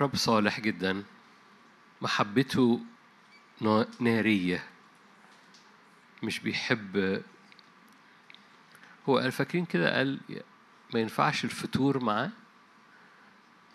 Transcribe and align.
رب 0.00 0.16
صالح 0.16 0.60
جدا 0.60 1.04
محبته 2.02 2.80
نا- 3.60 3.86
نارية 4.00 4.64
مش 6.22 6.38
بيحب. 6.40 7.22
هو 9.08 9.18
قال 9.18 9.32
فاكرين 9.32 9.64
كده 9.64 9.96
قال 9.96 10.20
ما 10.94 11.00
ينفعش 11.00 11.44
الفتور 11.44 12.04
معاه؟ 12.04 12.30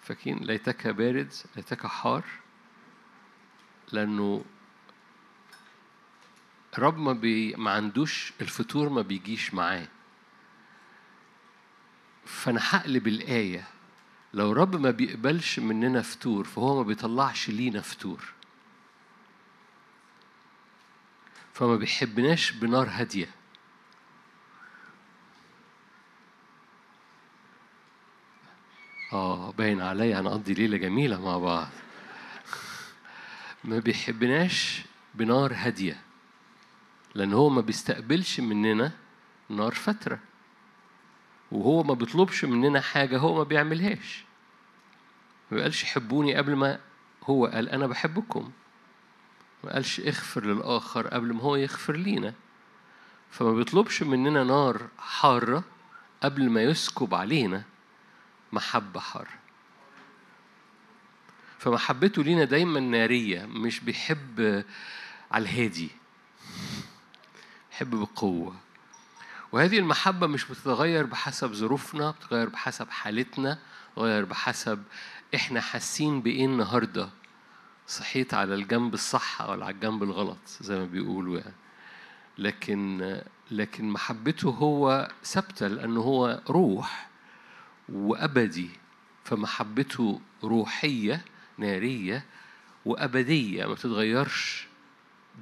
فاكرين 0.04 0.38
ليتك 0.38 0.88
بارد 0.88 1.34
ليتك 1.56 1.88
حار؟ 1.88 2.24
لأنه 3.92 4.46
رب 6.80 6.98
ما, 6.98 7.14
بي 7.14 7.56
ما 7.56 7.72
عندوش 7.72 8.34
الفتور 8.42 8.90
ما 8.90 9.02
بيجيش 9.02 9.54
معاه. 9.54 9.88
فأنا 12.26 12.60
هقلب 12.64 13.08
الآية. 13.08 13.68
لو 14.34 14.52
رب 14.52 14.76
ما 14.76 14.92
بيقبلش 14.92 15.60
مننا 15.60 16.02
فتور 16.02 16.44
فهو 16.44 16.76
ما 16.76 16.84
بيطلعش 16.84 17.50
لينا 17.50 17.82
فتور. 17.82 18.34
فما 21.54 21.76
بيحبناش 21.76 22.52
بنار 22.52 22.88
هادية. 22.90 23.30
آه 29.14 29.52
باين 29.52 29.82
عليا 29.82 30.20
هنقضي 30.20 30.54
ليلة 30.54 30.78
جميلة 30.78 31.22
مع 31.22 31.38
بعض. 31.38 31.68
ما 33.64 33.80
بيحبناش 33.80 34.82
بنار 35.16 35.54
هادية. 35.54 36.02
لأن 37.16 37.34
هو 37.34 37.50
ما 37.50 37.62
بيستقبلش 37.62 38.40
مننا 38.40 38.92
نار 39.50 39.74
فترة. 39.74 40.20
وهو 41.52 41.84
ما 41.84 41.94
بيطلبش 41.94 42.46
مننا 42.46 42.82
حاجة 42.82 43.18
هو 43.18 43.36
ما 43.36 43.44
بيعملهاش. 43.44 44.26
ما 45.52 45.62
قالش 45.62 45.84
حبوني 45.84 46.36
قبل 46.36 46.56
ما 46.56 46.80
هو 47.24 47.46
قال 47.46 47.70
أنا 47.70 47.88
بحبكم. 47.88 48.52
ما 49.64 49.74
قالش 49.74 50.00
اغفر 50.00 50.46
للآخر 50.46 51.08
قبل 51.08 51.34
ما 51.34 51.42
هو 51.42 51.56
يغفر 51.56 51.96
لينا. 51.96 52.34
فما 53.32 53.52
بيطلبش 53.52 54.04
مننا 54.04 54.44
نار 54.44 54.88
حارة 55.00 55.64
قبل 56.24 56.50
ما 56.50 56.62
يسكب 56.62 57.14
علينا 57.14 57.64
محبة 58.52 59.00
حارة. 59.00 59.42
فمحبته 61.60 62.24
لينا 62.24 62.44
دايما 62.44 62.80
نارية 62.80 63.46
مش 63.46 63.80
بيحب 63.80 64.66
على 65.32 65.44
الهادي. 65.44 65.90
بيحب 67.72 67.96
بقوة 67.96 68.56
وهذه 69.52 69.80
المحبة 69.80 70.28
مش 70.28 70.46
بتتغير 70.46 71.06
بحسب 71.06 71.54
ظروفنا 71.54 72.12
بتتغير 72.12 72.50
بحسب 72.50 72.90
حالتنا 72.90 73.60
بتتغير 73.92 74.26
بحسب 74.26 74.84
إحنا 75.36 75.62
حاسين 75.62 76.22
بإيه 76.22 76.46
النهارده. 76.46 77.10
صحيت 77.88 78.34
على 78.34 78.56
الجنب 78.56 78.94
الصح 78.94 79.42
ولا 79.50 79.66
على 79.66 79.76
الجنب 79.76 80.04
الغلط 80.04 80.38
زي 80.62 80.80
ما 80.80 80.86
بيقولوا 80.86 81.40
يعني. 81.40 81.54
لكن 82.38 83.22
لكن 83.52 83.90
محبته 83.90 84.50
هو 84.50 85.12
ثابتة 85.24 85.68
لأنه 85.68 86.02
هو 86.02 86.42
روح 86.50 87.10
وأبدي. 87.90 88.70
فمحبته 89.24 90.22
روحية 90.44 91.26
نارية 91.58 92.26
وأبدية 92.86 93.66
ما 93.66 93.74
بتتغيرش 93.74 94.68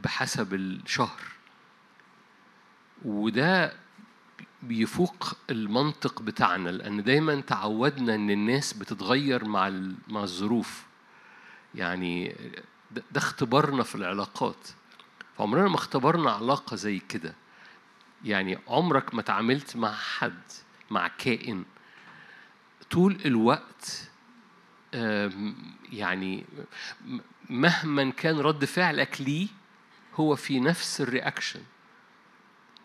بحسب 0.03 0.53
الشهر. 0.53 1.21
وده 3.05 3.73
بيفوق 4.63 5.37
المنطق 5.49 6.21
بتاعنا 6.21 6.69
لأن 6.69 7.03
دايما 7.03 7.41
تعودنا 7.41 8.15
إن 8.15 8.29
الناس 8.29 8.73
بتتغير 8.73 9.45
مع 9.45 9.69
مع 10.07 10.23
الظروف. 10.23 10.85
يعني 11.75 12.35
ده 12.91 13.03
اختبارنا 13.15 13.83
في 13.83 13.95
العلاقات. 13.95 14.67
فعمرنا 15.37 15.69
ما 15.69 15.75
اختبرنا 15.75 16.31
علاقة 16.31 16.75
زي 16.75 16.99
كده. 16.99 17.33
يعني 18.25 18.59
عمرك 18.67 19.15
ما 19.15 19.21
تعاملت 19.21 19.75
مع 19.75 19.93
حد 19.93 20.41
مع 20.89 21.07
كائن. 21.07 21.65
طول 22.91 23.17
الوقت 23.25 24.09
يعني 25.91 26.45
مهما 27.49 28.09
كان 28.09 28.39
رد 28.39 28.65
فعلك 28.65 29.21
ليه 29.21 29.47
هو 30.15 30.35
في 30.35 30.59
نفس 30.59 31.01
الرياكشن. 31.01 31.61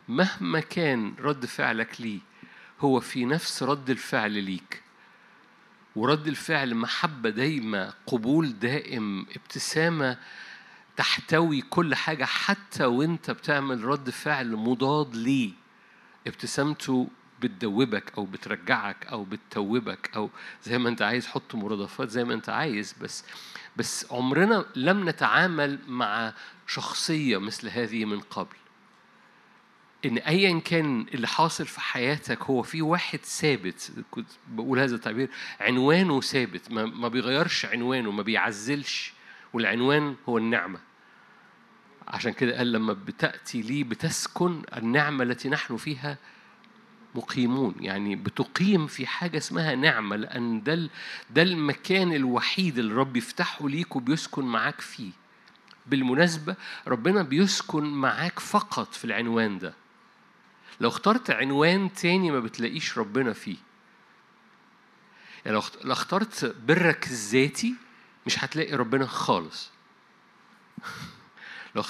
مهما 0.09 0.61
كان 0.61 1.15
رد 1.19 1.47
فعلك 1.47 2.01
ليه 2.01 2.21
هو 2.81 3.01
في 3.01 3.25
نفس 3.25 3.63
رد 3.63 3.91
الفعل 3.91 4.33
ليك. 4.33 4.83
ورد 5.97 6.27
الفعل 6.27 6.75
محبة 6.75 7.31
دايمة 7.31 7.93
قبول 8.07 8.59
دائم 8.59 9.27
ابتسامة 9.37 10.19
تحتوي 10.97 11.61
كل 11.61 11.95
حاجة 11.95 12.25
حتى 12.25 12.85
وانت 12.85 13.31
بتعمل 13.31 13.85
رد 13.85 14.11
فعل 14.11 14.57
مضاد 14.57 15.17
ليه. 15.17 15.53
ابتسامته 16.27 17.09
بتدوبك 17.41 18.13
أو 18.19 18.25
بترجعك 18.25 19.07
أو 19.07 19.25
بتتوبك 19.25 20.11
أو 20.17 20.31
زي 20.65 20.79
ما 20.79 20.89
انت 20.89 21.03
عايز 21.03 21.27
حط 21.27 21.55
مرادفات 21.55 22.09
زي 22.11 22.25
ما 22.25 22.35
انت 22.35 22.49
عايز 22.49 22.95
بس 23.01 23.25
بس 23.77 24.07
عمرنا 24.13 24.65
لم 24.77 25.09
نتعامل 25.09 25.79
مع 25.89 26.33
شخصية 26.67 27.39
مثل 27.39 27.69
هذه 27.69 28.05
من 28.05 28.21
قبل. 28.21 28.57
إن 30.07 30.19
ايا 30.19 30.61
كان 30.61 31.07
اللي 31.15 31.27
حاصل 31.27 31.67
في 31.67 31.81
حياتك 31.81 32.43
هو 32.43 32.63
في 32.63 32.83
واحد 32.83 33.19
ثابت 33.19 33.93
كنت 34.11 34.29
بقول 34.49 34.79
هذا 34.79 34.95
التعبير 34.95 35.29
عنوانه 35.61 36.21
ثابت 36.21 36.71
ما, 36.73 36.85
ما 36.85 37.09
بيغيرش 37.09 37.67
عنوانه 37.67 38.11
ما 38.11 38.23
بيعزلش 38.23 39.13
والعنوان 39.53 40.17
هو 40.29 40.39
النعمة. 40.39 40.79
عشان 42.09 42.33
كده 42.33 42.57
قال 42.57 42.73
لما 42.73 42.93
بتأتي 42.93 43.63
لي 43.63 43.85
بتسكن 43.85 44.63
النعمة 44.77 45.25
التي 45.25 45.49
نحن 45.49 45.77
فيها 45.77 46.19
مقيمون. 47.15 47.75
يعني 47.81 48.17
بتقيم 48.17 48.87
في 48.87 49.07
حاجة 49.07 49.39
اسمها 49.39 49.75
نعمة 49.75 50.17
لأن 50.17 50.63
ده 50.63 50.89
ده 51.31 51.43
المكان 51.43 52.13
الوحيد 52.13 52.79
اللي 52.79 52.93
الرب 52.93 53.17
يفتحه 53.17 53.69
ليك 53.69 53.97
وبيسكن 53.97 54.45
معاك 54.45 54.81
فيه. 54.81 55.11
بالمناسبة 55.87 56.57
ربنا 56.87 57.23
بيسكن 57.23 57.85
معاك 57.85 58.39
فقط 58.41 58.95
في 58.95 59.05
العنوان 59.05 59.59
ده. 59.59 59.75
لو 60.81 60.89
اخترت 60.89 61.31
عنوان 61.31 61.93
تاني 61.93 62.31
ما 62.31 62.41
بتلاقيش 62.41 62.99
ربنا 62.99 63.33
فيه. 63.33 63.57
يعني 65.45 65.55
لو 65.55 65.59
اخت- 65.59 65.85
لو 65.85 65.93
اخترت 65.93 66.55
برك 66.69 67.07
الذاتي 67.07 67.75
مش 68.27 68.45
هتلاقي 68.45 68.75
ربنا 68.75 69.07
خالص. 69.07 69.71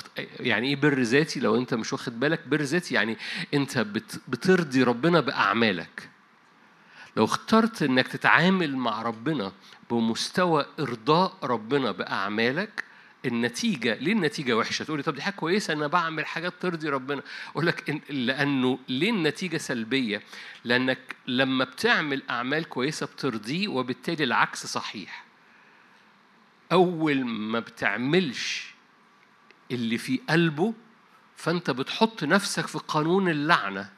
يعني 0.41 0.69
إيه 0.69 0.77
بر 0.77 1.01
ذاتي؟ 1.01 1.41
لو 1.41 1.57
أنت 1.57 1.75
مش 1.75 1.93
واخد 1.93 2.21
بالك 2.21 2.47
بر 2.49 2.63
ذاتي 2.63 2.95
يعني 2.95 3.17
أنت 3.55 3.79
بت... 3.79 4.21
بترضي 4.29 4.83
ربنا 4.83 5.21
بأعمالك. 5.21 6.09
لو 7.17 7.25
اخترت 7.25 7.83
إنك 7.83 8.09
تتعامل 8.09 8.77
مع 8.77 9.03
ربنا 9.03 9.53
بمستوى 9.91 10.67
إرضاء 10.81 11.37
ربنا 11.43 11.91
بأعمالك 11.93 12.85
النتيجة 13.25 13.95
ليه 13.95 14.13
النتيجة 14.13 14.57
وحشة؟ 14.57 14.83
تقولي 14.85 15.03
طب 15.03 15.15
دي 15.15 15.23
حاجة 15.23 15.35
كويسة 15.35 15.73
ان 15.73 15.79
أنا 15.79 15.87
بعمل 15.87 16.27
حاجات 16.27 16.53
ترضي 16.61 16.89
ربنا. 16.89 17.23
أقول 17.51 17.67
لك. 17.67 18.03
لأنه 18.11 18.79
ليه 18.89 19.11
النتيجة 19.11 19.57
سلبية؟ 19.57 20.23
لأنك 20.65 21.17
لما 21.27 21.65
بتعمل 21.65 22.23
أعمال 22.31 22.65
كويسة 22.69 23.07
بترضيه 23.07 23.69
وبالتالي 23.69 24.25
العكس 24.25 24.67
صحيح. 24.67 25.25
أول 26.73 27.25
ما 27.25 27.61
بتعملش 27.61 28.75
اللي 29.71 29.99
في 29.99 30.21
قلبه 30.31 30.75
فأنت 31.37 31.71
بتحط 31.71 32.25
نفسك 32.25 32.67
في 32.67 32.79
قانون 32.79 33.29
اللعنة. 33.29 33.91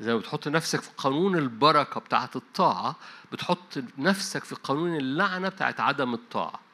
زي 0.00 0.12
ما 0.12 0.18
بتحط 0.18 0.48
نفسك 0.48 0.80
في 0.80 0.90
قانون 0.96 1.36
البركة 1.36 2.00
بتاعة 2.00 2.30
الطاعة 2.36 2.96
بتحط 3.32 3.78
نفسك 3.98 4.44
في 4.44 4.54
قانون 4.54 4.96
اللعنة 4.96 5.48
بتاعة 5.48 5.74
عدم 5.78 6.14
الطاعة. 6.14 6.65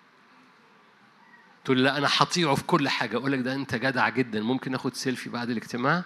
تقول 1.64 1.84
لا 1.84 1.98
أنا 1.98 2.08
هطيعه 2.16 2.54
في 2.54 2.64
كل 2.64 2.88
حاجة. 2.88 3.16
أقول 3.16 3.32
لك 3.32 3.38
ده 3.38 3.54
أنت 3.54 3.74
جدع 3.74 4.08
جدا. 4.08 4.40
ممكن 4.40 4.72
ناخد 4.72 4.94
سيلفي 4.94 5.30
بعد 5.30 5.50
الاجتماع؟ 5.50 6.04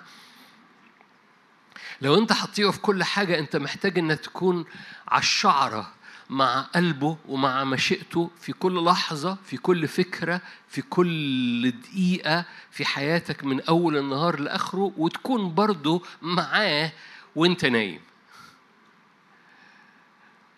لو 2.02 2.18
أنت 2.18 2.32
هتطيعه 2.32 2.70
في 2.70 2.80
كل 2.80 3.04
حاجة 3.04 3.38
أنت 3.38 3.56
محتاج 3.56 3.98
إنك 3.98 4.20
تكون 4.20 4.64
على 5.08 5.22
الشعرة 5.22 5.92
مع 6.30 6.60
قلبه 6.60 7.16
ومع 7.28 7.64
مشيئته 7.64 8.30
في 8.40 8.52
كل 8.52 8.84
لحظة 8.84 9.36
في 9.44 9.56
كل 9.56 9.88
فكرة 9.88 10.40
في 10.68 10.82
كل 10.82 11.70
دقيقة 11.70 12.44
في 12.70 12.84
حياتك 12.84 13.44
من 13.44 13.60
أول 13.60 13.96
النهار 13.96 14.40
لآخره 14.40 14.92
وتكون 14.96 15.54
برضه 15.54 16.02
معاه 16.22 16.92
وأنت 17.36 17.64
نايم. 17.64 18.00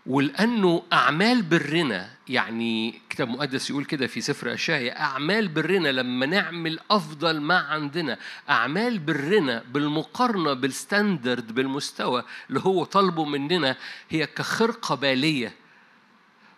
ولأنه 0.09 0.83
أعمال 0.93 1.43
برنا 1.43 2.11
يعني 2.29 3.01
كتاب 3.11 3.29
مقدس 3.29 3.71
يقول 3.71 3.85
كده 3.85 4.07
في 4.07 4.21
سفر 4.21 4.55
أشعيا 4.55 5.01
أعمال 5.01 5.49
برنا 5.49 5.89
لما 5.89 6.27
نعمل 6.27 6.81
أفضل 6.91 7.41
ما 7.41 7.59
عندنا 7.59 8.19
أعمال 8.51 8.99
برنا 8.99 9.65
بالمقارنة 9.73 10.53
بالستاندرد 10.53 11.55
بالمستوى 11.55 12.25
اللي 12.49 12.61
هو 12.61 12.85
طالبه 12.85 13.25
مننا 13.25 13.77
هي 14.11 14.27
كخرقة 14.27 14.95
بالية. 14.95 15.55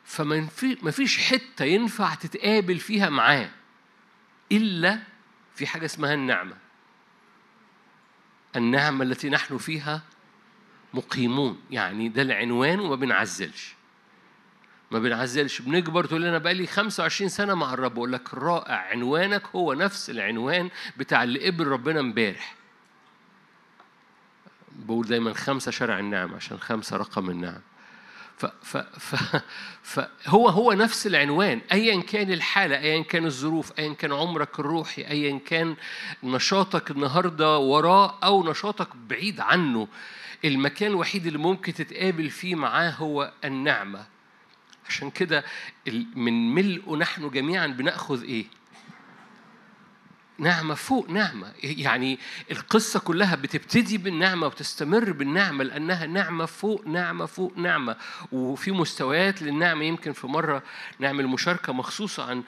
فما 0.04 0.46
في 0.46 0.76
ما 0.82 0.90
فيش 0.90 1.18
حتة 1.18 1.64
ينفع 1.64 2.14
تتقابل 2.14 2.78
فيها 2.78 3.08
معاه 3.08 3.50
إلا 4.52 4.98
في 5.54 5.66
حاجة 5.66 5.84
اسمها 5.84 6.14
النعمة. 6.14 6.56
النعمة 8.56 9.04
التي 9.04 9.28
نحن 9.30 9.58
فيها 9.58 10.02
مقيمون. 10.94 11.60
يعني 11.70 12.08
ده 12.08 12.22
العنوان 12.22 12.80
وما 12.80 12.96
بنعزلش. 12.96 13.74
ما 14.90 14.98
بنعزلش. 14.98 15.62
بنكبر 15.62 16.04
تقول 16.04 16.24
أنا 16.24 16.38
بقالي 16.38 16.66
25 16.66 17.28
سنة 17.28 17.54
مع 17.54 17.74
الرب 17.74 17.92
أقول 17.92 18.12
لك 18.12 18.34
رائع. 18.34 18.74
عنوانك 18.74 19.42
هو 19.56 19.72
نفس 19.72 20.10
العنوان 20.10 20.70
بتاع 20.96 21.22
اللي 21.22 21.46
قبل 21.46 21.66
ربنا 21.66 22.00
امبارح. 22.00 22.54
بقول 24.72 25.06
دايما 25.06 25.32
خمسة 25.32 25.70
شرع 25.70 25.98
النعم 25.98 26.34
عشان 26.34 26.58
خمسة 26.58 26.96
رقم 26.96 27.30
النعم. 27.30 27.60
ف 28.36 28.46
ف 28.46 28.76
ف 28.76 29.36
فهو 29.82 30.48
هو 30.48 30.72
نفس 30.72 31.06
العنوان. 31.06 31.60
ايا 31.72 32.02
كان 32.02 32.32
الحالة 32.32 32.78
ايا 32.78 33.02
كان 33.02 33.26
الظروف 33.26 33.72
ايا 33.78 33.92
كان 33.94 34.12
عمرك 34.12 34.60
الروحي 34.60 35.02
ايا 35.02 35.38
كان 35.38 35.76
نشاطك 36.22 36.90
النهارده 36.90 37.58
وراه 37.58 38.18
أو 38.24 38.50
نشاطك 38.50 38.96
بعيد 38.96 39.40
عنه. 39.40 39.88
المكان 40.44 40.90
الوحيد 40.90 41.26
اللي 41.26 41.38
ممكن 41.38 41.74
تتقابل 41.74 42.30
فيه 42.30 42.54
معاه 42.54 42.90
هو 42.90 43.32
النعمة. 43.44 44.06
عشان 44.88 45.10
كده 45.10 45.44
من 46.14 46.54
ملء 46.54 46.96
نحن 46.96 47.30
جميعا 47.30 47.66
بنأخذ 47.66 48.22
إيه؟ 48.22 48.44
نعمة 50.38 50.74
فوق 50.74 51.10
نعمة. 51.10 51.52
يعني 51.62 52.18
القصة 52.50 53.00
كلها 53.00 53.34
بتبتدي 53.36 53.98
بالنعمة 53.98 54.46
وتستمر 54.46 55.12
بالنعمة 55.12 55.64
لأنها 55.64 56.06
نعمة 56.06 56.46
فوق 56.46 56.86
نعمة 56.86 57.26
فوق 57.26 57.52
نعمة. 57.56 57.96
وفي 58.32 58.72
مستويات 58.72 59.42
للنعمة 59.42 59.84
يمكن 59.84 60.12
في 60.12 60.26
مرة 60.26 60.62
نعمل 60.98 61.26
مشاركة 61.26 61.72
مخصوصة 61.72 62.30
عن. 62.30 62.42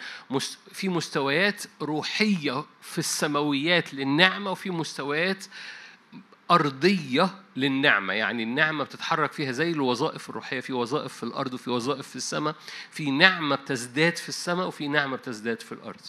في 0.73 0.89
مستويات 0.89 1.63
روحية 1.83 2.65
في 2.83 2.99
السماويات 2.99 3.95
للنعمة 3.95 4.51
وفي 4.51 4.71
مستويات 4.71 5.45
أرضية 6.53 7.31
للنعمة 7.57 8.13
يعني 8.13 8.43
النعمة 8.43 8.85
بتتحرك 8.85 9.33
فيها 9.33 9.53
زي 9.53 9.71
الوظائف 9.71 10.31
الروحية 10.31 10.61
في 10.61 10.73
وظائف 10.73 11.13
في 11.17 11.23
الأرض 11.23 11.55
وفي 11.55 11.71
وظائف 11.71 12.09
في 12.09 12.17
السماء 12.17 12.55
في 12.91 13.11
نعمة 13.11 13.57
بتزداد 13.57 14.17
في 14.17 14.29
السماء 14.29 14.67
وفي 14.67 14.89
نعمة 14.89 15.17
بتزداد 15.17 15.61
في 15.61 15.73
الأرض. 15.73 16.01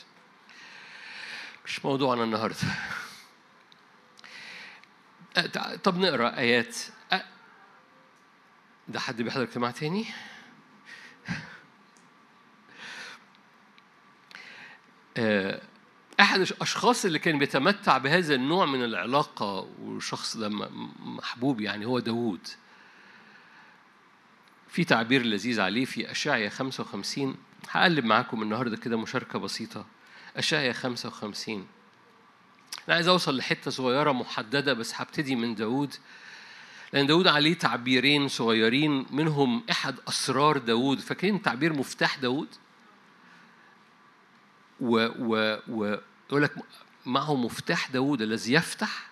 مش 1.65 1.85
موضوعنا 1.85 2.23
النهارده. 2.23 2.57
طب 5.83 5.97
نقرأ 5.97 6.37
آيات. 6.37 6.77
ده 8.87 8.99
حد 8.99 9.21
بيحضر 9.21 9.43
اجتماع 9.43 9.71
تاني؟ 9.71 10.05
أحد 16.19 16.39
الأشخاص 16.39 17.05
اللي 17.05 17.19
كان 17.19 17.39
بيتمتع 17.39 17.97
بهذا 17.97 18.35
النوع 18.35 18.65
من 18.65 18.83
العلاقة 18.83 19.67
والشخص 19.81 20.37
ده 20.37 20.49
محبوب 20.99 21.61
يعني 21.61 21.85
هو 21.85 21.99
داوود. 21.99 22.47
في 24.69 24.83
تعبير 24.83 25.25
لذيذ 25.25 25.61
عليه 25.61 25.85
في 25.85 26.11
اشعيا 26.11 26.49
55 26.49 27.35
هقلب 27.69 28.05
معاكم 28.05 28.41
النهارده 28.41 28.77
كده 28.77 28.97
مشاركة 28.97 29.39
بسيطة. 29.39 29.85
أشعيا 30.37 30.73
55 30.73 31.67
أنا 32.87 32.95
عايز 32.95 33.07
أوصل 33.07 33.37
لحتة 33.37 33.71
صغيرة 33.71 34.11
محددة 34.11 34.73
بس 34.73 34.93
هبتدي 34.95 35.35
من 35.35 35.55
داود 35.55 35.95
لأن 36.93 37.07
داود 37.07 37.27
عليه 37.27 37.53
تعبيرين 37.53 38.27
صغيرين 38.27 39.05
منهم 39.11 39.63
أحد 39.71 39.95
أسرار 40.07 40.57
داود 40.57 40.99
فاكرين 40.99 41.41
تعبير 41.41 41.73
مفتاح 41.73 42.17
داود 42.17 42.47
و 44.83 45.07
و 45.19 45.59
و 45.67 45.97
يقول 46.27 46.43
لك 46.43 46.51
معه 47.05 47.35
مفتاح 47.35 47.91
داود 47.91 48.21
الذي 48.21 48.53
يفتح 48.53 49.11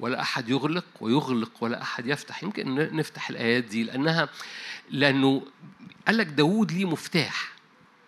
ولا 0.00 0.20
أحد 0.20 0.48
يغلق 0.48 0.84
ويغلق 1.00 1.52
ولا 1.60 1.82
أحد 1.82 2.06
يفتح. 2.06 2.42
يمكن 2.42 2.74
نفتح 2.96 3.30
الآيات 3.30 3.64
دي 3.64 3.82
لأنها 3.82 4.28
لأنه 4.90 5.42
قال 6.06 6.16
لك 6.16 6.26
داود 6.26 6.72
ليه 6.72 6.84
مفتاح. 6.84 7.53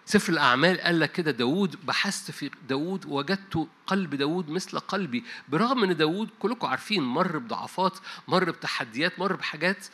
سفر 0.08 0.32
الأعمال 0.32 0.80
قال 0.80 1.00
لك 1.00 1.12
كده 1.12 1.30
داود 1.30 1.86
بحثت 1.86 2.30
في 2.30 2.50
داود 2.68 3.04
وجدت 3.06 3.68
قلب 3.86 4.14
داود 4.14 4.50
مثل 4.50 4.78
قلبي. 4.78 5.24
برغم 5.48 5.84
أن 5.84 5.96
داود 5.96 6.30
كلكم 6.38 6.66
عارفين 6.66 7.02
مر 7.02 7.38
بضعفات 7.38 7.98
مر 8.28 8.50
بتحديات 8.50 9.18
مر 9.18 9.36
بحاجات 9.36 9.86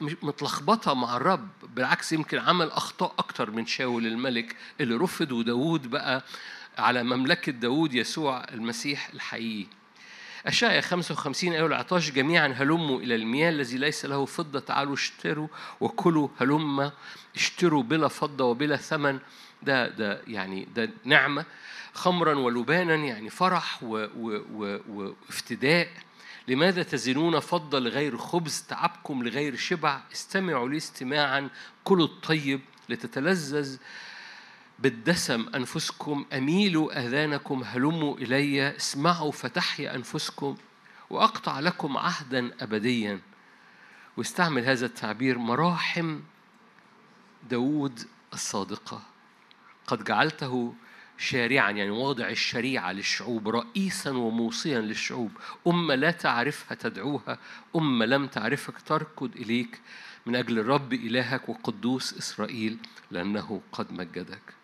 متلخبطة 0.00 0.94
مع 0.94 1.16
الرب. 1.16 1.48
بالعكس 1.76 2.12
يمكن 2.12 2.38
عمل 2.38 2.70
أخطاء 2.70 3.14
أكتر 3.18 3.50
من 3.50 3.66
شاول 3.66 4.06
الملك 4.06 4.56
اللي 4.80 4.94
رفض 4.94 5.32
وداود 5.32 5.90
بقى 5.90 6.24
على 6.78 7.02
مملكة 7.02 7.52
داود 7.52 7.94
يسوع 7.94 8.44
المسيح 8.52 9.08
الحقيقي. 9.14 9.66
أشعيا 10.46 10.80
55 10.80 11.52
أيها 11.52 11.66
العطاش 11.66 12.10
جميعا 12.10 12.48
هلموا 12.48 13.00
إلى 13.00 13.14
المياه 13.14 13.50
الذي 13.50 13.78
ليس 13.78 14.04
له 14.04 14.24
فضة 14.24 14.60
تعالوا 14.60 14.94
اشتروا 14.94 15.48
وكلوا 15.80 16.28
هلم 16.40 16.92
اشتروا 17.36 17.82
بلا 17.82 18.08
فضة 18.08 18.44
وبلا 18.44 18.76
ثمن. 18.76 19.18
ده 19.62 19.88
ده 19.88 20.22
يعني 20.26 20.68
ده 20.74 20.90
نعمة. 21.04 21.44
خمرا 21.94 22.34
ولبانا 22.34 22.94
يعني 22.94 23.30
فرح 23.30 23.82
وافتداء. 24.88 25.88
لماذا 26.48 26.82
تزنون 26.82 27.40
فضة 27.40 27.78
لغير 27.78 28.16
خبز 28.16 28.62
تعبكم 28.68 29.22
لغير 29.22 29.56
شبع؟ 29.56 30.00
استمعوا 30.12 30.68
لي 30.68 30.76
استماعا. 30.76 31.48
كلوا 31.84 32.06
الطيب 32.06 32.60
لتتلذذ 32.88 33.76
بالدسم 34.78 35.46
أنفسكم 35.54 36.26
أميلوا 36.32 37.06
أذانكم 37.06 37.62
هلموا 37.66 38.16
إلي 38.16 38.76
اسمعوا 38.76 39.32
فتحيا 39.32 39.94
أنفسكم 39.94 40.56
وأقطع 41.10 41.60
لكم 41.60 41.96
عهدا 41.96 42.50
أبديا. 42.60 43.20
واستعمل 44.16 44.64
هذا 44.64 44.86
التعبير 44.86 45.38
مراحم 45.38 46.20
داود 47.50 48.00
الصادقة. 48.32 49.02
قد 49.86 50.04
جعلته 50.04 50.74
شارعا 51.18 51.70
يعني 51.70 51.90
واضع 51.90 52.28
الشريعة 52.28 52.92
للشعوب 52.92 53.48
رئيسا 53.48 54.10
وموصيا 54.10 54.80
للشعوب. 54.80 55.30
أمة 55.66 55.94
لا 55.94 56.10
تعرفها 56.10 56.74
تدعوها 56.74 57.38
أمة 57.76 58.06
لم 58.06 58.26
تعرفك 58.26 58.80
تركض 58.80 59.36
إليك. 59.36 59.80
من 60.26 60.36
أجل 60.36 60.58
الرب 60.58 60.92
إلهك 60.92 61.48
وقدوس 61.48 62.18
إسرائيل 62.18 62.78
لأنه 63.10 63.60
قد 63.72 63.92
مجدك. 63.92 64.55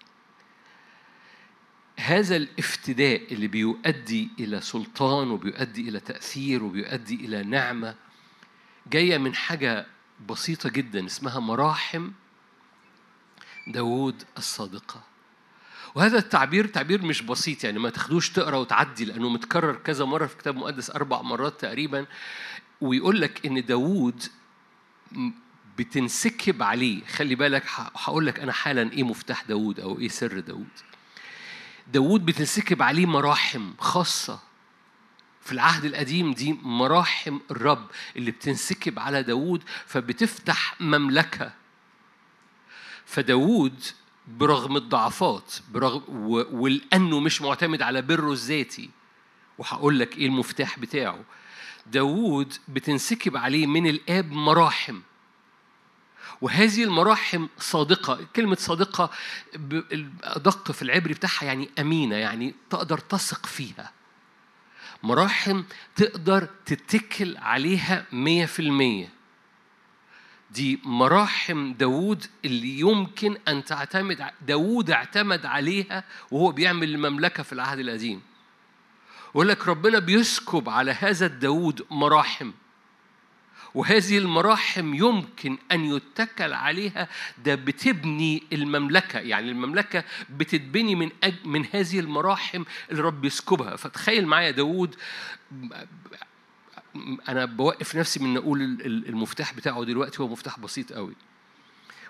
هذا 1.97 2.37
الافتداء 2.37 3.35
اللي 3.35 3.47
بيؤدي 3.47 4.29
إلى 4.41 4.61
سلطان 4.61 5.31
وبيؤدي 5.31 5.89
إلى 5.89 6.01
تأثير 6.01 6.65
وبيؤدي 6.65 7.15
إلى 7.15 7.43
نعمة 7.43 7.95
جاية 8.87 9.19
من 9.19 9.35
حاجة 9.35 9.87
بسيطة 10.29 10.69
جدا 10.69 11.07
اسمها 11.07 11.41
مراحم 11.41 12.11
داوود 13.67 14.23
الصادقة. 14.39 15.03
وهذا 15.95 16.19
التعبير 16.19 16.67
تعبير 16.67 17.03
مش 17.03 17.23
بسيط 17.23 17.65
يعني 17.65 17.79
ما 17.79 17.91
تاخدوش 17.91 18.31
تقرأ 18.31 18.57
وتعدي 18.57 19.05
لأنه 19.05 19.29
متكرر 19.29 19.75
كذا 19.75 20.05
مرة 20.05 20.27
في 20.27 20.37
كتاب 20.37 20.57
مقدس 20.57 20.91
أربع 20.91 21.23
مرات 21.23 21.61
تقريبا. 21.61 22.07
ويقول 22.81 23.21
لك 23.21 23.47
إن 23.47 23.65
داوود 23.65 24.23
بتنسكب 25.79 26.63
عليه. 26.63 27.05
خلي 27.05 27.35
بالك 27.35 27.65
هقول 27.77 28.27
لك 28.27 28.41
أنا 28.41 28.53
حالا 28.53 28.93
إيه 28.93 29.03
مفتاح 29.03 29.43
داوود 29.43 29.81
أو 29.81 29.99
إيه 29.99 30.09
سر 30.09 30.41
داوود. 30.41 30.67
داود 31.87 32.27
بتنسكب 32.27 32.83
عليه 32.83 33.07
مراحم 33.07 33.73
خاصة. 33.79 34.41
في 35.41 35.53
العهد 35.53 35.85
القديم 35.85 36.33
دي 36.33 36.59
مراحم 36.63 37.39
الرب 37.51 37.87
اللي 38.17 38.31
بتنسكب 38.31 38.99
على 38.99 39.23
داود 39.23 39.63
فبتفتح 39.87 40.81
مملكة. 40.81 41.53
فداود 43.07 43.85
برغم 44.29 44.77
الضعفات 44.77 45.55
برغم 45.73 46.03
ولأنه 46.53 47.21
مش 47.21 47.43
معتمد 47.43 47.83
على 47.83 48.03
بره 48.03 48.33
الذاتي. 48.33 48.91
وهقول 49.59 49.99
لك 49.99 50.19
إيه 50.19 50.27
المفتاح 50.27 50.79
بتاعه. 50.79 51.25
داود 51.87 52.55
بتنسكب 52.69 53.37
عليه 53.37 53.67
من 53.67 53.87
الآب 53.87 54.33
مراحم. 54.33 55.01
وهذه 56.41 56.85
المراحم 56.85 57.47
صادقة. 57.59 58.27
كلمة 58.37 58.57
صادقة 58.57 59.11
أدق 60.25 60.73
في 60.73 60.83
العبري 60.83 61.15
بتاعها 61.15 61.45
يعني 61.45 61.71
أمينة 61.79 62.17
يعني 62.17 62.55
تقدر 62.71 62.99
تثق 62.99 63.47
فيها. 63.47 63.93
مراحم 65.03 65.63
تقدر 65.97 66.49
تتكل 66.67 67.37
عليها 67.37 68.07
مية 68.13 68.47
في 68.47 68.61
المية. 68.61 69.09
دي 70.51 70.81
مراحم 70.85 71.73
داود 71.73 72.27
اللي 72.45 72.81
يمكن 72.81 73.37
أن 73.49 73.65
تعتمد 73.65 74.31
داود 74.47 74.91
اعتمد 74.91 75.47
عليها 75.47 76.05
وهو 76.31 76.53
بيعمل 76.53 76.95
المملكة 76.95 77.43
في 77.43 77.53
العهد 77.53 77.79
القديم. 77.79 78.23
يقول 79.31 79.49
لك 79.49 79.69
ربنا 79.69 79.99
بيسكب 79.99 80.69
على 80.69 80.93
هذا 80.93 81.27
الداود 81.27 81.87
مراحم. 81.91 82.53
وهذه 83.75 84.19
المراحم 84.19 84.95
يمكن 84.95 85.59
أن 85.73 85.85
يتكل 85.85 86.53
عليها 86.53 87.09
ده 87.45 87.55
بتبني 87.55 88.43
المملكة. 88.53 89.19
يعني 89.19 89.51
المملكة 89.51 90.05
بتتبني 90.31 90.95
من 90.95 91.11
أج... 91.25 91.35
من 91.45 91.67
هذه 91.73 92.01
المراحم 92.01 92.65
اللي 92.91 93.03
رب 93.03 93.25
يسكبها. 93.25 93.77
فتخيل 93.77 94.27
معايا 94.27 94.51
داود 94.51 94.97
أنا 97.29 97.45
بوقف 97.45 97.97
نفسي 97.97 98.21
من 98.21 98.37
أقول 98.37 98.63
المفتاح 98.85 99.55
بتاعه 99.55 99.85
دلوقتي 99.85 100.23
هو 100.23 100.29
مفتاح 100.29 100.59
بسيط 100.59 100.93
قوي. 100.93 101.15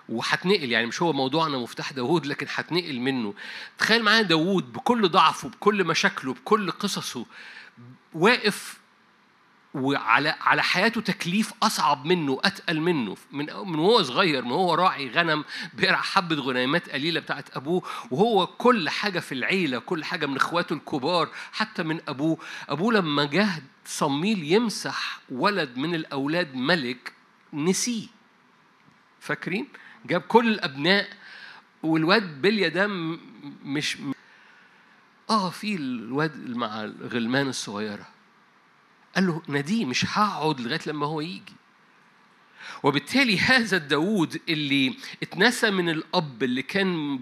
وهتنقل 0.09 0.71
يعني 0.71 0.85
مش 0.85 1.01
هو 1.01 1.13
موضوعنا 1.13 1.57
مفتاح 1.57 1.93
داوود 1.93 2.25
لكن 2.25 2.47
هتنقل 2.55 2.99
منه. 2.99 3.33
تخيل 3.77 4.03
معايا 4.03 4.21
داوود 4.21 4.73
بكل 4.73 5.09
ضعفه 5.09 5.49
بكل 5.49 5.83
مشاكله 5.83 6.33
بكل 6.33 6.71
قصصه 6.71 7.25
واقف 8.13 8.82
وعلى 9.73 10.35
على 10.41 10.63
حياته 10.63 11.01
تكليف 11.01 11.53
أصعب 11.63 12.05
منه 12.05 12.39
أتقل 12.43 12.81
منه. 12.81 13.15
من 13.31 13.45
من 13.45 13.79
وهو 13.79 14.03
صغير 14.03 14.45
من 14.45 14.51
هو 14.51 14.73
راعي 14.73 15.09
غنم 15.09 15.45
بيرعى 15.73 16.01
حبة 16.01 16.35
غنيمات 16.35 16.89
قليلة 16.89 17.19
بتاعت 17.19 17.57
أبوه 17.57 17.83
وهو 18.11 18.47
كل 18.47 18.89
حاجة 18.89 19.19
في 19.19 19.31
العيلة 19.31 19.79
كل 19.79 20.03
حاجة 20.03 20.25
من 20.25 20.35
إخواته 20.35 20.73
الكبار 20.73 21.29
حتى 21.51 21.83
من 21.83 21.99
أبوه. 22.07 22.37
أبوه 22.69 22.93
لما 22.93 23.25
جه 23.25 23.49
صميل 23.85 24.43
يمسح 24.43 25.19
ولد 25.29 25.77
من 25.77 25.95
الأولاد 25.95 26.55
ملك 26.55 27.13
نسيه. 27.53 28.07
فاكرين؟ 29.19 29.67
جاب 30.05 30.21
كل 30.21 30.47
الأبناء 30.47 31.07
والواد 31.83 32.41
بليا 32.41 32.67
ده 32.67 32.87
مش 33.63 33.97
آه 35.29 35.49
في 35.49 35.75
الواد 35.75 36.49
مع 36.49 36.83
الغلمان 36.83 37.47
الصغيرة. 37.47 38.12
قال 39.15 39.27
له 39.27 39.41
ناديه 39.47 39.85
مش 39.85 40.05
هقعد 40.17 40.61
لغاية 40.61 40.79
لما 40.87 41.05
هو 41.07 41.21
يجي. 41.21 41.53
وبالتالي 42.83 43.39
هذا 43.39 43.77
الداود 43.77 44.41
اللي 44.49 44.95
اتنسى 45.23 45.71
من 45.71 45.89
الأب 45.89 46.43
اللي 46.43 46.61
كان 46.61 47.19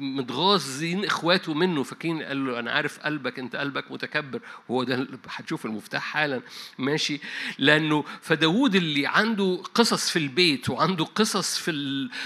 متغاظين 0.00 1.04
إخواته 1.04 1.54
منه 1.54 1.82
فاكرين 1.82 2.22
قال 2.22 2.46
له 2.46 2.58
أنا 2.58 2.70
عارف 2.72 2.98
قلبك 2.98 3.38
أنت 3.38 3.56
قلبك 3.56 3.92
متكبر. 3.92 4.40
وهو 4.68 4.82
ده 4.84 5.06
هتشوف 5.28 5.66
المفتاح 5.66 6.02
حالا. 6.02 6.42
ماشي. 6.78 7.20
لأنه 7.58 8.04
فداود 8.20 8.74
اللي 8.74 9.06
عنده 9.06 9.62
قصص 9.74 10.10
في 10.10 10.18
البيت 10.18 10.70
وعنده 10.70 11.04
قصص 11.04 11.58
في 11.58 11.70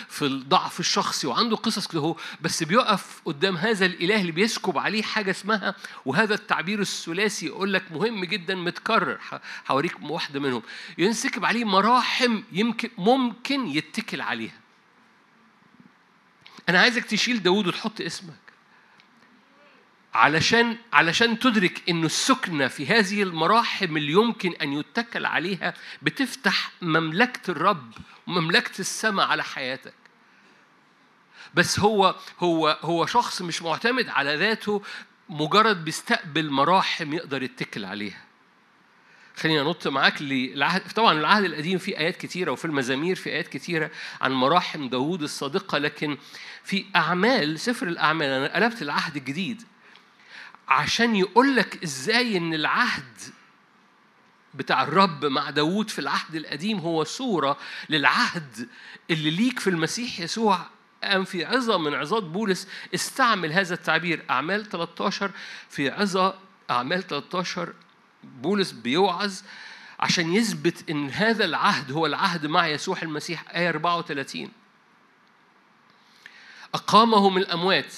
في 0.09 0.23
الضعف 0.25 0.81
الشخصي 0.81 1.27
وعنده 1.27 1.57
قصص 1.57 1.87
كده 1.87 2.15
بس 2.41 2.63
بيقف 2.63 3.21
قدام 3.25 3.57
هذا 3.57 3.87
الإله 3.87 4.21
اللي 4.21 4.33
بيسكب 4.33 4.79
عليه 4.79 5.03
حاجة 5.03 5.31
اسمها 5.31 5.75
وهذا 6.07 6.35
التعبير 6.35 6.81
الثلاثي 6.81 7.47
يقول 7.47 7.73
لك 7.73 7.93
مهم 7.93 8.25
جدا 8.25 8.55
متكرر 8.55 9.19
هوريك 9.69 9.95
واحدة 10.03 10.41
منهم. 10.41 10.63
ينسكب 10.99 11.45
عليه 11.45 11.65
مراحم 11.65 12.43
يمكن 12.55 12.91
ممكن 12.99 13.67
يتكل 13.67 14.21
عليها 14.21 14.61
أنا 16.69 16.81
عايزك 16.81 17.05
تشيل 17.05 17.43
داود 17.43 17.67
وتحط 17.67 18.01
اسمك 18.01 18.45
علشان 20.15 20.77
علشان 20.93 21.39
تدرك 21.39 21.83
انه 21.89 22.07
السكنة 22.07 22.69
في 22.69 22.87
هذه 22.87 23.23
المراحم 23.23 23.97
اللي 23.97 24.13
يمكن 24.13 24.53
أن 24.63 24.73
يتكل 24.73 25.27
عليها 25.27 25.75
بتفتح 26.03 26.71
مملكة 26.83 27.51
الرب 27.51 27.93
ومملكة 28.27 28.81
السماء 28.81 29.27
على 29.27 29.45
حياتك. 29.45 29.95
بس 31.55 31.81
هو 31.81 32.15
هو 32.41 32.79
هو 32.83 33.07
شخص 33.07 33.43
مش 33.43 33.63
معتمد 33.63 34.09
على 34.09 34.37
ذاته 34.37 34.83
مجرد 35.29 35.85
بيستقبل 35.85 36.51
مراحم 36.51 37.13
يقدر 37.13 37.43
يتكل 37.43 37.85
عليها. 37.85 38.25
خلينا 39.37 39.63
نط 39.63 39.89
معاك 39.89 40.23
للعهد 40.23 40.93
طبعا 40.93 41.13
العهد 41.13 41.45
القديم 41.45 41.79
فيه 41.79 41.99
آيات 41.99 42.17
كتيرة 42.17 42.51
وفي 42.53 42.65
المزامير 42.65 43.17
في 43.17 43.31
آيات 43.31 43.49
كتيرة 43.49 43.91
عن 44.21 44.33
مراحم 44.33 44.89
داوود 44.89 45.23
الصادقة 45.23 45.79
لكن 45.79 46.19
في 46.65 46.85
أعمال 46.97 47.61
سفر 47.61 47.89
الأعمال 47.89 48.29
أنا 48.29 48.55
قلبت 48.55 48.83
العهد 48.83 49.17
الجديد 49.17 49.63
عشان 50.69 51.17
يقول 51.17 51.57
لك 51.57 51.83
إزاي 51.83 52.37
إن 52.37 52.55
العهد 52.55 53.19
بتاع 54.55 54.83
الرب 54.83 55.25
مع 55.25 55.51
داوود 55.51 55.91
في 55.91 55.99
العهد 55.99 56.35
القديم 56.35 56.79
هو 56.79 57.05
صورة 57.05 57.59
للعهد 57.89 58.69
اللي 59.11 59.31
ليك 59.31 59.61
في 59.61 59.71
المسيح 59.71 60.21
يسوع 60.21 60.67
قام 61.05 61.25
في 61.25 61.45
عظة 61.45 61.79
من 61.79 61.95
عظات 61.95 62.23
بولس 62.23 62.69
استعمل 62.95 63.53
هذا 63.53 63.75
التعبير. 63.75 64.23
أعمال 64.31 64.69
13 64.69 65.31
في 65.69 65.91
عظة 65.91 66.35
أعمال 66.71 67.07
13 67.07 67.73
بولس 68.43 68.73
بيوعظ 68.73 69.41
عشان 70.01 70.33
يثبت 70.33 70.91
إن 70.91 71.11
هذا 71.11 71.45
العهد 71.45 71.93
هو 71.93 72.07
العهد 72.07 72.47
مع 72.47 72.67
يسوع 72.67 73.03
المسيح 73.03 73.45
آية 73.51 73.69
34 73.69 74.49
أقامه 76.75 77.29
من 77.31 77.43
الأموات. 77.43 77.95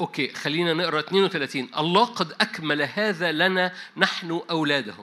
أوكي 0.00 0.34
خلينا 0.34 0.74
نقرأ 0.74 1.00
32 1.00 1.68
الله 1.78 2.04
قد 2.04 2.32
أكمل 2.40 2.82
هذا 2.82 3.32
لنا 3.32 3.72
نحن 3.96 4.40
أولاده 4.50 4.94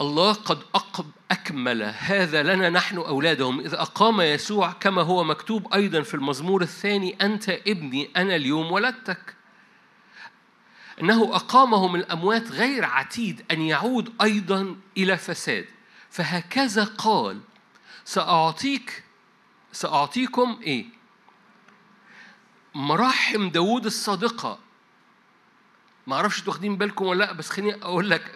الله 0.00 0.32
قد 0.32 0.58
أكمل 1.30 1.82
هذا 1.82 2.42
لنا 2.42 2.70
نحن 2.70 2.98
أولادهم. 2.98 3.60
إذ 3.60 3.74
أقام 3.74 4.20
يسوع 4.20 4.72
كما 4.72 5.02
هو 5.02 5.24
مكتوب 5.24 5.74
أيضا 5.74 6.02
في 6.02 6.14
المزمور 6.14 6.62
الثاني 6.62 7.16
أنت 7.22 7.48
ابني 7.48 8.10
أنا 8.16 8.36
اليوم 8.36 8.72
ولدتك. 8.72 9.35
إنه 11.00 11.36
أقامه 11.36 11.88
من 11.88 12.00
الأموات 12.00 12.50
غير 12.50 12.84
عتيد 12.84 13.44
أن 13.50 13.60
يعود 13.60 14.14
أيضا 14.22 14.76
إلى 14.96 15.16
فساد. 15.16 15.66
فهكذا 16.10 16.84
قال 16.84 17.40
ساعطيك 18.04 19.04
سأعطيكم 19.72 20.58
إيه؟ 20.62 20.86
مراحم 22.74 23.48
داوود 23.48 23.86
الصادقة. 23.86 24.58
ما 26.06 26.16
أعرفش 26.16 26.38
أنتوا 26.38 26.52
واخدين 26.52 26.76
بالكم 26.76 27.06
ولا 27.06 27.24
لأ 27.24 27.32
بس 27.32 27.50
خليني 27.50 27.74
أقول 27.74 28.10
لك 28.10 28.32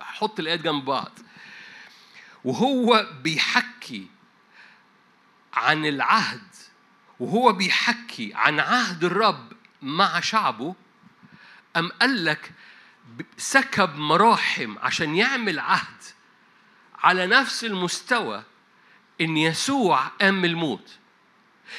حط 0.00 0.40
الآيات 0.40 0.60
جنب 0.60 0.84
بعض. 0.84 1.12
وهو 2.44 3.06
بيحكي 3.22 4.06
عن 5.54 5.86
العهد 5.86 6.42
وهو 7.20 7.52
بيحكي 7.52 8.34
عن 8.34 8.60
عهد 8.60 9.04
الرب 9.04 9.52
مع 9.82 10.20
شعبه 10.20 10.74
أم 11.76 11.88
قال 11.88 12.24
لك 12.24 12.52
سكب 13.36 13.96
مراحم 13.96 14.78
عشان 14.78 15.16
يعمل 15.16 15.58
عهد 15.58 16.02
على 16.98 17.26
نفس 17.26 17.64
المستوى 17.64 18.42
إن 19.20 19.36
يسوع 19.36 20.06
قام 20.06 20.44
الموت. 20.44 20.98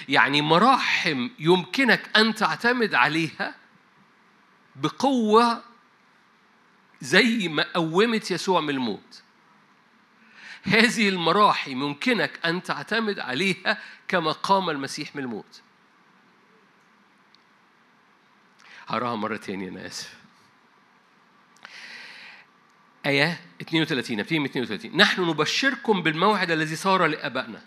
يعني 0.09 0.41
مراحم 0.41 1.29
يمكنك 1.39 2.17
أن 2.17 2.35
تعتمد 2.35 2.95
عليها 2.95 3.55
بقوة 4.75 5.63
زي 7.01 7.47
ما 7.47 7.65
قومت 7.73 8.31
يسوع 8.31 8.61
من 8.61 8.69
الموت. 8.69 9.23
هذه 10.63 11.09
المراحم 11.09 11.71
يمكنك 11.71 12.39
أن 12.45 12.63
تعتمد 12.63 13.19
عليها 13.19 13.77
كما 14.07 14.31
قام 14.31 14.69
المسيح 14.69 15.15
من 15.15 15.23
الموت. 15.23 15.61
هقراها 18.91 19.15
مرة 19.15 19.37
تانية 19.37 19.69
أنا 19.69 19.87
آسف. 19.87 20.13
آية 23.05 23.41
32 23.61 24.17
نبتدي 24.17 24.39
من 24.39 24.45
32 24.45 24.97
نحن 24.97 25.21
نبشركم 25.21 26.01
بالموعد 26.03 26.51
الذي 26.51 26.75
صار 26.75 27.05
لآبائنا 27.05 27.61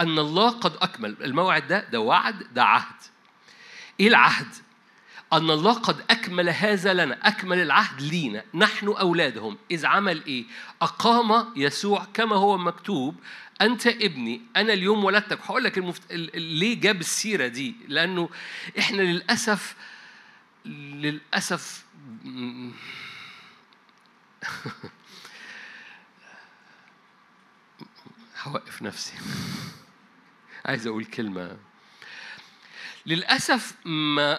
أن 0.00 0.18
الله 0.18 0.50
قد 0.50 0.76
أكمل. 0.80 1.16
الموعد 1.20 1.68
ده 1.68 1.88
ده 1.90 2.00
وعد 2.00 2.54
ده 2.54 2.64
عهد. 2.64 2.94
إيه 4.00 4.08
العهد؟ 4.08 4.46
أن 5.32 5.50
الله 5.50 5.72
قد 5.72 6.04
أكمل 6.10 6.48
هذا 6.48 6.94
لنا 6.94 7.28
أكمل 7.28 7.58
العهد 7.62 8.02
لينا. 8.02 8.44
نحن 8.54 8.86
أولادهم. 8.88 9.58
إذ 9.70 9.86
عمل 9.86 10.24
إيه؟ 10.26 10.44
أقام 10.82 11.52
يسوع 11.56 12.06
كما 12.14 12.36
هو 12.36 12.58
مكتوب 12.58 13.16
أنت 13.60 13.86
ابني 13.86 14.40
أنا 14.56 14.72
اليوم 14.72 15.04
ولدتك. 15.04 15.38
هقول 15.44 15.64
لك 15.64 15.78
المفت... 15.78 16.12
ليه 16.34 16.80
جاب 16.80 17.00
السيرة 17.00 17.46
دي؟ 17.46 17.74
لأنه 17.88 18.28
إحنا 18.78 19.02
للأسف 19.02 19.74
للأسف 20.64 21.84
هوقف 28.42 28.82
نفسي. 28.82 29.14
عايز 30.64 30.86
أقول 30.86 31.04
كلمة. 31.04 31.58
للأسف 33.06 33.74
ما 33.86 34.38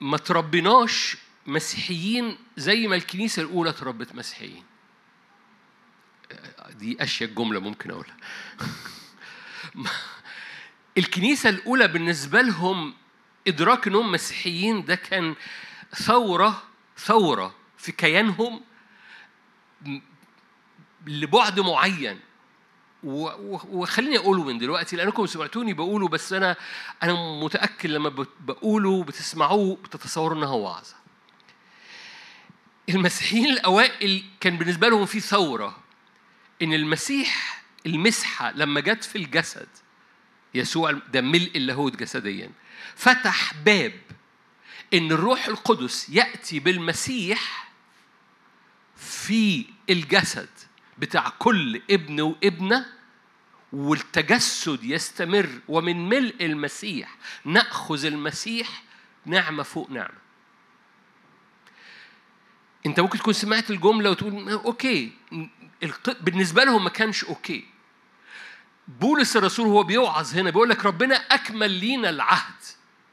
ما 0.00 0.16
تربيناش 0.16 1.16
مسيحيين 1.46 2.38
زي 2.56 2.88
ما 2.88 2.96
الكنيسة 2.96 3.42
الأولى 3.42 3.72
تربت 3.72 4.14
مسيحيين. 4.14 4.64
دي 6.70 7.02
أشياء 7.02 7.30
جملة 7.30 7.60
ممكن 7.60 7.90
أقولها. 7.90 8.16
الكنيسة 10.98 11.48
الأولى 11.48 11.88
بالنسبة 11.88 12.42
لهم 12.42 12.94
إدراك 13.48 13.86
إنهم 13.86 14.12
مسيحيين 14.12 14.84
ده 14.84 14.94
كان 14.94 15.34
ثورة 15.94 16.62
ثورة 16.98 17.54
في 17.78 17.92
كيانهم 17.92 18.60
لبعد 21.06 21.60
معين 21.60 22.20
وخليني 23.04 24.18
أقوله 24.18 24.44
من 24.44 24.58
دلوقتي 24.58 24.96
لأنكم 24.96 25.26
سمعتوني 25.26 25.72
بقوله 25.74 26.08
بس 26.08 26.32
أنا 26.32 26.56
أنا 27.02 27.12
متأكد 27.44 27.90
لما 27.90 28.26
بقوله 28.40 29.04
بتسمعوه 29.04 29.76
بتتصوروا 29.76 30.38
إنها 30.38 30.54
وعظه. 30.54 30.94
المسيحيين 32.88 33.46
الأوائل 33.46 34.24
كان 34.40 34.56
بالنسبة 34.58 34.88
لهم 34.88 35.06
في 35.06 35.20
ثورة 35.20 35.78
إن 36.62 36.72
المسيح 36.74 37.62
المسحة 37.86 38.50
لما 38.52 38.80
جت 38.80 39.04
في 39.04 39.16
الجسد 39.16 39.68
يسوع 40.54 40.90
ده 40.92 41.20
ملء 41.20 41.50
اللاهوت 41.56 41.96
جسديا 41.96 42.50
فتح 42.96 43.54
باب 43.54 43.92
إن 44.94 45.12
الروح 45.12 45.46
القدس 45.46 46.08
يأتي 46.08 46.60
بالمسيح 46.60 47.72
في 48.96 49.64
الجسد 49.90 50.48
بتاع 50.98 51.28
كل 51.38 51.82
ابن 51.90 52.20
وابنة 52.20 52.86
والتجسد 53.72 54.84
يستمر. 54.84 55.60
ومن 55.68 56.08
ملء 56.08 56.36
المسيح 56.40 57.16
نأخذ 57.44 58.04
المسيح 58.04 58.82
نعمة 59.26 59.62
فوق 59.62 59.90
نعمة. 59.90 60.22
أنت 62.86 63.00
ممكن 63.00 63.18
تكون 63.18 63.32
سمعت 63.32 63.70
الجملة 63.70 64.10
وتقول 64.10 64.48
okay. 64.50 65.12
بالنسبة 66.20 66.64
لهم 66.64 66.84
ما 66.84 66.90
كانش 66.90 67.24
okay. 67.24 67.71
بولس 68.88 69.36
الرسول 69.36 69.66
هو 69.66 69.82
بيوعظ 69.82 70.34
هنا 70.34 70.50
بيقول 70.50 70.68
لك 70.68 70.84
ربنا 70.84 71.14
أكمل 71.14 71.70
لينا 71.70 72.10
العهد. 72.10 72.54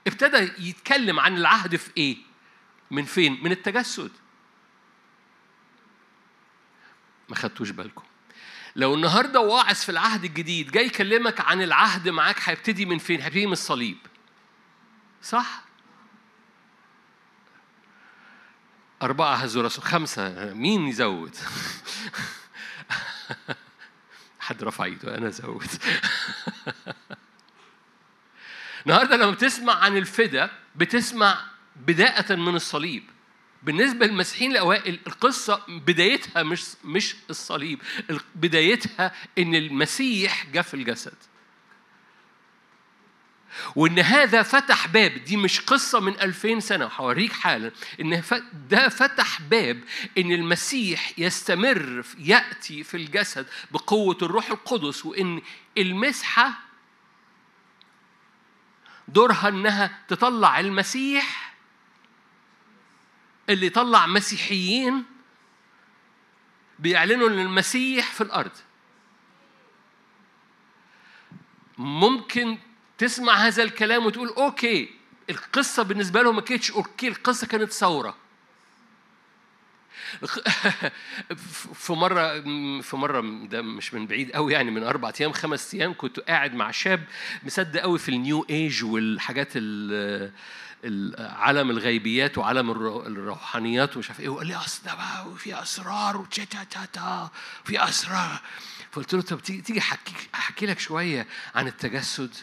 ابتدى 0.07 0.69
يتكلم 0.69 1.19
عن 1.19 1.37
العهد 1.37 1.75
في 1.75 1.89
إيه؟ 1.97 2.17
من 2.91 3.05
فين؟ 3.05 3.43
من 3.43 3.51
التجسد. 3.51 4.11
ما 7.29 7.35
خدتوش 7.35 7.69
بالكم. 7.69 8.03
لو 8.75 8.95
النهارده 8.95 9.39
واعظ 9.39 9.75
في 9.75 9.89
العهد 9.89 10.23
الجديد 10.23 10.71
جاي 10.71 10.85
يكلمك 10.85 11.41
عن 11.41 11.61
العهد 11.61 12.09
معاك 12.09 12.49
هيبتدي 12.49 12.85
من 12.85 12.97
فين؟ 12.97 13.21
هيبتدي 13.21 13.45
من 13.45 13.51
الصليب. 13.51 13.97
صح؟ 15.23 15.61
أربعة 19.01 19.35
هزوا 19.35 19.63
راسه 19.63 19.81
خمسة 19.81 20.53
مين 20.53 20.87
يزود؟ 20.87 21.35
حد 24.49 24.63
رفع 24.63 24.83
ايده 24.83 25.17
أنا 25.17 25.29
زود. 25.29 25.67
النهارده 28.85 29.15
لما 29.15 29.31
بتسمع 29.31 29.73
عن 29.73 29.97
الفدا 29.97 30.49
بتسمع 30.75 31.41
بداية 31.75 32.35
من 32.35 32.55
الصليب. 32.55 33.03
بالنسبة 33.63 34.05
للمسيحيين 34.05 34.51
الأوائل 34.51 34.99
القصة 35.07 35.61
بدايتها 35.67 36.43
مش 36.43 36.63
مش 36.83 37.15
الصليب 37.29 37.81
بدايتها 38.35 39.11
إن 39.37 39.55
المسيح 39.55 40.45
جاء 40.45 40.63
في 40.63 40.73
الجسد. 40.73 41.15
وإن 43.75 43.99
هذا 43.99 44.43
فتح 44.43 44.87
باب 44.87 45.11
دي 45.11 45.37
مش 45.37 45.59
قصة 45.61 45.99
من 45.99 46.21
ألفين 46.21 46.59
سنة 46.59 46.85
هوريك 46.85 47.31
حالا 47.33 47.71
إن 48.01 48.23
ده 48.69 48.89
فتح 48.89 49.41
باب 49.41 49.83
إن 50.17 50.31
المسيح 50.31 51.19
يستمر 51.19 52.05
يأتي 52.19 52.83
في 52.83 52.97
الجسد 52.97 53.47
بقوة 53.71 54.17
الروح 54.21 54.49
القدس 54.49 55.05
وإن 55.05 55.41
المسحة 55.77 56.51
دورها 59.07 59.47
إنها 59.47 59.99
تطلع 60.07 60.59
المسيح 60.59 61.53
اللي 63.49 63.69
طلع 63.69 64.05
مسيحيين 64.07 65.03
بيعلنوا 66.79 67.29
إن 67.29 67.39
المسيح 67.39 68.11
في 68.11 68.21
الأرض. 68.21 68.51
ممكن 71.77 72.57
تسمع 72.99 73.33
هذا 73.33 73.63
الكلام 73.63 74.05
وتقول 74.05 74.27
okay 74.27 74.89
القصة 75.29 75.83
بالنسبة 75.83 76.21
لهم 76.21 76.35
ما 76.35 76.41
كانتش 76.41 76.71
okay 76.71 77.07
القصة 77.07 77.47
كانت 77.47 77.71
ثورة. 77.71 78.15
في 81.73 81.93
مرة 81.93 82.41
في 82.81 82.97
مرة 82.97 83.21
ده 83.47 83.61
مش 83.61 83.93
من 83.93 84.07
بعيد 84.07 84.31
قوي 84.31 84.53
يعني 84.53 84.71
من 84.71 84.83
أربع 84.83 85.11
أيام 85.21 85.31
خمس 85.31 85.73
أيام 85.73 85.93
كنت 85.97 86.19
قاعد 86.19 86.53
مع 86.53 86.71
شاب 86.71 87.03
مصدق 87.43 87.81
قوي 87.81 87.99
في 87.99 88.09
النيو 88.09 88.45
إيج 88.49 88.83
والحاجات 88.83 89.53
عالم 91.17 91.71
الغيبيات 91.71 92.37
وعالم 92.37 92.71
الروحانيات 92.71 93.95
ومش 93.95 94.09
عارف 94.09 94.19
إيه 94.19 94.29
وقال 94.29 94.47
لي 94.47 94.55
اصل 94.55 94.83
ده 94.85 94.95
بقى 94.95 95.27
وفي 95.27 95.61
أسرار 95.61 96.17
وتشا 96.17 96.43
تا 96.43 96.85
تا 96.93 97.29
في 97.63 97.83
أسرار. 97.83 98.41
فقلت 98.91 99.13
له 99.13 99.21
طب 99.21 99.41
تيجي 99.41 99.61
تيجي 99.61 99.79
أحكي 100.35 100.65
لك 100.65 100.79
شوية 100.79 101.27
عن 101.55 101.67
التجسد 101.67 102.35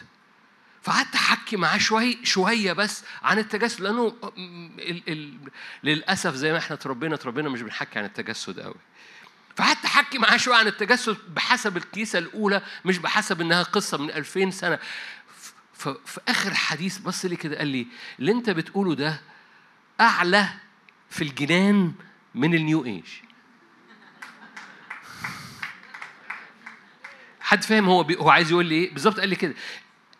فقعدت 0.87 1.15
أحكي 1.15 1.57
معاه 1.57 1.77
شوية 1.77 2.23
شوية 2.23 2.73
بس 2.73 3.03
عن 3.23 3.39
التجسد 3.39 3.81
لأنه 3.81 4.13
ال 4.79 5.01
ال 5.07 5.37
للأسف 5.83 6.33
زي 6.33 6.51
ما 6.51 6.57
إحنا 6.57 6.75
تربينا 6.75 7.15
تربينا 7.15 7.49
مش 7.49 7.61
بنحكي 7.61 7.99
عن 7.99 8.05
التجسد 8.05 8.59
قوي 8.59 8.75
فقعدت 9.55 9.85
أحكي 9.85 10.17
معاه 10.17 10.37
شوية 10.37 10.55
عن 10.55 10.67
التجسد 10.67 11.17
بحسب 11.27 11.77
الكنيسه 11.77 12.19
الأولى 12.19 12.61
مش 12.85 12.97
بحسب 12.97 13.41
إنها 13.41 13.63
قصة 13.63 13.97
من 13.97 14.11
2000 14.11 14.49
سنة. 14.51 14.79
ففي 15.73 16.19
آخر 16.27 16.53
حديث 16.53 16.97
بص 16.97 17.25
لي 17.25 17.35
كده 17.35 17.57
قال 17.57 17.67
لي 17.67 17.87
اللي 18.19 18.31
أنت 18.31 18.49
بتقوله 18.49 18.95
ده 18.95 19.21
أعلى 20.01 20.47
في 21.09 21.21
الجنان 21.21 21.93
من 22.35 22.53
النيو 22.53 22.85
إيج. 22.85 23.05
حد 27.39 27.63
فاهم 27.63 27.85
هو 27.85 28.03
بي... 28.03 28.15
هو 28.15 28.29
عايز 28.29 28.51
يقول 28.51 28.65
لي 28.65 28.75
إيه؟ 28.75 28.93
بالظبط 28.93 29.19
قال 29.19 29.29
لي 29.29 29.35
كده. 29.35 29.53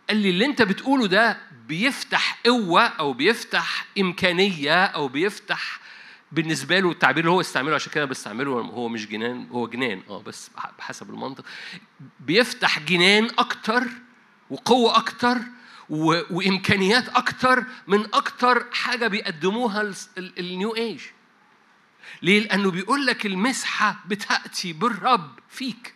قال 0.10 0.18
لي 0.18 0.30
اللي 0.30 0.46
انت 0.46 0.62
بتقوله 0.62 1.08
ده 1.08 1.38
بيفتح 1.68 2.40
قوة 2.46 2.82
أو 2.82 3.14
بيفتح 3.14 3.86
إمكانية 4.00 4.86
أو 4.86 5.08
بيفتح 5.08 5.80
بالنسبة 6.32 6.80
له 6.80 6.92
التعبير 6.92 7.20
اللي 7.24 7.32
هو 7.32 7.42
استعمله 7.42 7.76
عشان 7.76 7.92
كده 7.92 8.06
بستعمله 8.06 8.52
هو 8.52 8.90
مش 8.90 9.08
جنان 9.08 9.48
هو 9.52 9.68
جنان 9.68 10.04
آه 10.10 10.22
بس 10.22 10.52
بحسب 10.80 11.10
المنطق. 11.10 11.46
بيفتح 12.20 12.80
جنان 12.80 13.30
أكتر 13.38 13.84
وقوة 14.50 14.98
أكتر 14.98 15.38
وإمكانيات 15.90 17.10
أكتر 17.10 17.64
من 17.88 18.06
أكتر 18.14 18.66
حاجة 18.72 19.08
بيقدموها 19.08 19.94
النيو 20.18 20.76
ايج 20.76 21.02
ليه؟ 22.22 22.40
لأنه 22.40 22.72
بيقول 22.72 23.06
لك 23.06 23.26
المسحة 23.26 24.00
بتأتي 24.08 24.74
بالرب 24.74 25.40
فيك. 25.50 25.94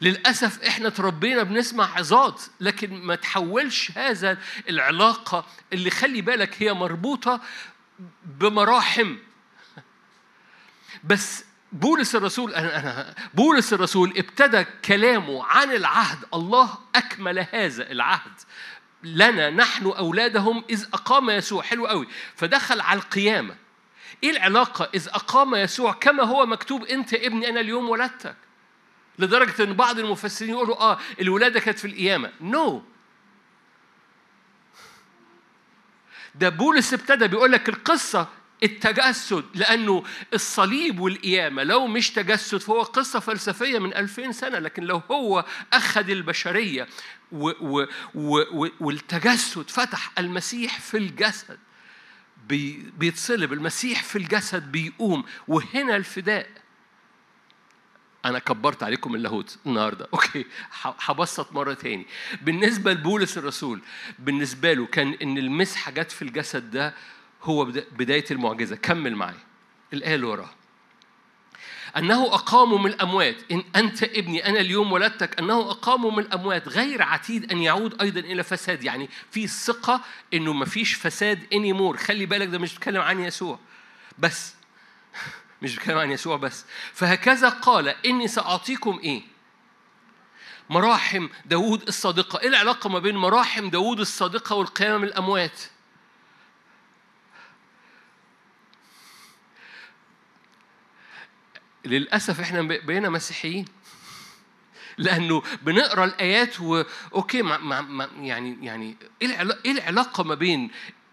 للأسف 0.00 0.62
إحنا 0.62 0.88
تربينا 0.88 1.42
بنسمع 1.42 1.98
عظات 1.98 2.42
لكن 2.60 2.94
ما 2.94 3.14
تحولش 3.14 3.90
هذا 3.98 4.38
العلاقة 4.68 5.46
اللي 5.72 5.90
خلي 5.90 6.20
بالك 6.20 6.62
هي 6.62 6.72
مربوطة 6.72 7.40
بمراحم. 8.24 9.16
بس 11.04 11.44
بولس 11.72 12.14
الرسول 12.14 12.54
أنا 12.54 12.78
أنا 12.78 13.14
بولس 13.34 13.72
الرسول 13.72 14.12
ابتدى 14.16 14.64
كلامه 14.84 15.44
عن 15.44 15.72
العهد 15.72 16.18
الله 16.34 16.78
أكمل 16.94 17.46
هذا 17.52 17.90
العهد. 17.90 18.32
لنا 19.02 19.50
نحن 19.50 19.86
أولادهم 19.86 20.64
إذ 20.70 20.86
أقام 20.92 21.30
يسوع 21.30 21.62
حلو 21.62 21.86
قوي 21.86 22.08
فدخل 22.36 22.80
على 22.80 22.98
القيامة. 22.98 23.56
إيه 24.24 24.30
العلاقة 24.30 24.90
إذ 24.94 25.08
أقام 25.08 25.54
يسوع؟ 25.54 25.92
كما 25.92 26.22
هو 26.22 26.46
مكتوب 26.46 26.84
أنت 26.84 27.14
ابني 27.14 27.48
أنا 27.48 27.60
اليوم 27.60 27.88
ولدتك. 27.88 28.36
لدرجة 29.18 29.62
إن 29.62 29.72
بعض 29.72 29.98
المفسرين 29.98 30.50
يقولوا 30.50 30.76
آه 30.76 30.98
الولادة 31.20 31.60
كانت 31.60 31.78
في 31.78 31.86
القيامة 31.86 32.32
نو 32.40 32.78
no. 32.78 32.82
ده 36.34 36.48
بولس 36.48 36.94
ابتدى 36.94 37.28
بيقول 37.28 37.52
لك 37.52 37.68
القصة 37.68 38.28
التجسد 38.62 39.44
لأنه 39.54 40.04
الصليب 40.34 41.00
والقيامة 41.00 41.62
لو 41.62 41.86
مش 41.86 42.10
تجسد 42.10 42.58
فهو 42.58 42.82
قصة 42.82 43.20
فلسفية 43.20 43.78
من 43.78 43.94
ألفين 43.94 44.32
سنة 44.32 44.58
لكن 44.58 44.84
لو 44.84 45.02
هو 45.10 45.44
أخذ 45.72 46.10
البشرية 46.10 46.88
و 47.32 47.50
و 47.60 47.86
و 48.14 48.68
والتجسد 48.80 49.70
فتح 49.70 50.12
المسيح 50.18 50.80
في 50.80 50.96
الجسد 50.96 51.58
بي 52.48 52.92
بيتصلب 52.98 53.52
المسيح 53.52 54.02
في 54.02 54.16
الجسد 54.18 54.72
بيقوم 54.72 55.24
وهنا 55.48 55.96
الفداء 55.96 56.48
أنا 58.26 58.38
كبرت 58.38 58.82
عليكم 58.82 59.14
اللاهوت 59.14 59.58
النهاردة. 59.66 60.08
okay. 60.14 60.46
هبسط 60.82 61.52
مرة 61.52 61.74
تاني. 61.74 62.06
بالنسبة 62.42 62.92
لبولس 62.92 63.38
الرسول 63.38 63.80
بالنسبة 64.18 64.72
له 64.72 64.86
كان 64.86 65.16
إن 65.22 65.38
المسحة 65.38 65.92
جت 65.92 66.12
في 66.12 66.22
الجسد 66.22 66.70
ده 66.70 66.94
هو 67.42 67.64
بداية 67.92 68.24
المعجزة. 68.30 68.76
كمل 68.76 69.16
معي 69.16 69.34
الآية 69.92 70.14
اللي 70.14 70.26
وراها. 70.26 70.54
أنه 71.96 72.34
أقاموا 72.34 72.78
من 72.78 72.86
الأموات. 72.86 73.36
إن 73.52 73.64
أنت 73.76 74.02
ابني 74.02 74.46
أنا 74.46 74.60
اليوم 74.60 74.92
ولدتك. 74.92 75.38
أنه 75.38 75.70
أقاموا 75.70 76.10
من 76.10 76.18
الأموات. 76.18 76.68
غير 76.68 77.02
عتيد 77.02 77.52
أن 77.52 77.58
يعود 77.58 78.02
أيضا 78.02 78.20
إلى 78.20 78.42
فساد. 78.42 78.84
يعني 78.84 79.08
في 79.30 79.46
ثقة 79.46 80.00
إنه 80.34 80.52
ما 80.52 80.64
فيش 80.64 80.94
فساد 80.94 81.46
anymore 81.52 81.96
خلي 81.96 82.26
بالك 82.26 82.48
ده 82.48 82.58
مش 82.58 82.74
بتكلم 82.74 83.00
عن 83.00 83.20
يسوع. 83.20 83.58
بس 84.18 84.54
مش 85.62 85.76
بيتكلم 85.76 85.98
عن 85.98 86.10
يسوع 86.10 86.36
بس. 86.36 86.64
فهكذا 86.92 87.48
قال 87.48 87.88
إني 87.88 88.28
سأعطيكم 88.28 89.00
إيه؟ 89.02 89.22
مراحم 90.70 91.28
داوود 91.44 91.82
الصادقة. 91.88 92.40
إيه 92.40 92.48
العلاقة 92.48 92.90
ما 92.90 92.98
بين 92.98 93.16
مراحم 93.16 93.70
داوود 93.70 94.00
الصادقة 94.00 94.56
والقيامة 94.56 94.98
من 94.98 95.04
الأموات 95.04 95.60
للأسف 101.84 102.40
إحنا 102.40 102.62
بقينا 102.62 103.08
مسيحيين. 103.08 103.64
لأنه 104.98 105.42
بنقرأ 105.62 106.04
الآيات 106.04 106.60
و 106.60 106.82
أوكي 107.14 107.42
ما 107.42 107.80
ما 107.80 108.08
يعني 108.20 108.58
يعني 108.62 108.96
إيه, 109.22 109.58
إيه 109.64 109.72
العلاقة 109.72 110.24
ما 110.24 110.34
بين 110.34 110.70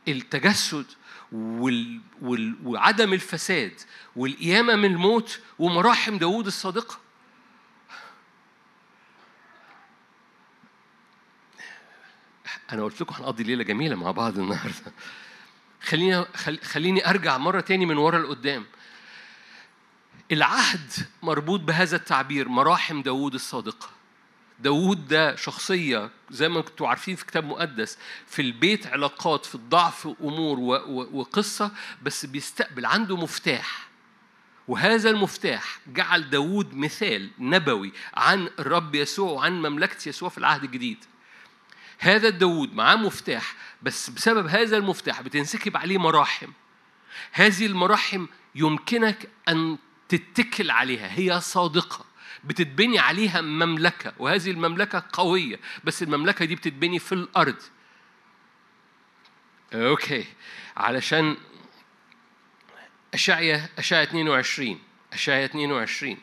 التجسد 0.07 0.85
وال... 1.33 2.01
وال... 2.21 2.55
وعدم 2.63 3.13
الفساد 3.13 3.81
والقيامة 4.15 4.75
من 4.75 4.85
الموت 4.85 5.39
ومراحم 5.59 6.17
داوود 6.17 6.45
الصادقة. 6.45 6.99
أنا 12.71 12.83
قلت 12.83 13.01
لكم 13.01 13.15
هنقضي 13.15 13.43
ليلة 13.43 13.63
جميلة 13.63 13.95
مع 13.95 14.11
بعض 14.11 14.39
النهاردة. 14.39 14.93
خليني 15.81 16.25
خليني 16.63 17.09
أرجع 17.09 17.37
مرة 17.37 17.61
تاني 17.61 17.85
من 17.85 17.97
ورا 17.97 18.19
لقدام. 18.19 18.65
العهد 20.31 20.91
مربوط 21.23 21.59
بهذا 21.59 21.95
التعبير 21.95 22.49
مراحم 22.49 23.01
داوود 23.01 23.33
الصادقة. 23.33 23.89
داوود 24.63 25.07
ده 25.07 25.35
شخصية 25.35 26.09
زي 26.31 26.49
ما 26.49 26.61
كنتوا 26.61 26.87
عارفين 26.87 27.15
في 27.15 27.25
كتاب 27.25 27.45
مقدس 27.45 27.97
في 28.27 28.41
البيت 28.41 28.87
علاقات 28.87 29.45
في 29.45 29.55
الضعف 29.55 30.07
أمور 30.21 30.59
وقصة 31.13 31.71
بس 32.03 32.25
بيستقبل 32.25 32.85
عنده 32.85 33.17
مفتاح. 33.17 33.87
وهذا 34.67 35.09
المفتاح 35.09 35.79
جعل 35.87 36.29
داوود 36.29 36.73
مثال 36.73 37.29
نبوي 37.39 37.91
عن 38.13 38.49
الرب 38.59 38.95
يسوع 38.95 39.31
وعن 39.31 39.61
مملكة 39.61 40.09
يسوع 40.09 40.29
في 40.29 40.37
العهد 40.37 40.63
الجديد. 40.63 41.05
هذا 41.99 42.29
داوود 42.29 42.73
معاه 42.73 42.95
مفتاح 42.95 43.55
بس 43.81 44.09
بسبب 44.09 44.47
هذا 44.47 44.77
المفتاح 44.77 45.21
بتنسكب 45.21 45.77
عليه 45.77 45.97
مراحم. 45.97 46.51
هذه 47.31 47.65
المراحم 47.65 48.25
يمكنك 48.55 49.29
أن 49.49 49.77
تتكل 50.09 50.71
عليها 50.71 51.19
هي 51.19 51.41
صادقة. 51.41 52.05
بتتبني 52.43 52.99
عليها 52.99 53.41
مملكة 53.41 54.13
وهذه 54.19 54.51
المملكة 54.51 55.03
قوية 55.13 55.59
بس 55.83 56.03
المملكة 56.03 56.45
دي 56.45 56.55
بتتبني 56.55 56.99
في 56.99 57.11
الأرض. 57.11 57.61
أوكي. 59.73 60.25
علشان 60.77 61.37
أشعية 63.13 63.69
أشعية 63.77 64.03
22 64.03 64.79
أشعية 65.13 65.45
22 65.45 66.17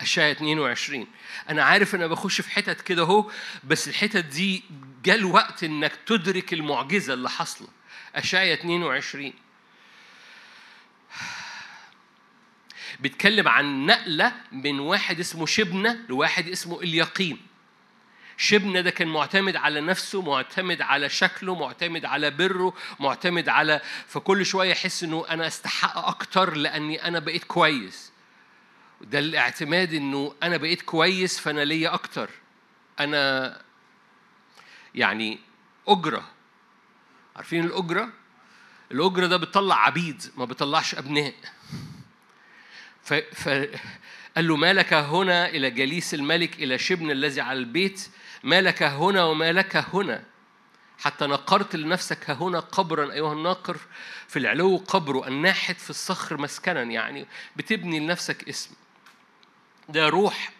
أشعية 0.00 0.32
22 0.32 1.06
أنا 1.48 1.62
عارف 1.64 1.94
أنا 1.94 2.06
بخش 2.06 2.40
في 2.40 2.50
حتت 2.50 2.80
كده 2.80 3.02
أهو 3.02 3.30
بس 3.64 3.88
الحتت 3.88 4.24
دي 4.24 4.64
جاء 5.04 5.16
الوقت 5.16 5.64
إنك 5.64 5.92
تدرك 6.06 6.52
المعجزة 6.52 7.14
اللي 7.14 7.30
حاصلة. 7.30 7.68
أشعية 8.14 8.54
22 8.54 9.32
بيتكلم 12.98 13.48
عن 13.48 13.86
نقلة 13.86 14.32
من 14.52 14.80
واحد 14.80 15.20
اسمه 15.20 15.46
شبنة 15.46 15.98
لواحد 16.08 16.48
اسمه 16.48 16.80
اليقين. 16.80 17.38
شبنة 18.36 18.80
ده 18.80 18.90
كان 18.90 19.08
معتمد 19.08 19.56
على 19.56 19.80
نفسه 19.80 20.22
معتمد 20.22 20.80
على 20.82 21.08
شكله 21.08 21.54
معتمد 21.54 22.04
على 22.04 22.30
بره 22.30 22.74
معتمد 23.00 23.48
على 23.48 23.80
فكل 24.06 24.46
شوية 24.46 24.70
يحس 24.70 25.02
إنه 25.04 25.24
أنا 25.30 25.46
أستحق 25.46 25.98
أكتر 25.98 26.54
لأني 26.56 27.08
أنا 27.08 27.18
بقيت 27.18 27.44
كويس. 27.44 28.12
ده 29.00 29.18
الاعتماد 29.18 29.94
إنه 29.94 30.34
أنا 30.42 30.56
بقيت 30.56 30.82
كويس 30.82 31.40
فأنا 31.40 31.60
ليا 31.64 31.94
أكتر. 31.94 32.30
أنا 33.00 33.62
يعني 34.94 35.38
أجرة. 35.88 36.28
عارفين 37.36 37.64
الأجرة؟ 37.64 38.08
الأجرة 38.92 39.26
ده 39.26 39.36
بتطلع 39.36 39.86
عبيد 39.86 40.22
ما 40.36 40.44
بتطلعش 40.44 40.94
أبناء. 40.94 41.34
فقال 43.14 44.48
له 44.48 44.56
ما 44.56 44.72
لك 44.72 44.92
هنا 44.92 45.48
إلى 45.48 45.70
جليس 45.70 46.14
الملك 46.14 46.54
إلى 46.54 46.78
شبن 46.78 47.10
الذي 47.10 47.40
على 47.40 47.58
البيت؟ 47.58 48.08
ما 48.42 48.60
لك 48.60 48.82
هنا 48.82 49.24
وما 49.24 49.52
لك 49.52 49.76
هنا؟ 49.76 50.24
حتى 50.98 51.26
نقرت 51.26 51.76
لنفسك 51.76 52.30
هنا 52.30 52.60
قبرا 52.60 53.12
أيها 53.12 53.32
الناقر 53.32 53.76
في 54.28 54.38
العلو 54.38 54.76
قبره 54.76 55.28
الناحت 55.28 55.80
في 55.80 55.90
الصخر 55.90 56.40
مسكنا. 56.40 56.82
يعني 56.82 57.26
بتبني 57.56 58.00
لنفسك 58.00 58.48
اسم. 58.48 58.70
ده 59.88 60.08
روح 60.08 60.52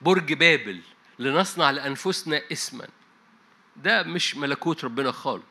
برج 0.00 0.32
بابل 0.32 0.80
لنصنع 1.18 1.70
لأنفسنا 1.70 2.42
اسما. 2.52 2.88
ده 3.76 4.02
مش 4.02 4.36
ملكوت 4.36 4.84
ربنا 4.84 5.12
خالص. 5.12 5.44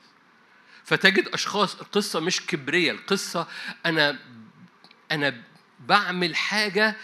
فتجد 0.83 1.27
أشخاص 1.27 1.75
القصة 1.81 2.19
مش 2.19 2.45
كبرية 2.45 2.91
القصة 2.91 3.47
أنا 3.85 4.19
أنا 5.11 5.41
بعمل 5.87 6.35
حاجة 6.35 6.95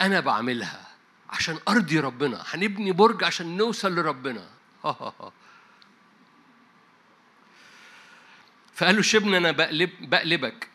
أنا 0.00 0.20
بعملها 0.20 0.86
عشان 1.30 1.58
أرضي 1.68 2.00
ربنا 2.00 2.44
هنبني 2.50 2.92
برج 2.92 3.24
عشان 3.24 3.56
نوصل 3.56 3.94
لربنا. 3.94 4.48
فقال 8.74 8.96
له 8.96 9.02
شبنا 9.02 9.36
أنا 9.36 9.52
بقلب 9.52 9.90
بقلبك. 10.00 10.68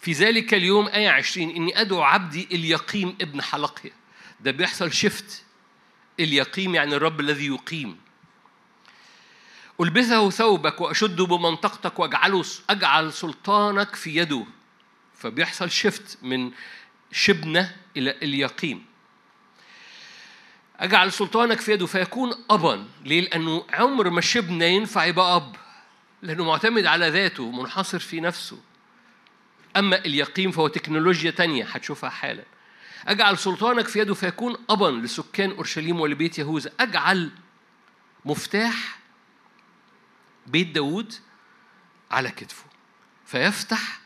في 0.00 0.12
ذلك 0.12 0.54
اليوم 0.54 0.88
آية 0.88 1.10
عشرين 1.10 1.50
إني 1.50 1.80
أدعو 1.80 2.02
عبدي 2.02 2.48
إليقيم 2.52 3.16
ابن 3.20 3.42
حلقيا 3.42 3.92
ده 4.40 4.50
بيحصل 4.50 4.92
شفت 4.92 5.44
إليقيم 6.20 6.74
يعني 6.74 6.96
الرب 6.96 7.20
الذي 7.20 7.46
يقيم. 7.46 7.98
ألبسه 9.80 10.30
ثوبك 10.30 10.80
وأشده 10.80 11.26
بمنطقتك 11.26 11.98
وأجعله 11.98 12.44
أجعل 12.70 13.12
سلطانك 13.12 13.94
في 13.94 14.16
يده. 14.16 14.46
فبيحصل 15.30 15.70
شفت 15.70 16.18
من 16.22 16.52
شبنة 17.12 17.76
إلى 17.96 18.10
اليقين. 18.10 18.84
أجعل 20.76 21.12
سلطانك 21.12 21.60
في 21.60 21.72
يده 21.72 21.86
فيكون 21.86 22.34
أبا 22.50 22.86
ليه؟ 23.04 23.20
لأنه 23.20 23.64
عمر 23.70 24.10
ما 24.10 24.20
شبنة 24.20 24.64
ينفع 24.64 25.04
يبقى 25.04 25.36
أب 25.36 25.56
لأنه 26.22 26.44
معتمد 26.44 26.86
على 26.86 27.08
ذاته 27.08 27.50
منحصر 27.50 27.98
في 27.98 28.20
نفسه. 28.20 28.58
أما 29.76 29.96
اليقين 29.96 30.50
فهو 30.50 30.68
تكنولوجيا 30.68 31.30
تانية 31.30 31.64
هتشوفها 31.64 32.10
حالا. 32.10 32.44
أجعل 33.06 33.38
سلطانك 33.38 33.88
في 33.88 33.98
يده 33.98 34.14
فيكون 34.14 34.56
أبا 34.70 34.86
لسكان 35.06 35.50
أورشليم 35.50 36.00
ولبيت 36.00 36.38
يهوذا. 36.38 36.70
أجعل 36.80 37.30
مفتاح 38.24 38.98
بيت 40.46 40.66
داود 40.68 41.14
على 42.10 42.30
كتفه. 42.30 42.64
فيفتح 43.26 44.05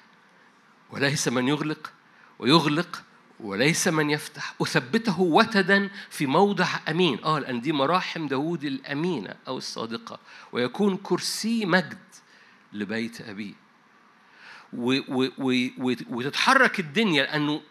وليس 0.93 1.29
من 1.29 1.49
يغلق 1.49 1.93
ويغلق 2.39 3.03
وليس 3.41 3.89
من 3.89 4.11
يفتح. 4.11 4.55
أثبته 4.63 5.21
وتدا 5.21 5.91
في 6.11 6.27
موضع 6.27 6.69
أمين. 6.89 7.25
آه 7.25 7.39
لأن 7.39 7.61
دي 7.61 7.73
مراحم 7.73 8.27
داود 8.27 8.65
الأمينة 8.65 9.35
أو 9.49 9.59
الصادقة. 9.59 10.19
ويكون 10.53 10.97
كرسي 10.97 11.67
مجد 11.67 11.99
لبيت 12.73 13.21
أبيه. 13.21 13.55
وتتحرك 16.11 16.81
الدنيا 16.81 17.23
لأنه 17.23 17.63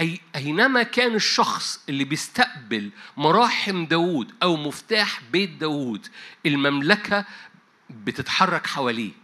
أي 0.00 0.20
أينما 0.36 0.82
كان 0.82 1.14
الشخص 1.14 1.80
اللي 1.88 2.04
بيستقبل 2.04 2.90
مراحم 3.16 3.86
داود 3.86 4.34
أو 4.42 4.56
مفتاح 4.56 5.22
بيت 5.32 5.50
داود 5.50 6.06
المملكة 6.46 7.24
بتتحرك 7.90 8.66
حواليه. 8.66 9.23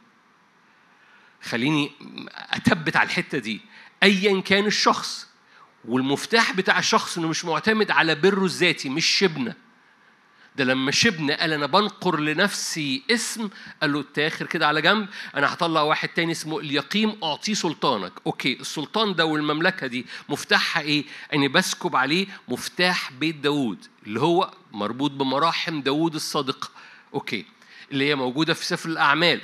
خليني 1.42 1.90
أثبت 2.36 2.96
على 2.96 3.06
الحتة 3.06 3.38
دي. 3.38 3.60
أيا 4.02 4.40
كان 4.40 4.66
الشخص 4.66 5.26
والمفتاح 5.84 6.52
بتاع 6.52 6.78
الشخص 6.78 7.18
إنه 7.18 7.28
مش 7.28 7.44
معتمد 7.44 7.90
على 7.90 8.14
بره 8.14 8.44
الذاتي 8.44 8.88
مش 8.88 9.06
شبنة 9.06 9.54
ده 10.56 10.64
لما 10.64 10.90
شبنة 10.90 11.34
قال 11.34 11.52
أنا 11.52 11.66
بنقر 11.66 12.20
لنفسي 12.20 13.02
اسم 13.10 13.48
قال 13.80 13.92
له 13.92 14.04
تاخر 14.14 14.46
كده 14.46 14.66
على 14.66 14.82
جنب 14.82 15.08
أنا 15.34 15.52
هطلع 15.52 15.82
واحد 15.82 16.08
تاني 16.08 16.32
اسمه 16.32 16.58
ألياقيم 16.58 17.16
أعطيه 17.22 17.54
سلطانك. 17.54 18.12
okay 18.26 18.60
السلطان 18.60 19.14
ده 19.14 19.24
والمملكة 19.26 19.86
دي 19.86 20.06
مفتاحها 20.28 20.82
إيه؟ 20.82 21.04
أني 21.34 21.48
بسكب 21.48 21.96
عليه 21.96 22.26
مفتاح 22.48 23.12
بيت 23.12 23.36
داوود 23.36 23.78
اللي 24.06 24.20
هو 24.20 24.50
مربوط 24.72 25.10
بمراحم 25.10 25.80
داوود 25.80 26.14
الصادقة 26.14 26.70
okay 27.14 27.44
اللي 27.92 28.08
هي 28.08 28.14
موجودة 28.14 28.54
في 28.54 28.66
سفر 28.66 28.88
الأعمال. 28.88 29.40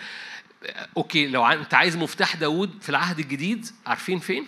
okay 0.97 1.27
لو 1.27 1.47
أنت 1.47 1.75
عايز 1.75 1.97
مفتاح 1.97 2.37
داوود 2.37 2.83
في 2.83 2.89
العهد 2.89 3.19
الجديد 3.19 3.67
عارفين 3.87 4.19
فين؟ 4.19 4.47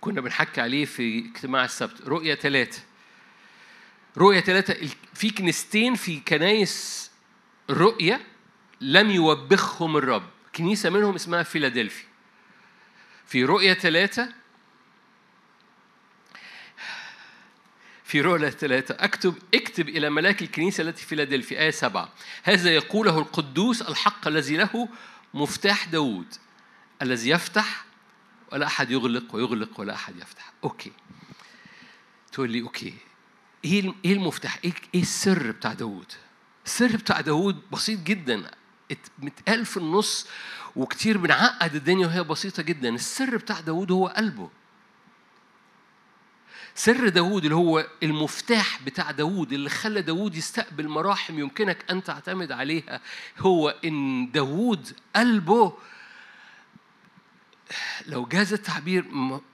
كنا 0.00 0.20
بنحكي 0.20 0.60
عليه 0.60 0.84
في 0.84 1.18
اجتماع 1.18 1.64
السبت. 1.64 2.00
رؤيا 2.00 2.34
ثلاثة 2.34 2.82
رؤية 4.18 4.40
ثلاثة 4.40 4.88
في 5.14 5.30
كنيستين 5.30 5.94
في 5.94 6.20
كنايس 6.20 7.10
رؤية 7.70 8.20
لم 8.80 9.10
يوبخهم 9.10 9.96
الرب. 9.96 10.28
كنيسة 10.54 10.90
منهم 10.90 11.14
اسمها 11.14 11.42
فيلادلفيا 11.42 12.04
في 13.26 13.44
رؤية 13.44 13.74
ثلاثة 13.74 14.39
في 18.10 18.20
رؤية 18.20 18.50
ثلاثة 18.50 18.96
أكتب 18.98 19.34
اكتب 19.54 19.88
إلى 19.88 20.10
ملاك 20.10 20.42
الكنيسة 20.42 20.82
التي 20.82 21.02
في 21.02 21.06
فيلادلفيا. 21.08 21.60
آية 21.60 21.70
سبعة 21.70 22.08
هذا 22.42 22.74
يقوله 22.74 23.18
القدوس 23.18 23.82
الحق 23.82 24.28
الذي 24.28 24.56
له 24.56 24.88
مفتاح 25.34 25.84
داوود 25.88 26.26
الذي 27.02 27.30
يفتح 27.30 27.84
ولا 28.52 28.66
أحد 28.66 28.90
يغلق 28.90 29.34
ويغلق 29.34 29.80
ولا 29.80 29.94
أحد 29.94 30.16
يفتح. 30.16 30.52
okay. 30.64 30.92
تقول 32.32 32.50
لي 32.50 32.62
أوكي. 32.62 32.94
إيه 33.64 33.94
إيه 34.04 34.12
المفتاح؟ 34.12 34.58
إيه 34.64 34.72
إيه 34.94 35.02
السر 35.02 35.50
بتاع 35.50 35.72
داوود؟ 35.72 36.12
السر 36.66 36.96
بتاع 36.96 37.20
داوود 37.20 37.62
بسيط 37.72 38.00
جدا 38.00 38.50
متقال 39.18 39.66
في 39.66 39.76
النص 39.76 40.26
وكتير 40.76 41.18
بنعقد 41.18 41.74
الدنيا 41.74 42.06
وهي 42.06 42.22
بسيطة 42.22 42.62
جدا. 42.62 42.88
السر 42.88 43.36
بتاع 43.36 43.60
داوود 43.60 43.92
هو 43.92 44.06
قلبه. 44.06 44.50
سر 46.74 47.08
داوود 47.08 47.42
اللي 47.44 47.54
هو 47.56 47.86
المفتاح 48.02 48.82
بتاع 48.82 49.10
داوود 49.10 49.52
اللي 49.52 49.70
خلى 49.70 50.02
داوود 50.02 50.36
يستقبل 50.36 50.88
مراحم 50.88 51.38
يمكنك 51.38 51.84
أن 51.90 52.02
تعتمد 52.04 52.52
عليها 52.52 53.00
هو 53.38 53.74
إن 53.84 54.30
داوود 54.32 54.96
قلبه 55.16 55.72
لو 58.06 58.26
جاز 58.26 58.52
التعبير 58.52 59.04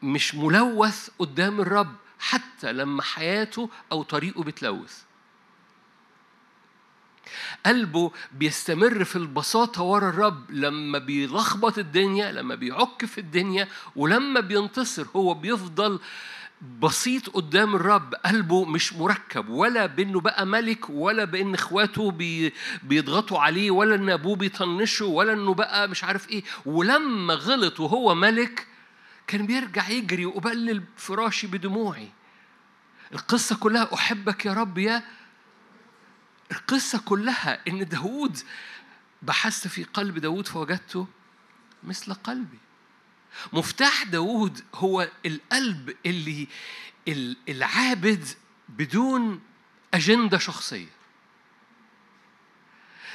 مش 0.03 0.35
ملوث 0.35 1.09
قدام 1.19 1.61
الرب 1.61 1.97
حتى 2.19 2.73
لما 2.73 3.03
حياته 3.03 3.71
أو 3.93 4.03
طريقه 4.03 4.43
بتلوث. 4.43 5.03
قلبه 7.67 8.13
بيستمر 8.33 9.05
في 9.05 9.17
البساطة 9.17 9.83
ورا 9.83 10.09
الرب 10.09 10.51
لما 10.51 10.99
بيلخبط 10.99 11.79
الدنيا 11.79 12.33
لما 12.33 12.55
بيعك 12.55 13.05
في 13.05 13.19
الدنيا 13.19 13.69
ولما 13.97 14.41
بينتصر 14.41 15.07
هو 15.17 15.35
بيفضل 15.35 16.01
بسيط 16.61 17.29
قدام 17.29 17.75
الرب 17.77 18.15
قلبه 18.15 18.65
مش 18.65 18.93
مركب 18.93 19.49
ولا 19.49 19.87
بإنه 19.87 20.21
بقى 20.21 20.47
ملك 20.47 20.91
ولا 20.91 21.25
بإن 21.25 21.55
إخواته 21.55 22.11
بي 22.11 22.55
بيضغطوا 22.83 23.39
عليه 23.41 23.71
ولا 23.71 23.95
إن 23.95 24.11
أبوه 24.11 24.37
بيطنشه 24.37 25.05
ولا 25.07 25.33
إنه 25.33 25.55
بقى 25.55 25.89
مش 25.89 26.05
عارف 26.05 26.29
إيه. 26.29 26.45
ولما 26.67 27.35
غلط 27.35 27.81
وهو 27.81 28.15
ملك 28.15 28.67
كان 29.27 29.47
بيرجع 29.47 29.89
يجري 29.89 30.27
وأبلل 30.27 30.83
فراشي 30.97 31.47
بدموعي. 31.47 32.09
القصة 33.13 33.57
كلها 33.57 33.95
أحبك 33.95 34.47
يا 34.47 34.53
رب 34.53 34.79
يا 34.79 35.03
القصة 36.53 36.99
كلها 36.99 37.69
إن 37.69 37.89
داود 37.89 38.39
بحثت 39.23 39.69
في 39.69 39.85
قلب 39.85 40.19
داود 40.19 40.47
فوجدته 40.49 41.07
مثل 41.85 42.15
قلبي. 42.15 42.59
مفتاح 43.53 44.03
داود 44.03 44.65
هو 44.75 45.09
القلب 45.27 45.97
اللي 46.07 46.49
العابد 47.49 48.29
بدون 48.69 49.41
أجندة 49.95 50.39
شخصية. 50.39 50.97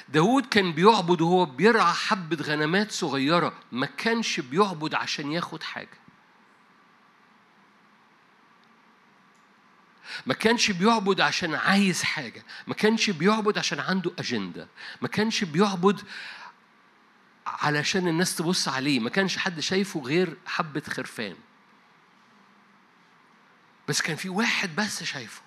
داود 0.09 0.45
كان 0.45 0.71
بيعبد 0.71 1.21
وهو 1.21 1.45
بيرعى 1.45 1.93
حبة 1.93 2.43
غنمات 2.43 2.91
صغيرة 2.91 3.53
ما 3.71 3.85
كانش 3.85 4.39
بيعبد 4.39 4.95
عشان 4.95 5.31
ياخد 5.31 5.63
حاجة. 5.63 6.01
ما 10.25 10.33
كانش 10.33 10.71
بيعبد 10.71 11.21
عشان 11.21 11.55
عايز 11.55 12.03
حاجة 12.03 12.43
ما 12.67 12.73
كانش 12.73 13.09
بيعبد 13.09 13.57
عشان 13.57 13.79
عنده 13.79 14.11
أجندة 14.19 14.67
ما 15.01 15.07
كانش 15.07 15.43
بيعبد 15.43 16.01
علشان 17.59 18.07
الناس 18.07 18.35
تبص 18.35 18.67
عليه. 18.67 18.99
ما 18.99 19.09
كانش 19.09 19.37
حد 19.37 19.59
شايفه 19.59 19.99
غير 19.99 20.37
حبة 20.45 20.83
خرفان. 20.89 21.35
بس 23.87 24.01
كان 24.01 24.15
في 24.15 24.29
واحد 24.29 24.75
بس 24.75 25.03
شايفه. 25.03 25.41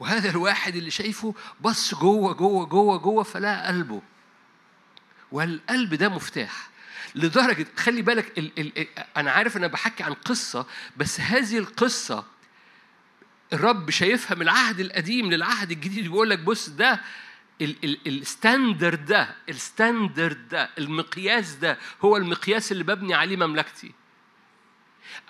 وهذا 0.00 0.30
الواحد 0.30 0.76
اللي 0.76 0.90
شايفه 0.90 1.34
بص 1.60 1.94
جوه 1.94 2.34
جوه 2.34 2.66
جوه 2.66 2.98
جوه 2.98 3.22
فلقى 3.22 3.66
قلبه. 3.66 4.02
والقلب 5.32 5.94
ده 5.94 6.08
مفتاح. 6.08 6.68
لدرجة 7.14 7.66
خلي 7.76 8.02
بالك 8.02 8.38
ال 8.38 8.58
ال 8.58 8.86
أنا 9.16 9.30
عارف 9.30 9.56
أنا 9.56 9.66
بحكي 9.66 10.02
عن 10.02 10.12
قصة 10.14 10.66
بس 10.96 11.20
هذه 11.20 11.58
القصة 11.58 12.24
الرب 13.52 13.90
شايفها 13.90 14.34
من 14.34 14.42
العهد 14.42 14.80
القديم 14.80 15.30
للعهد 15.30 15.70
الجديد. 15.70 16.04
بيقول 16.04 16.30
لك 16.30 16.38
بص 16.38 16.68
ده 16.68 17.00
ال 17.60 17.76
standard 17.76 19.04
ده 19.04 19.34
ال 19.48 19.59
standard 19.59 20.48
ده 20.48 20.70
المقياس 20.78 21.54
ده 21.54 21.78
هو 22.04 22.16
المقياس 22.16 22.72
اللي 22.72 22.84
ببني 22.84 23.14
عليه 23.14 23.36
مملكتي. 23.36 23.92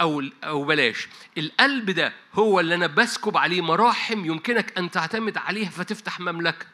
أو 0.01 0.23
أو 0.45 0.65
بلاش. 0.65 1.09
القلب 1.39 1.91
ده 1.91 2.13
هو 2.35 2.61
اللي 2.61 2.75
أنا 2.75 2.87
بسكب 2.87 3.37
عليه 3.37 3.61
مراحم 3.61 4.25
يمكنك 4.25 4.79
أن 4.79 4.91
تعتمد 4.91 5.37
عليها 5.37 5.71
فتفتح 5.71 6.21
مملكة. 6.21 6.67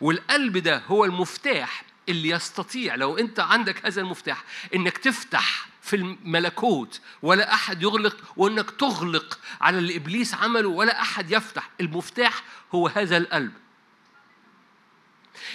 والقلب 0.00 0.58
ده 0.58 0.82
هو 0.86 1.04
المفتاح 1.04 1.84
اللي 2.08 2.28
يستطيع 2.28 2.94
لو 2.94 3.18
أنت 3.18 3.40
عندك 3.40 3.86
هذا 3.86 4.00
المفتاح 4.00 4.44
إنك 4.74 4.98
تفتح 4.98 5.66
في 5.82 5.96
الملكوت 5.96 7.00
ولا 7.22 7.54
أحد 7.54 7.82
يغلق 7.82 8.16
وإنك 8.36 8.70
تغلق 8.70 9.38
على 9.60 9.78
اللي 9.78 9.96
إبليس 9.96 10.34
عمله 10.34 10.68
ولا 10.68 11.00
أحد 11.00 11.30
يفتح. 11.30 11.70
المفتاح 11.80 12.42
هو 12.74 12.88
هذا 12.88 13.16
القلب. 13.16 13.52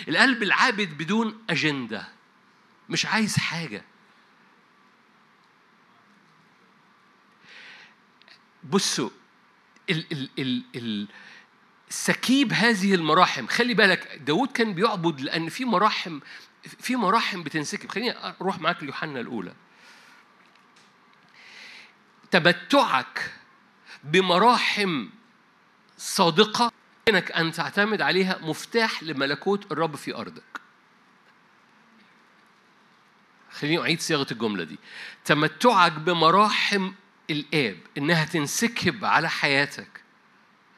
القلب 0.08 0.44
العابد 0.44 0.98
بدون 0.98 1.44
أجندة 1.50 2.08
مش 2.90 3.06
عايز 3.06 3.38
حاجة. 3.38 3.84
بصوا 8.64 9.10
ال 9.90 10.06
ال 10.12 10.30
ال 10.40 10.64
ال 10.76 11.08
سكيب 11.90 12.54
هذه 12.54 12.96
المراحم. 12.96 13.48
خلي 13.48 13.74
بالك 13.74 14.16
داود 14.16 14.52
كان 14.52 14.74
بيعبد 14.74 15.22
لأن 15.22 15.50
في 15.50 15.66
مراحم 15.66 16.20
في 16.80 16.96
مراحم 16.96 17.44
بتنسكب. 17.44 17.90
خليني 17.90 18.18
أروح 18.18 18.60
معاك 18.60 18.84
ليوحنا 18.84 19.20
الأولى. 19.20 19.54
تمتعك 22.32 23.34
بمراحم 24.04 25.10
صادقة 25.98 26.72
إنك 27.10 27.32
أن 27.32 27.52
تعتمد 27.52 28.02
عليها 28.02 28.38
مفتاح 28.42 29.04
لملكوت 29.04 29.72
الرب 29.72 29.96
في 29.96 30.16
أرضك. 30.16 30.62
خليني 33.52 33.82
أعيد 33.82 34.02
صياغة 34.02 34.28
الجملة 34.32 34.64
دي. 34.64 34.80
تمتعك 35.26 35.92
بمراحم 35.92 36.92
الآب 37.30 37.78
إنها 37.98 38.26
تنسكب 38.26 39.06
على 39.06 39.30
حياتك. 39.30 40.04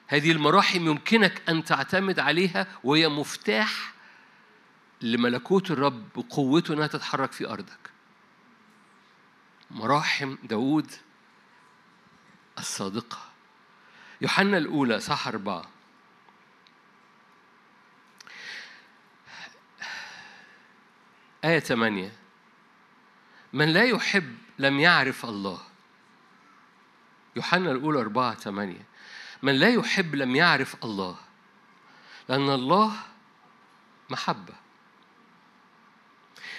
هذه 0.08 0.32
المراحم 0.32 0.88
يمكنك 0.88 1.50
أن 1.50 1.64
تعتمد 1.64 2.20
عليها 2.20 2.68
وهي 2.84 3.10
مفتاح 3.10 3.94
لملكوت 5.02 5.72
الرب 5.72 6.18
وقوته 6.18 6.74
إنها 6.74 6.88
تتحرك 6.88 7.32
في 7.32 7.48
أرضك. 7.48 7.90
مراحم 9.72 10.36
داود 10.44 10.92
الصادقة. 12.60 13.18
يوحنا 14.22 14.58
الأولى 14.58 15.00
صح 15.00 15.28
أربعة. 15.28 15.79
آية 21.46 21.60
ثمانية 21.60 22.12
من 23.54 23.70
لا 23.70 23.84
يحب 23.84 24.38
لم 24.60 24.80
يعرف 24.80 25.26
الله. 25.26 25.60
يوحنا 27.36 27.72
الأولى 27.72 28.00
أربعة 28.00 28.36
ثمانية 28.36 28.86
من 29.44 29.56
لا 29.56 29.70
يحب 29.70 30.16
لم 30.16 30.36
يعرف 30.36 30.84
الله. 30.84 31.16
لأن 32.30 32.50
الله 32.50 32.94
محبة. 34.10 34.54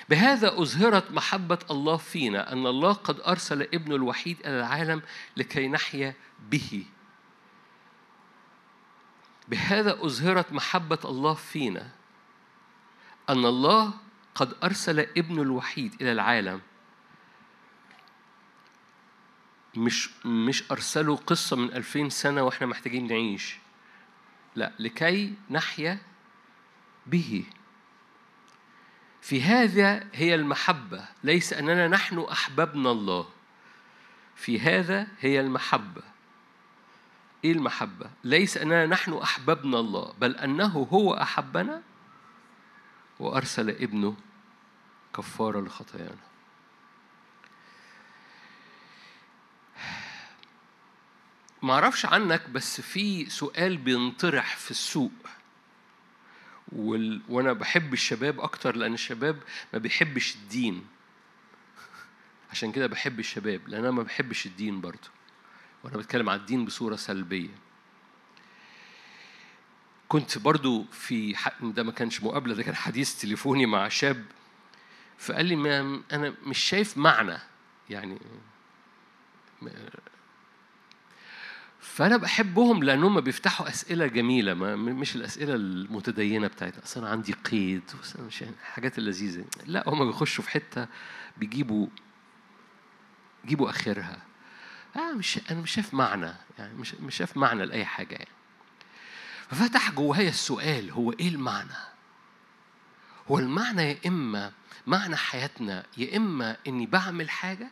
بهذا 0.08 0.48
أظهرت 0.48 1.10
محبة 1.10 1.58
الله 1.70 1.96
فينا 1.96 2.52
أن 2.52 2.66
الله 2.66 2.92
قد 2.92 3.20
أرسل 3.20 3.62
ابنه 3.62 3.94
الوحيد 3.94 4.38
إلى 4.40 4.58
العالم 4.58 5.02
لكي 5.36 5.68
نحيا 5.68 6.14
به. 6.50 6.86
بهذا 9.48 9.92
أظهرت 9.92 10.52
محبة 10.52 10.98
الله 11.04 11.34
فينا 11.34 11.90
أن 13.28 13.44
الله 13.44 13.92
قد 14.40 14.54
أرسل 14.64 15.00
ابنه 15.00 15.42
الوحيد 15.42 15.94
إلى 16.00 16.12
العالم. 16.12 16.60
مش 19.76 20.10
مش 20.24 20.70
أرسلوا 20.70 21.16
قصة 21.16 21.56
من 21.56 21.72
ألفين 21.72 22.10
سنة 22.10 22.42
وإحنا 22.42 22.66
محتاجين 22.66 23.06
نعيش. 23.06 23.56
لا 24.56 24.72
لكي 24.78 25.34
نحيا 25.50 25.98
به. 27.06 27.44
في 29.20 29.42
هذا 29.42 30.06
هي 30.12 30.34
المحبة 30.34 31.04
ليس 31.24 31.52
أننا 31.52 31.88
نحن 31.88 32.18
أحببنا 32.18 32.90
الله. 32.90 33.28
في 34.36 34.60
هذا 34.60 35.06
هي 35.20 35.40
المحبة. 35.40 36.02
إيه 37.44 37.52
المحبة؟ 37.52 38.10
ليس 38.24 38.56
أننا 38.56 38.86
نحن 38.86 39.12
أحببنا 39.12 39.80
الله 39.80 40.12
بل 40.20 40.36
أنه 40.36 40.88
هو 40.92 41.14
أحبنا 41.14 41.82
وأرسل 43.18 43.70
ابنه 43.70 44.16
كفارة 45.16 45.60
لخطايانا 45.60 46.08
يعني. 46.08 46.30
ما 51.62 51.74
أعرفش 51.74 52.06
عنك 52.06 52.50
بس 52.50 52.80
في 52.80 53.30
سؤال 53.30 53.76
بينطرح 53.76 54.56
في 54.56 54.70
السوق. 54.70 55.12
وال... 56.72 57.20
وأنا 57.28 57.52
بحب 57.52 57.92
الشباب 57.92 58.40
أكتر 58.40 58.76
لأن 58.76 58.94
الشباب 58.94 59.42
ما 59.72 59.78
بيحبش 59.78 60.34
الدين. 60.34 60.86
عشان 62.50 62.72
كده 62.72 62.86
بحب 62.86 63.18
الشباب 63.20 63.68
لأن 63.68 63.80
أنا 63.80 63.90
ما 63.90 64.02
بحبش 64.02 64.46
الدين 64.46 64.80
برضه. 64.80 65.08
وأنا 65.84 65.96
بتكلم 65.96 66.30
عن 66.30 66.38
الدين 66.38 66.64
بصورة 66.64 66.96
سلبية. 66.96 67.54
كنت 70.08 70.38
برضو 70.38 70.84
في 70.92 71.36
ده 71.60 71.82
ما 71.82 71.92
كانش 71.92 72.22
مقابلة 72.22 72.54
ده 72.54 72.62
كان 72.62 72.74
حديث 72.74 73.20
تليفوني 73.20 73.66
مع 73.66 73.88
شاب 73.88 74.24
فقال 75.20 75.46
لي 75.46 75.56
ما 75.56 76.02
أنا 76.12 76.34
مش 76.42 76.58
شايف 76.58 76.98
معنى 76.98 77.38
يعني 77.90 78.18
فأنا 81.80 82.16
بحبهم 82.16 82.84
لأنهم 82.84 83.20
بيفتحوا 83.20 83.68
أسئلة 83.68 84.06
جميلة 84.06 84.54
ما 84.54 84.76
مش 84.76 85.16
الأسئلة 85.16 85.54
المتدينة 85.54 86.46
بتاعتنا 86.46 86.84
أصل 86.84 87.00
أنا 87.00 87.10
عندي 87.10 87.32
قيد 87.32 87.82
مش 88.18 88.42
الحاجات 88.42 88.98
اللذيذة. 88.98 89.44
لا 89.66 89.84
هم 89.86 90.06
بيخشوا 90.06 90.44
في 90.44 90.50
حتة 90.50 90.86
بيجيبوا 91.36 91.86
جيبوا 93.46 93.70
آخرها. 93.70 94.22
آه 94.96 95.12
مش 95.12 95.40
أنا 95.50 95.60
مش 95.60 95.70
شايف 95.70 95.94
معنى 95.94 96.32
يعني 96.58 96.74
مش 96.74 96.94
مش 96.94 97.16
شايف 97.16 97.36
معنى 97.36 97.66
لأي 97.66 97.84
حاجة 97.84 98.14
يعني. 98.14 98.30
ففتح 99.50 99.90
جوايا 99.90 100.28
السؤال 100.28 100.90
هو 100.90 101.12
إيه 101.12 101.28
المعنى؟ 101.28 101.89
هو 103.30 103.38
المعنى 103.38 103.82
يا 103.82 103.98
إما 104.06 104.52
معنى 104.86 105.16
حياتنا 105.16 105.86
يا 105.96 106.16
إما 106.16 106.56
إني 106.66 106.86
بعمل 106.86 107.30
حاجة. 107.30 107.70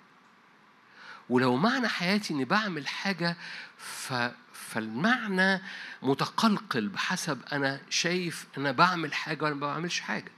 ولو 1.28 1.56
معنى 1.56 1.88
حياتي 1.88 2.34
إني 2.34 2.44
بعمل 2.44 2.88
حاجة 2.88 3.36
ف 3.76 4.12
فالمعنى 4.52 5.62
متقلقل 6.02 6.88
بحسب 6.88 7.42
أنا 7.52 7.80
شايف 7.90 8.46
أنا 8.58 8.72
بعمل 8.72 9.14
حاجة 9.14 9.44
ولا 9.44 9.54
ما 9.54 9.60
بعملش 9.60 10.00
حاجة. 10.00 10.32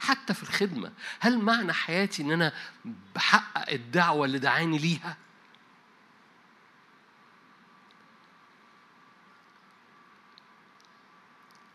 حتى 0.00 0.34
في 0.34 0.42
الخدمة 0.42 0.92
هل 1.20 1.38
معنى 1.38 1.72
حياتي 1.72 2.22
إن 2.22 2.30
أنا 2.30 2.52
بحقق 3.14 3.70
الدعوة 3.72 4.26
اللي 4.26 4.38
دعاني 4.38 4.78
ليها؟ 4.78 5.16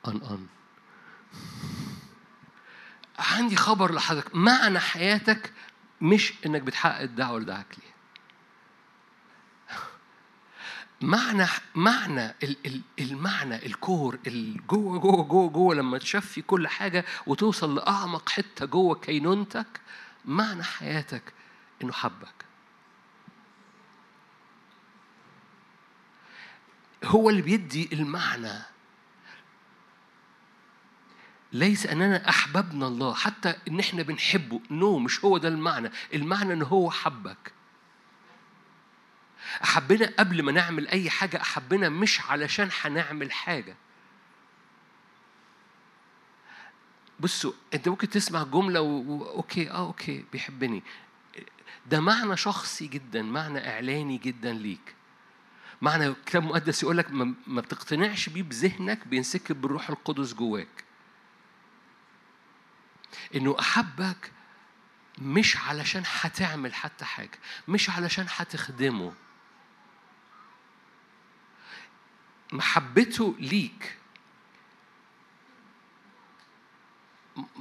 ان 0.07 0.21
ان 0.31 0.47
عندي 3.21 3.55
خبر 3.55 3.93
لحضرتك. 3.93 4.35
معنى 4.35 4.79
حياتك 4.79 5.53
مش 6.01 6.33
إنك 6.45 6.61
بتحقق 6.61 7.01
الدعوة 7.01 7.37
اللي 7.37 7.47
دعاك 7.47 7.67
ليها. 7.77 7.91
معنى 11.01 11.47
معنى 11.75 12.35
المعنى 12.99 13.65
الكور 13.65 14.19
جوه 14.69 14.99
جوه 14.99 15.23
جوه 15.23 15.49
جوه 15.49 15.75
لما 15.75 15.97
تشفي 15.97 16.41
كل 16.41 16.67
حاجة 16.67 17.05
وتوصل 17.27 17.75
لأعمق 17.75 18.29
حتة 18.29 18.65
جوه 18.65 18.95
كينونتك 18.95 19.81
معنى 20.25 20.63
حياتك 20.63 21.33
إنه 21.83 21.93
حبك. 21.93 22.45
هو 27.03 27.29
اللي 27.29 27.41
بيدي 27.41 27.89
المعنى 27.93 28.59
ليس 31.53 31.85
أننا 31.85 32.29
أحببنا 32.29 32.87
الله 32.87 33.13
حتى 33.13 33.55
إن 33.67 33.79
إحنا 33.79 34.03
بنحبه. 34.03 34.61
no 34.71 34.97
no, 34.97 35.01
مش 35.01 35.25
هو 35.25 35.37
ده 35.37 35.47
المعنى. 35.47 35.91
المعنى 36.13 36.53
إن 36.53 36.61
هو 36.61 36.91
حبك. 36.91 37.53
أحبنا 39.63 40.13
قبل 40.19 40.43
ما 40.43 40.51
نعمل 40.51 40.87
أي 40.87 41.09
حاجة 41.09 41.41
أحبنا 41.41 41.89
مش 41.89 42.21
علشان 42.21 42.69
هنعمل 42.81 43.31
حاجة. 43.31 43.75
بصوا 47.19 47.53
أنت 47.73 47.89
ممكن 47.89 48.09
تسمع 48.09 48.43
جملة. 48.43 48.79
okay 48.79 49.69
أه 49.71 49.87
okay 49.87 50.25
بيحبني. 50.31 50.83
ده 51.85 51.99
معنى 51.99 52.37
شخصي 52.37 52.87
جدا 52.87 53.21
معنى 53.21 53.69
إعلاني 53.69 54.17
جدا 54.17 54.53
ليك. 54.53 54.95
معنى 55.81 56.07
الكتاب 56.07 56.43
المقدس 56.43 56.83
يقول 56.83 56.97
لك 56.97 57.11
ما 57.47 57.61
بتقتنعش 57.61 58.29
بيه 58.29 58.43
بذهنك 58.43 59.07
بينسكب 59.07 59.61
بالروح 59.61 59.89
القدس 59.89 60.33
جواك. 60.33 60.90
إنه 63.35 63.55
أحبك 63.59 64.31
مش 65.17 65.57
علشان 65.57 66.03
هتعمل 66.21 66.73
حتى 66.73 67.05
حاجة 67.05 67.39
مش 67.67 67.89
علشان 67.89 68.25
هتخدمه. 68.29 69.13
محبته 72.51 73.35
ليك. 73.39 73.97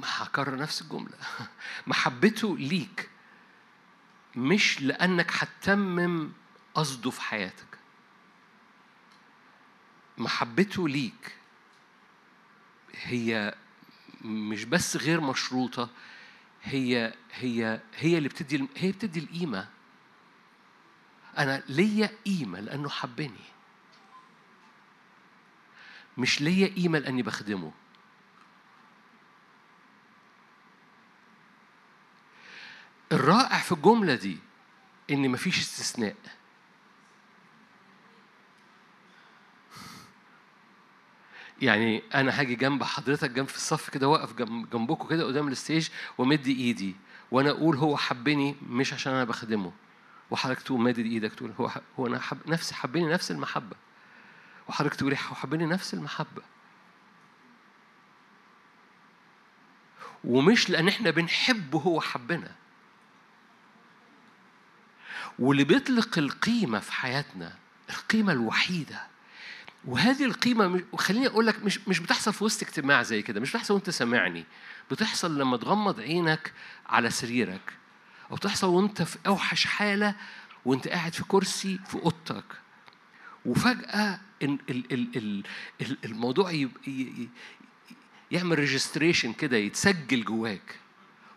هكرر 0.03 0.55
نفس 0.55 0.81
الجملة. 0.81 1.17
محبته 1.87 2.57
ليك 2.57 3.09
مش 4.35 4.81
لأنك 4.81 5.31
هتتمم 5.31 6.31
قصده 6.73 7.09
في 7.11 7.21
حياتك. 7.21 7.77
محبته 10.17 10.89
ليك 10.89 11.35
هي 12.95 13.55
مش 14.25 14.63
بس 14.63 14.97
غير 14.97 15.21
مشروطة 15.21 15.89
هي 16.63 17.13
هي 17.33 17.81
هي 17.95 18.17
اللي 18.17 18.29
بتدي 18.29 18.67
هي 18.77 18.91
بتدي 18.91 19.19
القيمة. 19.19 19.67
أنا 21.37 21.63
ليا 21.69 22.09
قيمة 22.25 22.59
لأنه 22.59 22.89
حبني. 22.89 23.51
مش 26.17 26.41
ليا 26.41 26.67
قيمة 26.67 26.99
لأني 26.99 27.21
بخدمه. 27.21 27.71
الرائع 33.11 33.59
في 33.59 33.71
الجملة 33.71 34.15
دي 34.15 34.37
إن 35.11 35.29
مفيش 35.29 35.59
استثناء. 35.59 36.15
يعني 41.61 42.03
أنا 42.15 42.39
هاجي 42.39 42.55
جنب 42.55 42.83
حضرتك 42.83 43.31
جنب 43.31 43.47
في 43.47 43.55
الصف 43.55 43.89
كده 43.89 44.07
واقف 44.07 44.33
جنب 44.33 44.69
جنبكم 44.69 45.07
كده 45.07 45.25
قدام 45.25 45.47
الستيج 45.47 45.89
ومد 46.17 46.47
إيدي 46.47 46.95
وأنا 47.31 47.49
أقول 47.49 47.75
هو 47.75 47.97
حبني 47.97 48.55
مش 48.69 48.93
عشان 48.93 49.13
أنا 49.13 49.23
بخدمه. 49.23 49.71
وحضرتك 50.31 50.61
تقوم 50.61 50.83
مادد 50.83 50.99
إيدك 51.05 51.33
تقول 51.33 51.53
هو 51.59 51.71
هو 51.99 52.07
أنا 52.07 52.19
حب 52.19 52.37
نفسي 52.47 52.75
حبني 52.75 53.05
نفس 53.05 53.31
المحبة. 53.31 53.75
وحضرتك 54.67 54.95
تقولي 54.95 55.15
حبني 55.15 55.65
نفس 55.65 55.93
المحبة. 55.93 56.41
ومش 60.23 60.69
لأن 60.69 60.87
إحنا 60.87 61.09
بنحبه 61.11 61.79
هو 61.79 62.01
حبنا. 62.01 62.51
واللي 65.39 65.63
بيطلق 65.63 66.17
القيمة 66.17 66.79
في 66.79 66.91
حياتنا 66.93 67.55
القيمة 67.89 68.33
الوحيدة 68.33 69.10
وهذه 69.85 70.25
القيمة 70.25 70.83
خليني 70.95 71.27
أقول 71.27 71.47
لك 71.47 71.63
مش 71.65 71.87
مش 71.87 71.99
بتحصل 71.99 72.33
في 72.33 72.43
وسط 72.43 72.63
اجتماع 72.63 73.03
زي 73.03 73.21
كده 73.21 73.39
مش 73.39 73.49
بتحصل 73.49 73.73
وأنت 73.73 73.89
سامعني. 73.89 74.45
بتحصل 74.91 75.39
لما 75.39 75.57
تغمض 75.57 75.99
عينك 75.99 76.53
على 76.85 77.09
سريرك 77.09 77.73
أو 78.31 78.35
بتحصل 78.35 78.67
وأنت 78.67 79.01
في 79.01 79.17
أوحش 79.27 79.65
حالة 79.65 80.15
وأنت 80.65 80.87
قاعد 80.87 81.13
في 81.13 81.23
كرسي 81.23 81.79
في 81.87 81.95
أوضتك. 81.95 82.43
وفجأة 83.45 84.19
الموضوع 86.05 86.67
يعمل 88.31 88.59
ريجستريشن 88.59 89.33
كده 89.33 89.57
يتسجل 89.57 90.23
جواك. 90.23 90.75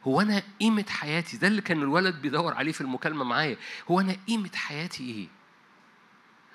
هو 0.04 0.20
أنا 0.20 0.42
قيمة 0.60 0.84
حياتي 0.88 1.36
ده 1.36 1.48
اللي 1.48 1.62
كان 1.62 1.82
الولد 1.82 2.14
بيدور 2.22 2.54
عليه 2.54 2.72
في 2.72 2.80
المكالمة 2.80 3.24
معايا. 3.24 3.56
هو 3.90 4.00
أنا 4.00 4.16
قيمة 4.28 4.50
حياتي 4.54 5.04
إيه؟ 5.04 5.28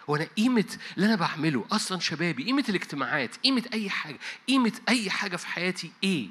هو 0.09 0.15
أنا 0.15 0.27
قيمة 0.37 0.77
اللي 0.97 1.05
أنا 1.07 1.15
بعمله 1.15 1.65
أصلا 1.71 1.99
شبابي 1.99 2.43
قيمة 2.43 2.63
الاجتماعات 2.69 3.35
قيمة 3.37 3.63
أي 3.73 3.89
حاجة 3.89 4.19
قيمة 4.47 4.71
أي 4.89 5.09
حاجة 5.09 5.35
في 5.35 5.47
حياتي 5.47 5.91
إيه؟ 6.03 6.29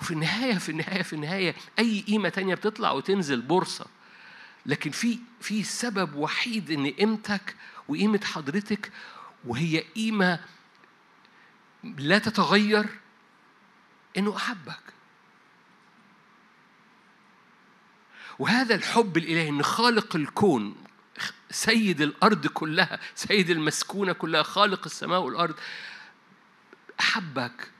وفي 0.00 0.10
النهاية 0.10 0.54
في 0.54 0.68
النهاية 0.68 1.02
في 1.02 1.12
النهاية 1.12 1.54
أي 1.78 2.00
قيمة 2.00 2.28
تانية 2.28 2.54
بتطلع 2.54 2.90
وتنزل 2.90 3.40
بورصة. 3.40 3.86
لكن 4.66 4.90
في 4.90 5.18
في 5.40 5.62
سبب 5.62 6.14
وحيد 6.14 6.70
إن 6.70 6.90
قيمتك 6.90 7.56
وقيمة 7.88 8.20
حضرتك 8.24 8.92
وهي 9.44 9.78
قيمة 9.78 10.40
لا 11.84 12.18
تتغير 12.18 12.86
إنه 14.16 14.36
أحبك. 14.36 14.80
وهذا 18.38 18.74
الحب 18.74 19.16
الإلهي 19.16 19.48
إن 19.48 19.62
خالق 19.62 20.16
الكون 20.16 20.87
سيد 21.50 22.00
الأرض 22.00 22.46
كلها 22.46 23.00
سيد 23.14 23.50
المسكونة 23.50 24.12
كلها 24.12 24.42
خالق 24.42 24.84
السماء 24.84 25.20
والأرض. 25.20 25.54
أحبك. 27.00 27.70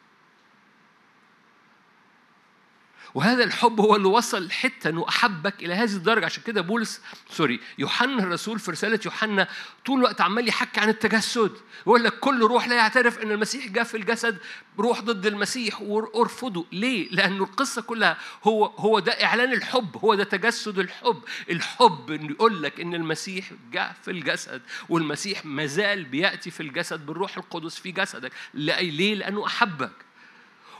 وهذا 3.15 3.45
الحب 3.45 3.81
هو 3.81 3.97
اللي 3.97 4.09
وصل 4.09 4.43
الحتة 4.43 4.91
إنه 4.91 5.09
أحبك 5.09 5.63
إلى 5.63 5.75
هذه 5.75 5.93
الدرجة. 5.97 6.25
عشان 6.25 6.43
كده 6.43 6.61
بولس 6.61 7.01
سوري 7.31 7.61
يوحنا 7.79 8.23
الرسول 8.23 8.59
في 8.59 8.71
رسالة 8.71 9.01
يوحنا 9.05 9.49
طول 9.87 9.99
الوقت 9.99 10.21
عمال 10.21 10.49
يحكي 10.49 10.81
عن 10.81 10.89
التجسد. 10.89 11.53
يقول 11.87 12.05
لك 12.05 12.19
كل 12.19 12.41
روح 12.41 12.69
لا 12.69 12.77
يعترف 12.77 13.19
إن 13.19 13.31
المسيح 13.33 13.67
جاء 13.67 13.85
في 13.85 13.97
الجسد 13.97 14.39
روح 14.79 15.01
ضد 15.01 15.27
المسيح 15.27 15.83
وارفضه 15.83 16.67
ليه؟ 16.73 17.09
لأنه 17.11 17.45
القصة 17.45 17.83
كلها 17.83 18.17
هو 18.45 18.65
هو 18.67 18.99
ده 18.99 19.13
إعلان 19.25 19.53
الحب 19.53 19.97
هو 19.97 20.15
ده 20.15 20.25
تجسد 20.25 20.79
الحب. 20.79 21.23
الحب 21.51 22.11
إنه 22.11 22.31
يقول 22.31 22.63
لك 22.63 22.81
إن 22.81 22.95
المسيح 22.95 23.51
جاء 23.73 23.97
في 24.03 24.11
الجسد 24.11 24.63
والمسيح 24.89 25.45
مازال 25.47 26.05
بيأتي 26.05 26.51
في 26.51 26.61
الجسد 26.63 27.07
بالروح 27.07 27.37
القدس 27.37 27.79
في 27.79 27.93
جسدك. 27.93 28.33
ليه؟ 28.55 29.15
لأنه 29.15 29.47
أحبك. 29.47 30.08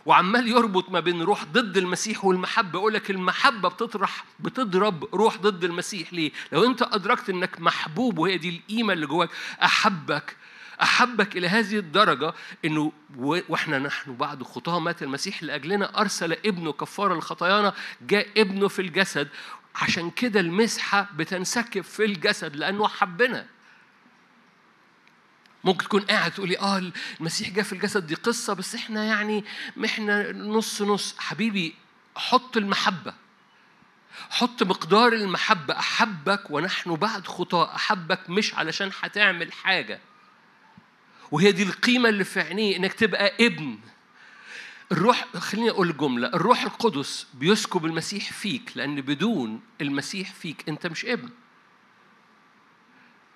وعمال 0.07 0.49
يربط 0.49 0.91
ما 0.91 1.01
بين 1.01 1.23
روح 1.23 1.45
ضد 1.45 1.77
المسيح 1.77 2.25
والمحبة. 2.25 2.79
يقول 2.79 2.95
لك 2.95 3.11
المحبة 3.11 3.69
بتطرح 3.69 4.25
بتضرب 4.41 5.15
روح 5.15 5.37
ضد 5.37 5.65
المسيح. 5.65 6.13
ليه؟ 6.13 6.31
لو 6.53 6.65
أنت 6.65 6.83
أدركت 6.83 7.31
إنك 7.31 7.61
محبوب 7.61 8.19
وهي 8.19 8.39
دي 8.39 8.49
القيمة 8.49 8.93
اللي 8.93 9.07
جواك 9.07 9.31
أحبك 9.63 10.37
أحبك 10.83 11.37
إلى 11.37 11.49
هذه 11.49 11.77
الدرجة 11.79 12.35
إنه 12.65 12.93
وإحنا 13.17 13.79
نحن 13.79 14.17
بعد 14.17 14.43
خطاه 14.43 14.81
مات 14.81 15.03
المسيح 15.03 15.43
لأجلنا 15.43 16.01
أرسل 16.01 16.33
ابنه 16.33 16.73
كفارة 16.73 17.15
لخطايانا 17.15 17.73
جاء 18.03 18.27
ابنه 18.37 18.69
في 18.69 18.83
الجسد. 18.83 19.29
عشان 19.75 20.11
كده 20.11 20.41
المسحة 20.41 21.09
بتنسكب 21.17 21.81
في 21.81 22.05
الجسد 22.05 22.57
لأنه 22.57 22.89
حبنا. 22.89 23.47
ممكن 25.69 25.85
تكون 25.85 26.01
قاعد 26.01 26.31
تقولي 26.33 26.59
آه 26.59 26.93
المسيح 27.21 27.49
جاء 27.51 27.65
في 27.65 27.73
الجسد 27.73 28.07
دي 28.07 28.15
قصة 28.15 28.53
بس 28.55 28.75
إحنا 28.75 29.05
يعني 29.05 29.45
إحنا 29.85 30.33
نص 30.33 30.83
نص. 30.83 31.15
حبيبي 31.19 31.75
حط 32.17 32.57
المحبة 32.57 33.15
حط 34.31 34.63
مقدار 34.63 35.13
المحبة. 35.13 35.79
أحبك 35.79 36.51
ونحن 36.51 36.95
بعد 36.95 37.27
خطاء 37.27 37.75
أحبك 37.75 38.31
مش 38.31 38.55
علشان 38.55 38.91
هتعمل 39.01 39.53
حاجة. 39.53 40.01
وهي 41.31 41.53
دي 41.53 41.63
القيمة 41.63 42.09
اللي 42.09 42.25
في 42.25 42.41
عينيه 42.41 42.77
إنك 42.77 42.93
تبقى 42.93 43.47
ابن. 43.47 43.79
الروح 44.93 45.27
خليني 45.37 45.71
أقول 45.71 45.97
جملة. 45.97 46.29
الروح 46.29 46.63
القدس 46.63 47.27
بيسكب 47.35 47.85
المسيح 47.87 48.33
فيك 48.33 48.73
لأن 48.75 49.01
بدون 49.01 49.61
المسيح 49.81 50.33
فيك 50.33 50.69
أنت 50.69 50.87
مش 50.87 51.05
ابن. 51.05 51.29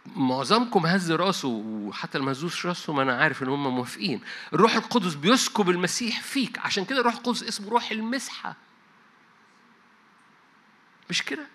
معظمكم 0.06 0.86
هز 0.86 1.12
راسه 1.12 1.48
وحتى 1.48 2.18
اللي 2.18 2.26
ما 2.26 2.32
هزوش 2.32 2.66
راسهم 2.66 3.00
أنا 3.00 3.16
عارف 3.16 3.42
إن 3.42 3.48
هم 3.48 3.74
موافقين. 3.74 4.20
الروح 4.52 4.74
القدس 4.74 5.14
بيسكب 5.14 5.70
المسيح 5.70 6.20
فيك. 6.20 6.58
عشان 6.58 6.84
كده 6.84 7.00
الروح 7.00 7.14
القدس 7.14 7.42
اسمه 7.42 7.68
روح 7.70 7.90
المسحة. 7.90 8.56
مش 11.10 11.22
كده؟ 11.22 11.46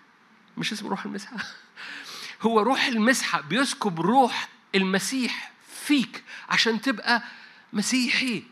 مش 0.56 0.72
اسمه 0.72 0.90
روح 0.90 1.04
المسحة؟ 1.04 1.36
هو 2.42 2.60
روح 2.60 2.86
المسحة 2.86 3.40
بيسكب 3.40 4.00
روح 4.00 4.48
المسيح 4.74 5.52
فيك 5.68 6.24
عشان 6.48 6.80
تبقى 6.80 7.22
مسيحي. 7.72 8.44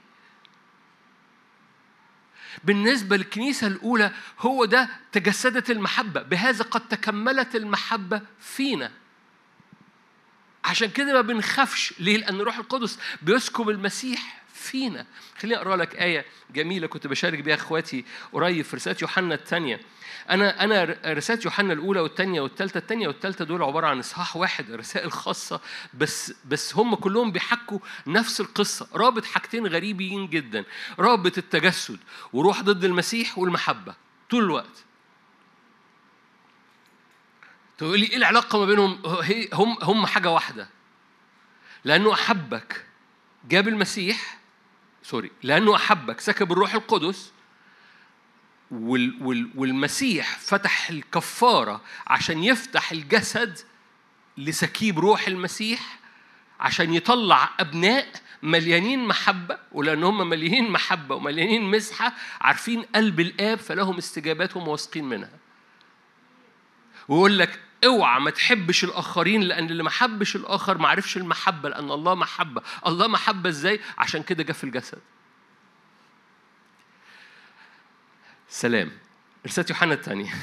بالنسبة 2.65 3.17
للكنيسة 3.17 3.67
الأولى 3.67 4.13
هو 4.39 4.65
ده 4.65 4.89
تجسدت 5.13 5.71
المحبة. 5.71 6.23
بهذا 6.23 6.65
قد 6.65 6.89
تكملت 6.89 7.57
المحبة 7.57 8.23
فينا. 8.41 8.93
عشان 10.67 10.91
كده 10.91 11.13
ما 11.13 11.21
بنخافش. 11.21 11.95
ليه؟ 11.99 12.17
لأن 12.17 12.41
الروح 12.41 12.59
القدس 12.59 12.99
بيسكب 13.23 13.69
المسيح 13.71 14.43
فينا. 14.55 15.07
خليني 15.39 15.57
أقرأ 15.57 15.77
لك 15.77 15.97
آية 15.97 16.25
جميلة 16.55 16.87
كنت 16.87 17.07
بشارك 17.07 17.39
بيها 17.39 17.55
إخواتي 17.55 18.05
قريب 18.33 18.65
في 18.65 18.77
رسالة 18.77 18.97
يوحنا 19.03 19.35
الثانية 19.35 19.81
أنا 20.31 20.65
أنا 20.65 20.97
رسالة 21.07 21.41
يوحنا 21.45 21.73
الأولى 21.73 22.01
والثانية 22.01 22.41
والثالثة 22.41 22.79
الثانية 22.79 23.09
والثالثة 23.09 23.45
دول 23.45 23.63
عبارة 23.63 23.87
عن 23.87 23.99
إصحاح 23.99 24.37
واحد 24.37 24.71
رسائل 24.71 25.13
خاصة 25.13 25.61
بس 25.95 26.33
بس 26.45 26.75
هم 26.75 26.95
كلهم 26.95 27.33
بيحكوا 27.33 27.79
نفس 28.07 28.41
القصة. 28.41 28.89
رابط 28.95 29.25
حاجتين 29.25 29.67
غريبين 29.67 30.27
جدا. 30.29 30.65
رابط 30.99 31.39
التجسد 31.39 31.99
وروح 32.33 32.61
ضد 32.63 32.85
المسيح 32.85 33.39
والمحبة. 33.39 33.95
طول 34.31 34.45
الوقت. 34.45 34.85
تقول 37.79 38.01
لي 38.01 38.07
إيه 38.07 38.17
العلاقة 38.17 38.59
ما 38.59 38.67
بينهم؟ 38.67 39.03
هم 39.53 39.77
هم 39.83 40.07
حاجة 40.07 40.31
واحدة. 40.31 40.69
لأنه 41.85 42.13
أحبك. 42.13 42.85
جاب 43.49 43.69
المسيح 43.69 44.39
سوري 45.03 45.31
لأنه 45.43 45.77
أحبك. 45.77 46.21
سكب 46.21 46.53
الروح 46.53 46.75
القدس. 46.75 47.33
وال 48.71 49.19
وال 49.23 49.51
والمسيح 49.55 50.39
فتح 50.39 50.91
الكفارة 50.91 51.81
عشان 52.07 52.45
يفتح 52.45 52.93
الجسد 52.93 53.59
لسكيب 54.39 54.99
روح 54.99 55.27
المسيح 55.27 55.99
عشان 56.61 56.95
يطلع 56.95 57.51
أبناء 57.61 58.09
مليانين 58.43 59.07
محبة. 59.07 59.59
ولأن 59.73 60.05
هم 60.05 60.29
مليانين 60.29 60.71
محبة 60.71 61.15
ومليانين 61.15 61.71
مسحة 61.71 62.13
عارفين 62.41 62.83
قلب 62.83 63.21
الآب 63.21 63.59
فلهم 63.59 63.97
استجاباتهم 63.97 64.69
واثقين 64.69 65.05
منها. 65.05 65.31
ويقول 67.09 67.39
لك 67.39 67.61
اوعى 67.85 68.21
ما 68.21 68.31
تحبش 68.31 68.85
الآخرين 68.85 69.41
لأن 69.41 69.71
اللي 69.71 69.83
ما 69.83 69.91
حبش 69.91 70.37
الآخر 70.37 70.79
ما 70.79 70.89
عرفش 70.89 71.17
المحبة 71.17 71.69
لأن 71.69 71.91
الله 71.91 72.15
محبة. 72.15 72.63
الله 72.87 73.07
محبة 73.07 73.49
إزاي؟ 73.49 73.81
عشان 73.99 74.23
كده 74.23 74.43
جه 74.43 74.53
في 74.53 74.65
الجسد. 74.65 74.99
سلام. 78.49 78.93
رسالة 79.47 79.67
يوحنا 79.71 79.95
الثانية. 79.95 80.35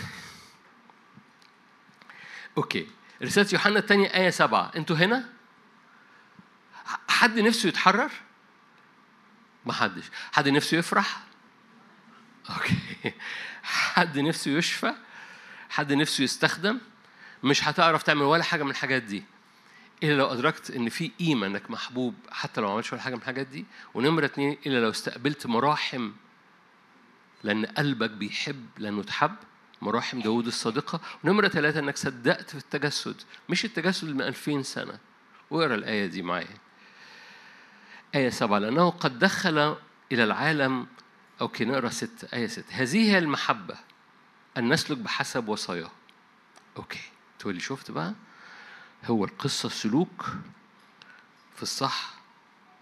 okay. 2.57 2.87
رسالة 3.21 3.49
يوحنا 3.53 3.79
الثانية 3.79 4.07
آية 4.07 4.29
سبعة. 4.29 4.71
أنتوا 4.75 4.95
هنا؟ 4.95 5.29
حد 7.09 7.39
نفسه 7.39 7.69
يتحرر؟ 7.69 8.11
ما 9.65 9.73
حدش. 9.73 10.03
حد 10.31 10.49
نفسه 10.49 10.77
يفرح؟ 10.77 11.19
okay. 12.49 12.77
حد 13.63 14.19
نفسه 14.19 14.51
يشفى؟ 14.51 14.93
حد 15.69 15.93
نفسه 15.93 16.23
يستخدم؟ 16.23 16.79
مش 17.43 17.67
هتعرف 17.67 18.03
تعمل 18.03 18.21
ولا 18.21 18.43
حاجة 18.43 18.63
من 18.63 18.71
الحاجات 18.71 19.03
دي. 19.03 19.23
إلا 20.03 20.13
لو 20.13 20.25
أدركت 20.25 20.71
إن 20.71 20.89
في 20.89 21.11
قيمة 21.19 21.47
إنك 21.47 21.71
محبوب 21.71 22.15
حتى 22.31 22.61
لو 22.61 22.67
ما 22.67 22.73
عملتش 22.73 22.93
ولا 22.93 23.01
حاجة 23.01 23.13
من 23.13 23.21
الحاجات 23.21 23.47
دي. 23.47 23.65
ونمرة 23.93 24.25
اتنين 24.25 24.57
إلا 24.65 24.79
لو 24.79 24.89
استقبلت 24.89 25.47
مراحم 25.47 26.11
لأن 27.43 27.65
قلبك 27.65 28.09
بيحب 28.09 28.65
لأنه 28.77 29.03
تحب 29.03 29.35
مراحم 29.81 30.19
داود 30.19 30.47
الصادقة. 30.47 31.01
ونمرة 31.23 31.47
ثلاثة 31.47 31.79
أنك 31.79 31.97
صدقت 31.97 32.49
في 32.49 32.57
التجسد. 32.57 33.21
مش 33.49 33.65
التجسد 33.65 34.07
من 34.09 34.21
ألفين 34.21 34.63
سنة. 34.63 34.99
واقرأ 35.49 35.75
الآية 35.75 36.05
دي 36.05 36.21
معايا. 36.21 36.57
آية 38.15 38.29
سبعة 38.29 38.59
لأنه 38.59 38.89
قد 38.89 39.19
دخل 39.19 39.75
إلى 40.11 40.23
العالم 40.23 40.87
okay 41.41 41.65
نقرأ 41.65 41.89
ستة 41.89 42.27
آية 42.33 42.47
ستة 42.47 42.71
هذه 42.71 43.11
هي 43.11 43.17
المحبة 43.17 43.75
أن 44.57 44.73
نسلك 44.73 44.97
بحسب 44.97 45.47
وصاياه. 45.47 45.91
okay. 46.77 47.12
تقول 47.43 47.61
شفت 47.61 47.91
بقى 47.91 48.13
هو 49.05 49.25
القصة 49.25 49.69
سلوك 49.69 50.25
في 51.55 51.63
الصح 51.63 52.13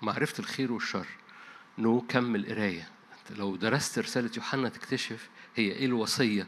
معرفة 0.01 0.39
الخير 0.39 0.72
والشر. 0.72 1.07
نو 1.78 2.01
كمل 2.01 2.45
قراية. 2.45 2.89
انت 3.20 3.39
لو 3.39 3.55
درست 3.55 3.99
رسالة 3.99 4.32
يوحنا 4.38 4.70
تكتشف 4.70 5.30
هي 5.55 5.72
إيه 5.72 5.86
الوصية. 5.86 6.47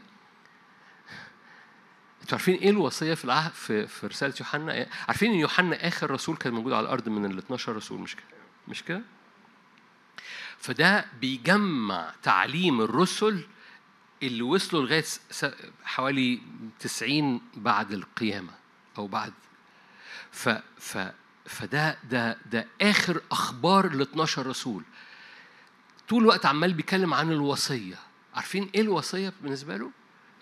أنتوا 2.22 2.38
عارفين 2.38 2.54
إيه 2.54 2.70
الوصية 2.70 3.14
في 3.14 3.24
العهد 3.24 3.52
في, 3.52 3.86
في 3.86 4.06
رسالة 4.06 4.34
يوحنا؟ 4.40 4.86
عارفين 5.08 5.30
إن 5.32 5.38
يوحنا 5.38 5.88
آخر 5.88 6.10
رسول 6.10 6.36
كان 6.36 6.52
موجود 6.52 6.72
على 6.72 6.84
الأرض 6.84 7.08
من 7.08 7.24
ال 7.24 7.38
12 7.38 7.76
رسول 7.76 8.00
مش 8.00 8.16
كده؟ 8.16 8.24
مش 8.68 8.82
كده؟ 8.82 9.02
فده 10.58 11.06
بيجمع 11.20 12.14
تعليم 12.22 12.80
الرسل 12.80 13.46
اللي 14.22 14.42
وصلوا 14.42 14.82
لغاية 14.82 15.04
حوالي 15.84 16.40
90 16.80 17.40
بعد 17.56 17.92
القيامة 17.92 18.52
أو 18.98 19.06
بعد. 19.06 19.32
ف 20.32 20.48
ف 20.78 20.98
فده 21.46 21.98
ده 22.10 22.38
ده 22.52 22.66
آخر 22.80 23.22
أخبار 23.30 23.86
ال 23.86 24.00
12 24.00 24.46
رسول. 24.46 24.82
طول 26.08 26.22
الوقت 26.22 26.46
عمال 26.46 26.74
بيتكلم 26.74 27.14
عن 27.14 27.32
الوصية. 27.32 27.96
عارفين 28.34 28.70
إيه 28.74 28.80
الوصية 28.80 29.32
بالنسبة 29.42 29.76
له؟ 29.76 29.90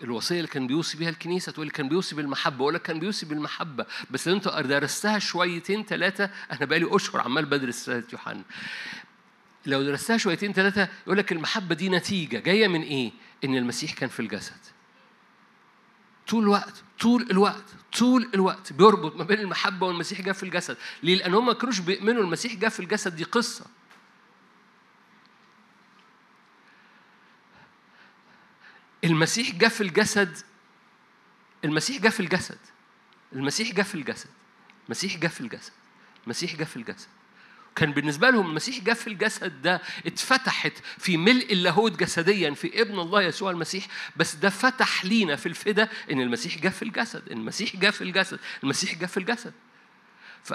الوصية 0.01 0.37
اللي 0.37 0.47
كان 0.47 0.67
بيوصي 0.67 0.97
بيها 0.97 1.09
الكنيسة 1.09 1.51
تقول 1.51 1.69
كان 1.69 1.89
بيوصي 1.89 2.15
بالمحبة. 2.15 2.63
أقول 2.63 2.73
لك 2.73 2.81
كان 2.81 2.99
بيوصي 2.99 3.25
بالمحبة. 3.25 3.85
بس 4.11 4.27
أنت 4.27 4.47
درستها 4.47 5.19
شويتين 5.19 5.83
ثلاثة 5.83 6.29
أنا 6.51 6.65
بقالي 6.65 6.95
أشهر 6.95 7.21
عمال 7.21 7.45
بدرس 7.45 7.89
رساله 7.89 8.03
يوحنا. 8.13 8.43
لو 9.65 9.83
درستها 9.83 10.17
شويتين 10.17 10.53
ثلاثة 10.53 10.89
يقول 11.07 11.17
لك 11.17 11.31
المحبة 11.31 11.75
دي 11.75 11.89
نتيجة 11.89 12.37
جاية 12.37 12.67
من 12.67 12.81
إيه؟ 12.81 13.11
إن 13.43 13.55
المسيح 13.55 13.93
كان 13.93 14.09
في 14.09 14.19
الجسد. 14.19 14.57
طول 16.27 16.43
الوقت 16.43 16.83
طول 16.99 17.27
الوقت 17.31 17.63
طول 17.97 18.29
الوقت 18.33 18.73
بيربط 18.73 19.15
ما 19.15 19.23
بين 19.23 19.39
المحبة 19.39 19.87
والمسيح 19.87 20.21
جاء 20.21 20.33
في 20.33 20.43
الجسد، 20.43 20.77
ليه؟ 21.03 21.15
لأن 21.15 21.33
هم 21.33 21.45
ما 21.45 21.53
كانوش 21.53 21.79
بيؤمنوا 21.79 22.23
المسيح 22.23 22.53
جاء 22.53 22.69
في 22.69 22.79
الجسد 22.79 23.15
دي 23.15 23.23
قصة. 23.23 23.65
المسيح 29.03 29.55
جاء 29.55 29.69
في 29.69 29.81
الجسد 29.81 30.37
المسيح 31.65 32.01
جاء 32.01 32.11
في 32.11 32.19
الجسد 32.19 32.57
المسيح 33.33 33.73
جاء 33.73 33.85
في 33.85 33.95
الجسد 33.95 34.29
المسيح 34.85 35.17
جاء 35.17 35.31
في 35.31 35.41
الجسد 35.41 35.71
المسيح 36.25 36.55
جاء 36.55 36.67
في 36.67 36.75
الجسد 36.75 37.07
كان 37.75 37.91
بالنسبة 37.91 38.29
لهم 38.29 38.49
المسيح 38.49 38.79
جاء 38.79 38.95
في 38.95 39.07
الجسد 39.07 39.61
ده 39.61 39.81
اتفتحت 40.05 40.73
في 40.97 41.17
ملء 41.17 41.53
اللاهوت 41.53 41.99
جسديا 41.99 42.51
في 42.51 42.81
ابن 42.81 42.99
الله 42.99 43.21
يسوع 43.21 43.51
المسيح 43.51 43.87
بس 44.15 44.35
ده 44.35 44.49
فتح 44.49 45.05
لينا 45.05 45.35
في 45.35 45.45
الفدا 45.45 45.89
إن 46.11 46.21
المسيح 46.21 46.57
جاء 46.57 46.71
في 46.71 46.81
الجسد 46.83 47.31
المسيح 47.31 47.75
جاء 47.75 47.91
في 47.91 48.01
الجسد 48.03 48.39
المسيح 48.63 48.95
جاء 48.95 49.09
في 49.09 49.17
الجسد. 49.17 49.53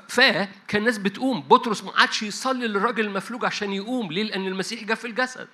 فكان 0.08 0.48
الناس 0.74 0.98
بتقوم 0.98 1.40
بطرس 1.42 1.84
ما 1.84 1.92
عادش 1.96 2.22
يصلي 2.22 2.66
للراجل 2.66 3.04
المفلوج 3.06 3.44
عشان 3.44 3.72
يقوم 3.72 4.12
ليه؟ 4.12 4.22
لأن 4.22 4.46
المسيح 4.46 4.84
جاء 4.84 4.96
في 4.96 5.06
الجسد. 5.06 5.48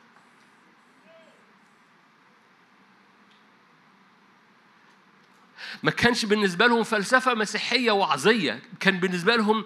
ما 5.83 5.91
كانش 5.91 6.25
بالنسبة 6.25 6.67
لهم 6.67 6.83
فلسفة 6.83 7.35
مسيحية 7.35 7.93
وعظية 7.93 8.63
كان 8.81 9.01
بالنسبة 9.01 9.37
لهم 9.37 9.65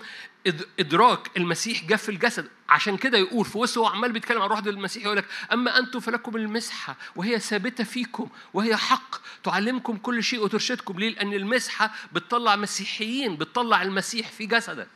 إدراك 0.78 1.36
المسيح 1.36 1.84
جاء 1.84 1.98
في 1.98 2.08
الجسد. 2.08 2.48
عشان 2.68 2.96
كده 2.96 3.18
يقول 3.18 3.44
في 3.44 3.58
وسط 3.58 3.78
هو 3.78 3.86
عمال 3.86 4.12
بيتكلم 4.12 4.42
عن 4.42 4.48
روح 4.48 4.58
المسيح 4.58 5.04
يقول 5.04 5.16
لك 5.16 5.24
أما 5.52 5.78
أنتم 5.78 6.00
فلكم 6.00 6.36
المسحة 6.36 6.96
وهي 7.16 7.38
ثابتة 7.38 7.84
فيكم 7.84 8.28
وهي 8.54 8.76
حق 8.76 9.16
تعلمكم 9.44 9.96
كل 9.96 10.22
شيء 10.22 10.40
وترشدكم. 10.44 10.98
ليه؟ 10.98 11.10
لأن 11.10 11.32
المسحة 11.32 11.94
بتطلع 12.12 12.56
مسيحيين 12.56 13.36
بتطلع 13.36 13.82
المسيح 13.82 14.28
في 14.28 14.46
جسدك. 14.46 14.88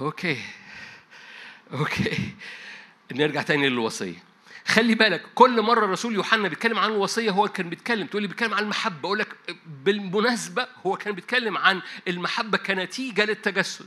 okay. 0.00 0.42
okay. 1.72 2.34
نرجع 3.12 3.42
تاني 3.42 3.68
للوصية. 3.68 4.27
خلي 4.68 4.94
بالك 4.94 5.22
كل 5.34 5.62
مرة 5.62 5.84
الرسول 5.84 6.14
يوحنا 6.14 6.48
بيتكلم 6.48 6.78
عن 6.78 6.90
الوصية 6.90 7.30
هو 7.30 7.48
كان 7.48 7.68
بيتكلم. 7.68 8.06
تقول 8.06 8.22
لي 8.22 8.28
بيتكلم 8.28 8.54
عن 8.54 8.62
المحبة. 8.62 9.06
أقول 9.08 9.18
لك 9.18 9.36
بالمناسبة 9.84 10.66
هو 10.86 10.96
كان 10.96 11.14
بيتكلم 11.14 11.58
عن 11.58 11.82
المحبة 12.08 12.58
كنتيجة 12.58 13.24
للتجسد. 13.24 13.86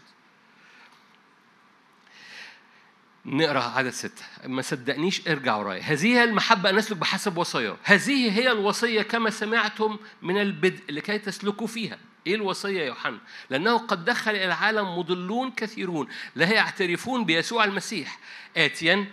نقرأ 3.25 3.63
عدد 3.63 3.89
ستة. 3.89 4.23
ما 4.45 4.61
صدقنيش 4.61 5.27
ارجع 5.27 5.55
ورايا. 5.55 5.81
هذه 5.81 6.05
هي 6.05 6.23
المحبة 6.23 6.69
أن 6.69 6.75
نسلك 6.75 6.97
بحسب 6.97 7.37
وصاياه 7.37 7.77
هذه 7.83 8.39
هي 8.39 8.51
الوصية 8.51 9.01
كما 9.01 9.29
سمعتم 9.29 9.97
من 10.21 10.41
البدء 10.41 10.81
لكي 10.89 11.19
تسلكوا 11.19 11.67
فيها. 11.67 11.97
إيه 12.27 12.35
الوصية 12.35 12.79
يا 12.79 12.85
يوحنا؟ 12.85 13.17
لأنه 13.49 13.77
قد 13.77 14.05
دخل 14.05 14.31
إلى 14.31 14.45
العالم 14.45 14.97
مضلون 14.97 15.51
كثيرون 15.51 16.07
لا 16.35 16.49
يعترفون 16.53 17.25
بيسوع 17.25 17.63
المسيح. 17.63 18.19
آتيا 18.57 19.07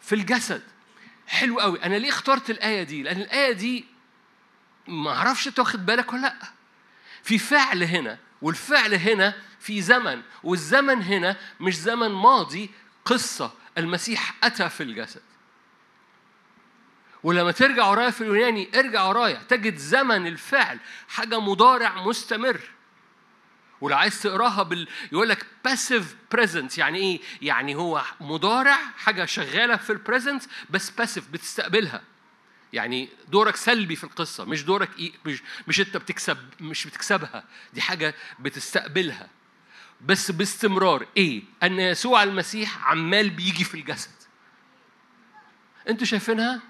في 0.00 0.14
الجسد. 0.14 0.62
حلو 1.28 1.60
قوي. 1.60 1.82
أنا 1.84 1.94
ليه 1.94 2.08
اخترت 2.08 2.50
الآية 2.50 2.82
دي؟ 2.82 3.02
لأن 3.02 3.20
الآية 3.20 3.52
دي 3.52 3.84
ما 4.88 5.10
أعرفش 5.10 5.48
أنت 5.48 5.58
واخد 5.58 5.86
بالك 5.86 6.12
ولا 6.12 6.20
لأ. 6.20 6.34
في 7.22 7.38
فعل 7.38 7.82
هنا 7.82 8.18
والفعل 8.42 8.94
هنا 8.94 9.34
في 9.60 9.82
زمن 9.82 10.22
والزمن 10.42 11.02
هنا 11.02 11.36
مش 11.60 11.76
زمن 11.76 12.08
ماضي 12.08 12.70
قصة. 13.04 13.52
المسيح 13.78 14.34
أتى 14.44 14.68
في 14.68 14.82
الجسد. 14.82 15.22
ولما 17.22 17.52
ترجع 17.52 17.86
ورايا 17.86 18.10
في 18.10 18.20
اليوناني 18.20 18.68
ارجع 18.74 19.04
ورايا 19.04 19.42
تجد 19.48 19.76
زمن 19.76 20.26
الفعل 20.26 20.78
حاجة 21.08 21.40
مضارع 21.40 22.02
مستمر. 22.02 22.60
ولو 23.80 23.96
عايز 23.96 24.22
تقراها 24.22 24.62
بال 24.62 24.88
يقول 25.12 25.28
لك 25.28 25.46
passive 25.64 26.16
present 26.32 26.78
يعني 26.78 26.98
إيه؟ 26.98 27.20
يعني 27.42 27.74
هو 27.74 28.02
مضارع 28.20 28.76
حاجة 28.96 29.24
شغالة 29.24 29.76
في 29.76 29.90
ال 29.90 29.96
present 29.96 30.42
بس 30.70 30.90
باسيف 30.90 31.28
بتستقبلها. 31.28 32.02
يعني 32.72 33.08
دورك 33.28 33.56
سلبي 33.56 33.96
في 33.96 34.04
القصة 34.04 34.44
مش 34.44 34.64
دورك 34.64 34.98
إيه 34.98 35.12
مش 35.26 35.42
مش 35.68 35.80
أنت 35.80 35.96
بتكسب 35.96 36.38
مش 36.60 36.86
بتكسبها 36.86 37.44
دي 37.74 37.80
حاجة 37.80 38.14
بتستقبلها 38.38 39.28
بس 40.00 40.30
باستمرار 40.30 41.06
إيه؟ 41.16 41.42
أن 41.62 41.80
يسوع 41.80 42.22
المسيح 42.22 42.86
عمال 42.88 43.30
بيجي 43.30 43.64
في 43.64 43.74
الجسد. 43.74 44.10
أنتوا 45.88 46.06
شايفينها؟ 46.06 46.60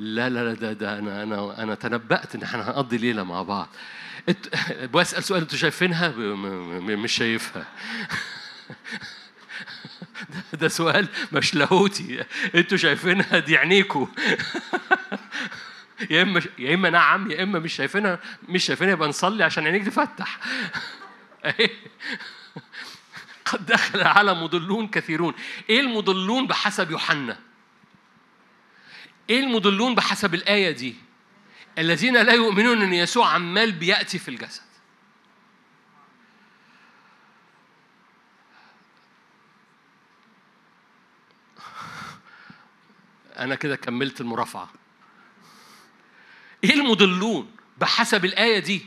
لا 0.00 0.28
لا 0.28 0.44
لا 0.44 0.54
ده 0.54 0.72
ده 0.72 0.98
أنا 0.98 1.22
أنا 1.22 1.62
أنا 1.62 1.74
تنبأت 1.74 2.34
إن 2.34 2.42
إحنا 2.42 2.70
هنقضي 2.70 2.98
ليلة 2.98 3.22
مع 3.22 3.42
بعض. 3.42 3.68
بسأل 4.94 5.24
سؤال 5.24 5.40
أنتوا 5.40 5.58
شايفينها؟ 5.58 6.08
مش 6.96 7.12
شايفها. 7.12 7.66
ده 10.60 10.68
سؤال 10.68 11.08
مش 11.32 11.54
لاهوتي. 11.54 12.24
أنتوا 12.54 12.78
شايفينها 12.78 13.38
دي 13.38 13.56
عينيكوا. 13.56 14.06
يا 16.10 16.22
إما 16.22 16.42
يا 16.58 16.74
إما 16.74 16.90
نعم 16.90 17.30
يا 17.30 17.42
إما 17.42 17.58
مش 17.58 17.72
شايفينها 17.74 18.18
مش 18.48 18.64
شايفينها 18.64 18.92
يبقى 18.92 19.08
نصلي 19.08 19.44
عشان 19.44 19.64
عينيك 19.64 19.86
تفتح. 19.86 20.38
قد 23.44 23.66
دخل 23.66 24.02
على 24.02 24.34
مضلون 24.34 24.88
كثيرون. 24.88 25.34
إيه 25.70 25.80
المضلون 25.80 26.46
بحسب 26.46 26.90
يوحنا؟ 26.90 27.49
إيه 29.30 29.40
المضلون 29.40 29.94
بحسب 29.94 30.34
الآية 30.34 30.70
دي؟ 30.70 30.94
الذين 31.78 32.16
لا 32.22 32.32
يؤمنون 32.32 32.82
أن 32.82 32.92
يسوع 32.92 33.28
عمال 33.28 33.72
بيأتي 33.72 34.18
في 34.18 34.28
الجسد. 34.28 34.62
أنا 43.38 43.54
كده 43.54 43.76
كملت 43.76 44.20
المرافعة. 44.20 44.70
إيه 46.64 46.74
المضلون 46.74 47.56
بحسب 47.78 48.24
الآية 48.24 48.58
دي؟ 48.58 48.86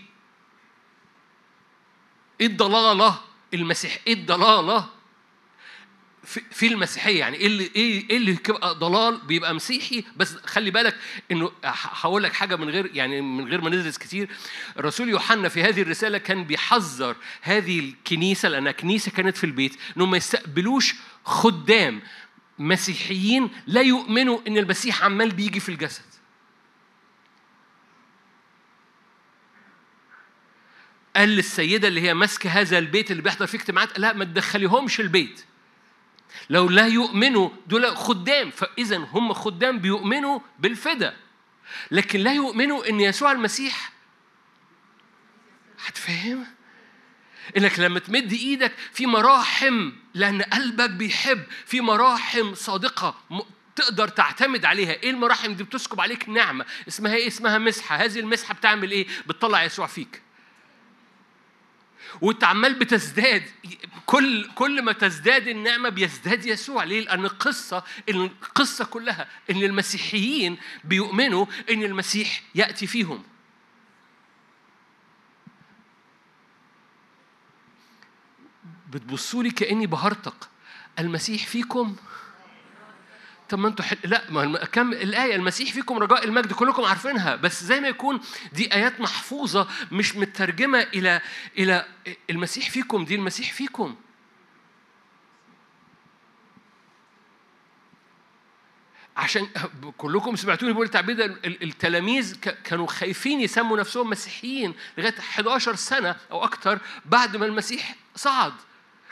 إيه 2.42 2.48
الضلالة؟ 2.48 3.22
المسيح 3.54 4.00
إيه 4.08 4.14
الضلالة؟ 4.14 4.90
في 6.24 6.68
المسيحية 6.68 7.20
يعني 7.20 7.38
إيه 7.38 7.48
اللي 7.48 7.72
إيه 7.76 8.10
إيه 8.10 8.18
اللي 8.18 8.32
بيبقى 8.32 8.76
ضلال 8.76 9.22
بيبقى 9.28 9.56
مسيحي؟ 9.56 10.04
بس 10.18 10.36
خلي 10.36 10.72
بالك 10.72 10.98
إنه 11.32 11.52
هقول 11.64 12.24
لك 12.24 12.34
حاجة 12.34 12.56
من 12.56 12.70
غير 12.70 12.92
يعني 12.94 13.22
من 13.22 13.48
غير 13.48 13.62
ما 13.62 13.70
ندرس 13.70 13.98
كتير. 13.98 14.30
الرسول 14.78 15.10
يوحنا 15.10 15.50
في 15.50 15.64
هذه 15.64 15.82
الرسالة 15.82 16.18
كان 16.18 16.44
بيحذر 16.44 17.16
هذه 17.42 17.80
الكنيسة 17.80 18.50
لانها 18.50 18.72
كنيسه 18.72 19.12
كانت 19.12 19.38
في 19.38 19.44
البيت 19.44 19.76
انهم 19.98 20.12
ما 20.12 20.18
يستقبلوش 20.18 20.96
خدام 21.26 22.02
مسيحيين 22.60 23.50
لا 23.68 23.82
يؤمنوا 23.82 24.40
إن 24.48 24.58
المسيح 24.58 25.04
عمال 25.04 25.32
بيجي 25.32 25.60
في 25.60 25.70
الجسد. 25.70 26.04
قال 31.16 31.30
للسيدة 31.30 31.88
اللي 31.88 32.02
هي 32.02 32.14
ماسكة 32.14 32.50
هذا 32.50 32.78
البيت 32.78 33.12
اللي 33.12 33.22
بيحضر 33.22 33.48
فيه 33.48 33.58
اجتماعات 33.58 34.00
لا 34.00 34.14
ما 34.14 34.26
تدخليهمش 34.26 35.00
البيت. 35.00 35.46
لو 36.50 36.70
لا 36.70 36.88
يؤمنوا 36.88 37.50
دول 37.68 37.98
خدام 37.98 38.52
فإذا 38.52 38.98
هم 38.98 39.34
خدام 39.34 39.80
بيؤمنوا 39.80 40.40
بالفدا. 40.60 41.18
لكن 41.92 42.20
لا 42.20 42.34
يؤمنوا 42.34 42.90
إن 42.90 43.00
يسوع 43.00 43.32
المسيح 43.32 43.92
هتفهم؟ 45.86 46.46
إنك 47.58 47.80
لما 47.80 48.00
تمد 48.00 48.34
إيدك 48.34 48.74
في 48.94 49.06
مراحم 49.06 49.92
لأن 50.14 50.42
قلبك 50.42 50.90
بيحب 50.90 51.44
في 51.66 51.82
مراحم 51.82 52.54
صادقة 52.54 53.16
تقدر 53.76 54.08
تعتمد 54.08 54.66
عليها. 54.66 54.92
إيه 54.92 55.10
المراحم 55.10 55.54
دي 55.54 55.64
بتسكب 55.64 56.02
عليك 56.02 56.30
نعمة؟ 56.30 56.66
اسمها 56.88 57.16
إيه؟ 57.16 57.28
اسمها 57.28 57.58
مسحة. 57.58 57.96
هذه 57.96 58.20
المسحة 58.20 58.54
بتعمل 58.54 58.92
إيه؟ 58.92 59.08
بتطلع 59.28 59.64
يسوع 59.64 59.88
فيك. 59.88 60.22
وانت 62.22 62.44
عمال 62.44 62.74
بتزداد 62.80 63.44
كل 64.06 64.50
كل 64.56 64.82
ما 64.82 64.92
تزداد 64.92 65.48
النعمة 65.48 65.90
بيزداد 65.90 66.46
يسوع 66.46 66.84
ليه؟ 66.84 67.02
لأن 67.02 67.26
القصة 67.26 67.84
القصة 68.10 68.86
كلها 68.86 69.28
إن 69.50 69.64
المسيحيين 69.64 70.58
بيؤمنوا 70.84 71.46
إن 71.70 71.84
المسيح 71.84 72.44
يأتي 72.56 72.88
فيهم. 72.88 73.24
بتبصوا 78.90 79.44
لي 79.44 79.52
كأني 79.52 79.88
بهرطق 79.88 80.50
المسيح 81.00 81.48
فيكم 81.48 81.96
طب 83.54 83.60
ما 83.60 83.68
أنتوا. 83.68 83.86
لا 84.04 84.32
ما 84.32 84.66
كم 84.66 84.94
الآية 84.94 85.36
المسيح 85.36 85.74
فيكم 85.74 85.98
رجاء 85.98 86.26
المجد 86.26 86.54
كلكم 86.54 86.84
عارفينها 86.84 87.36
بس 87.36 87.64
زي 87.64 87.82
ما 87.82 87.88
يكون 87.88 88.20
دي 88.54 88.74
آيات 88.74 89.02
محفوظة 89.02 89.68
مش 89.92 90.16
مترجمة 90.16 90.80
إلى 90.80 91.22
إلى 91.58 91.86
المسيح 92.30 92.70
فيكم 92.70 93.06
دي 93.06 93.16
المسيح 93.16 93.54
فيكم 93.54 93.96
عشان 99.18 99.48
كلكم 99.98 100.36
سمعتوني 100.36 100.74
بقول 100.74 100.86
التعبير 100.86 101.38
التلاميذ 101.46 102.40
كانوا 102.40 102.88
خايفين 102.88 103.42
يسموا 103.42 103.78
نفسهم 103.78 104.10
مسيحيين 104.10 104.74
لغاية 104.98 105.20
11 105.20 105.76
سنة 105.76 106.16
أو 106.32 106.44
أكثر 106.44 106.80
بعد 107.06 107.38
ما 107.38 107.46
المسيح 107.46 107.96
صعد 108.16 108.54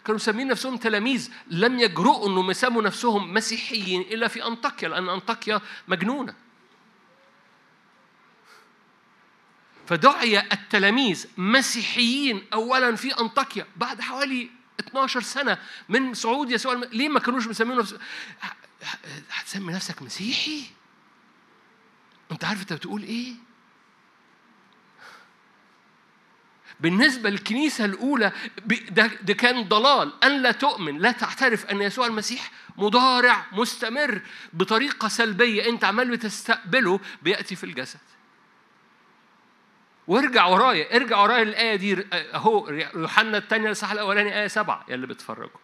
كانوا 0.05 0.15
مسمين 0.15 0.47
نفسهم 0.47 0.77
تلاميذ 0.77 1.31
لم 1.47 1.79
يجرؤوا 1.79 2.27
انهم 2.27 2.51
يسموا 2.51 2.81
نفسهم 2.81 3.33
مسيحيين 3.33 4.01
إلا 4.01 4.27
في 4.27 4.45
أنطاكيا 4.45 4.89
لأن 4.89 5.09
أنطاكيا 5.09 5.61
مجنونة. 5.87 6.33
فدعي 9.87 10.39
التلاميذ 10.39 11.25
مسيحيين 11.37 12.47
اولا 12.53 12.95
في 12.95 13.19
أنطاكيا 13.19 13.67
بعد 13.75 14.01
حوالي 14.01 14.49
12 14.79 15.21
سنة 15.21 15.57
من 15.89 16.13
صعود 16.13 16.51
يسوع 16.51 16.73
الم... 16.73 16.83
ليه 16.83 17.09
ما 17.09 17.19
كانوش 17.19 17.47
مسمين 17.47 17.77
نفسهم 17.77 17.99
هتسمي 19.31 19.73
نفسك 19.73 20.01
مسيحي؟ 20.01 20.63
أنت 22.31 22.45
عارف 22.45 22.61
أنت 22.61 22.73
بتقول 22.73 23.03
إيه؟ 23.03 23.33
بالنسبة 26.81 27.29
للكنيسة 27.29 27.85
الأولى 27.85 28.31
ده, 28.89 29.11
ده 29.21 29.33
كان 29.33 29.63
ضلال. 29.63 30.23
أن 30.23 30.41
لا 30.41 30.51
تؤمن 30.51 30.97
لا 30.97 31.11
تعترف 31.11 31.65
أن 31.65 31.81
يسوع 31.81 32.07
المسيح 32.07 32.51
مضارع 32.77 33.45
مستمر 33.51 34.21
بطريقة 34.53 35.07
سلبية 35.07 35.69
أنت 35.69 35.83
عمال 35.83 36.11
بتستقبله 36.11 36.99
بيأتي 37.21 37.55
في 37.55 37.63
الجسد. 37.63 37.99
وارجع 40.07 40.45
ورايا 40.45 40.95
ارجع 40.95 41.17
ورايا 41.21 41.41
الآية 41.43 41.75
دي 41.75 42.05
أهو 42.13 42.69
يوحنا 42.69 43.37
الثانية 43.37 43.69
الصح 43.69 43.91
الأولاني 43.91 44.39
آية 44.41 44.47
سبعة 44.47 44.85
يا 44.89 44.95
اللي 44.95 45.07
بتفرجوا. 45.07 45.59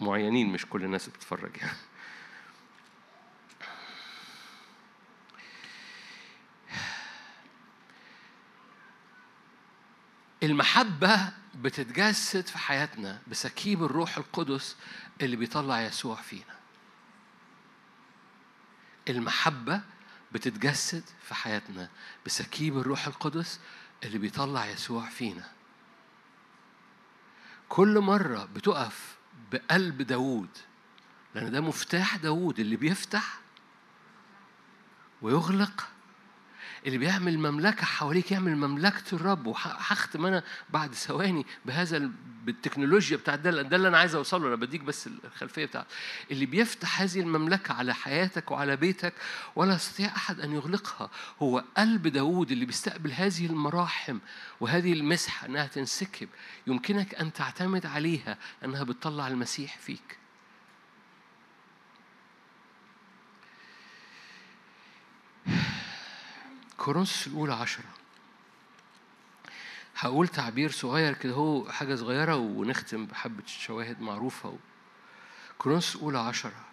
معينين 0.00 0.48
مش 0.52 0.66
كل 0.66 0.84
الناس 0.84 1.08
بتتفرج 1.08 1.56
يعني. 1.56 1.76
المحبة 10.42 11.32
بتتجسد 11.54 12.46
في 12.46 12.58
حياتنا 12.58 13.20
بسكيب 13.26 13.84
الروح 13.84 14.16
القدس 14.18 14.76
اللي 15.22 15.36
بيطلع 15.36 15.80
يسوع 15.80 16.16
فينا. 16.16 16.58
المحبة 19.08 19.80
بتتجسد 20.32 21.02
في 21.22 21.34
حياتنا 21.34 21.90
بسكيب 22.26 22.78
الروح 22.78 23.06
القدس 23.06 23.60
اللي 24.04 24.18
بيطلع 24.18 24.66
يسوع 24.66 25.08
فينا. 25.08 25.50
كل 27.68 28.00
مرة 28.00 28.44
بتقف 28.44 29.16
بقلب 29.52 30.02
داوود 30.02 30.48
لأن 31.34 31.50
ده 31.52 31.60
مفتاح 31.60 32.16
داوود 32.16 32.60
اللي 32.60 32.76
بيفتح 32.76 33.38
ويغلق 35.22 35.88
اللي 36.86 36.98
بيعمل 36.98 37.38
مملكة 37.38 37.84
حواليك 37.84 38.32
يعمل 38.32 38.56
مملكة 38.56 39.02
الرب. 39.14 39.46
وهختم 39.46 40.26
أنا 40.26 40.42
بعد 40.70 40.94
ثواني 40.94 41.46
بهذا 41.64 42.10
بالتكنولوجيا 42.44 43.16
بتاعت 43.16 43.38
ده 43.38 43.62
ده 43.62 43.76
اللي 43.76 43.88
أنا 43.88 43.98
عايز 43.98 44.14
أوصله. 44.14 44.48
أنا 44.48 44.56
بديك 44.56 44.80
بس 44.80 45.06
الخلفية 45.24 45.64
بتاعت 45.66 45.86
اللي 46.30 46.46
بيفتح 46.46 47.00
هذه 47.02 47.20
المملكة 47.20 47.74
على 47.74 47.94
حياتك 47.94 48.50
وعلى 48.50 48.76
بيتك 48.76 49.14
ولا 49.56 49.74
يستطيع 49.74 50.06
أحد 50.16 50.40
أن 50.40 50.52
يغلقها 50.52 51.10
هو 51.42 51.64
قلب 51.76 52.06
داوود 52.06 52.50
اللي 52.50 52.64
بيستقبل 52.64 53.12
هذه 53.12 53.46
المراحم 53.46 54.18
وهذه 54.60 54.92
المسحة 54.92 55.46
أنها 55.46 55.66
تنسكب. 55.66 56.28
يمكنك 56.66 57.14
أن 57.14 57.32
تعتمد 57.32 57.86
عليها 57.86 58.38
أنها 58.64 58.82
بتطلع 58.82 59.28
المسيح 59.28 59.78
فيك. 59.78 60.18
كورنثوس 66.88 67.26
الأولى 67.26 67.52
عشرة. 67.52 67.84
هقول 69.96 70.28
تعبير 70.28 70.70
صغير 70.70 71.14
كده 71.14 71.32
هو 71.32 71.72
حاجة 71.72 71.94
صغيرة 71.94 72.36
ونختم 72.36 73.06
بحبة 73.06 73.42
شواهد 73.46 74.00
معروفة 74.00 74.58
كورنثوس 75.58 75.96
الأولى 75.96 76.18
عشرة. 76.18 76.64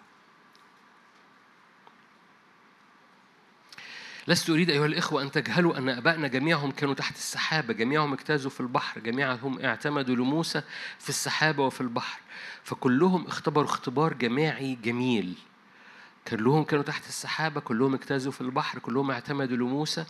لست 4.28 4.50
أريد 4.50 4.70
أيها 4.70 4.86
الإخوة 4.86 5.22
أن 5.22 5.32
تجهلوا 5.32 5.78
أن 5.78 5.90
أبائنا 5.90 6.28
جميعهم 6.28 6.72
كانوا 6.72 6.94
تحت 6.94 7.16
السحابة 7.16 7.74
جميعهم 7.74 8.14
اجتازوا 8.14 8.52
في 8.52 8.60
البحر 8.60 9.00
جميعهم 9.00 9.60
اعتمدوا 9.60 10.16
لموسى 10.16 10.62
في 11.00 11.10
السحابة 11.10 11.64
وفي 11.64 11.82
البحر 11.82 12.20
فكلهم 12.64 13.28
اختبروا 13.28 13.66
اختبار 13.66 14.14
جماعي 14.14 14.76
جميل. 14.76 15.36
كلهم 16.28 16.64
كانوا 16.64 16.84
تحت 16.84 17.08
السحابة 17.08 17.62
كلهم 17.62 17.94
اجتازوا 17.94 18.32
في 18.32 18.42
البحر 18.42 18.80
كلهم 18.80 19.12
اعتمدوا 19.12 19.58
لموسى. 19.58 20.06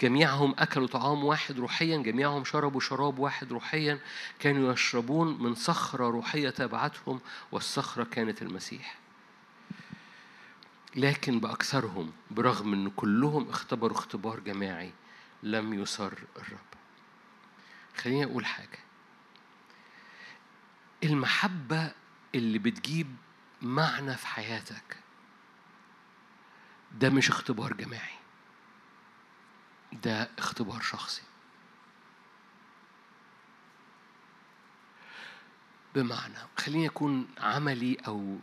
جميعهم 0.00 0.54
أكلوا 0.58 0.86
طعام 0.86 1.24
واحد 1.24 1.58
روحيا 1.58 1.96
جميعهم 1.96 2.44
شربوا 2.44 2.80
شراب 2.80 3.18
واحد 3.18 3.52
روحيا. 3.52 3.98
كانوا 4.38 4.72
يشربون 4.72 5.42
من 5.42 5.54
صخرة 5.54 6.10
روحية 6.10 6.50
تابعتهم 6.50 7.20
والصخرة 7.52 8.04
كانت 8.04 8.42
المسيح. 8.42 8.98
لكن 10.96 11.40
بأكثرهم 11.40 12.12
برغم 12.30 12.72
أن 12.72 12.90
كلهم 12.90 13.48
اختبروا 13.48 13.96
اختبار 13.96 14.40
جماعي 14.40 14.92
لم 15.42 15.74
يسر 15.74 16.18
الرب. 16.36 16.58
خليني 17.96 18.24
أقول 18.24 18.46
حاجة. 18.46 18.78
المحبة 21.04 21.92
اللي 22.34 22.58
بتجيب 22.58 23.16
معنى 23.62 24.16
في 24.16 24.26
حياتك 24.26 25.03
ده 26.98 27.10
مش 27.10 27.30
اختبار 27.30 27.72
جماعي. 27.72 28.14
ده 29.92 30.30
اختبار 30.38 30.80
شخصي. 30.80 31.22
بمعنى 35.94 36.34
خليني 36.58 36.86
أكون 36.86 37.28
عملي 37.38 37.96
أو 38.06 38.38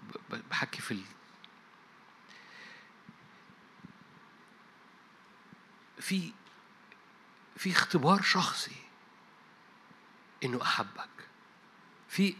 بحكي 0.50 0.82
في 0.82 0.92
ال... 0.92 1.04
في 6.00 6.32
في 7.58 7.72
اختبار 7.72 8.22
شخصي 8.22 8.76
إنه 10.44 10.62
أحبك. 10.62 11.10
في 12.10 12.36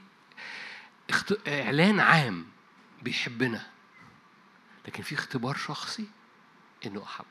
اخت... 1.10 1.48
إعلان 1.48 2.00
عام 2.00 2.48
بيحبنا. 3.02 3.71
لكن 4.88 5.04
في 5.04 5.16
اختبار 5.16 5.56
شخصي 5.58 6.08
إنه 6.86 7.04
أحبك. 7.04 7.28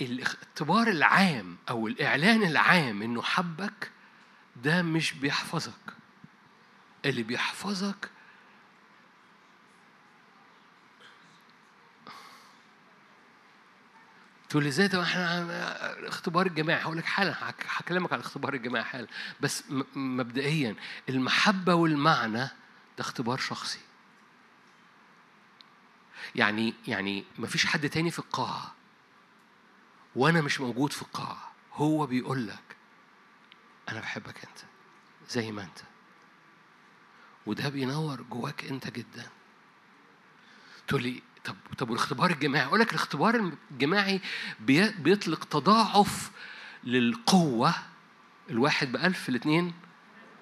الاختبار 0.00 0.88
العام 0.88 1.56
أو 1.70 1.86
الإعلان 1.86 2.42
العام 2.42 3.02
إنه 3.02 3.22
حبك 3.22 3.90
ده 4.56 4.82
مش 4.82 5.12
بيحفظك. 5.12 5.94
اللي 7.04 7.22
بيحفظك 7.22 8.10
تقول 14.50 14.62
لي 14.62 14.68
إزاي 14.68 14.88
طب 14.88 15.00
إحنا 15.00 15.42
الاختبار 15.98 16.46
الجماعي 16.46 16.82
هقول 16.82 16.98
لك 16.98 17.04
حالا 17.04 17.34
هكلمك 17.68 18.12
عن 18.12 18.18
الاختبار 18.18 18.54
الجماعي 18.54 18.84
حالا. 18.84 19.06
بس 19.40 19.64
مبدئيا 19.94 20.76
المحبة 21.08 21.74
والمعنى 21.74 22.38
ده 22.38 22.50
اختبار 23.00 23.38
شخصي. 23.38 23.78
يعني 26.34 26.74
يعني 26.88 27.24
ما 27.38 27.46
فيش 27.46 27.66
حد 27.66 27.88
تاني 27.88 28.10
في 28.10 28.18
القاعة. 28.18 28.74
وأنا 30.16 30.40
مش 30.40 30.60
موجود 30.60 30.92
في 30.92 31.02
القاعة. 31.02 31.52
هو 31.72 32.06
بيقول 32.06 32.46
لك 32.46 32.76
أنا 33.88 34.00
بحبك 34.00 34.36
أنت 34.44 34.58
زي 35.28 35.52
ما 35.52 35.62
أنت. 35.62 35.78
وده 37.46 37.68
بينور 37.68 38.22
جواك 38.22 38.64
أنت 38.64 38.90
جدا. 38.90 39.28
تقول 40.88 41.02
لي 41.02 41.22
طب 41.44 41.56
طب 41.78 41.90
والاختبار 41.90 42.30
الجماعي 42.30 42.64
أقول 42.66 42.80
لك 42.80 42.90
الاختبار 42.90 43.52
الجماعي 43.70 44.20
بيطلق 44.98 45.44
تضاعف 45.44 46.30
للقوة 46.84 47.74
الواحد 48.50 48.92
بألف 48.92 49.28
الاثنين 49.28 49.74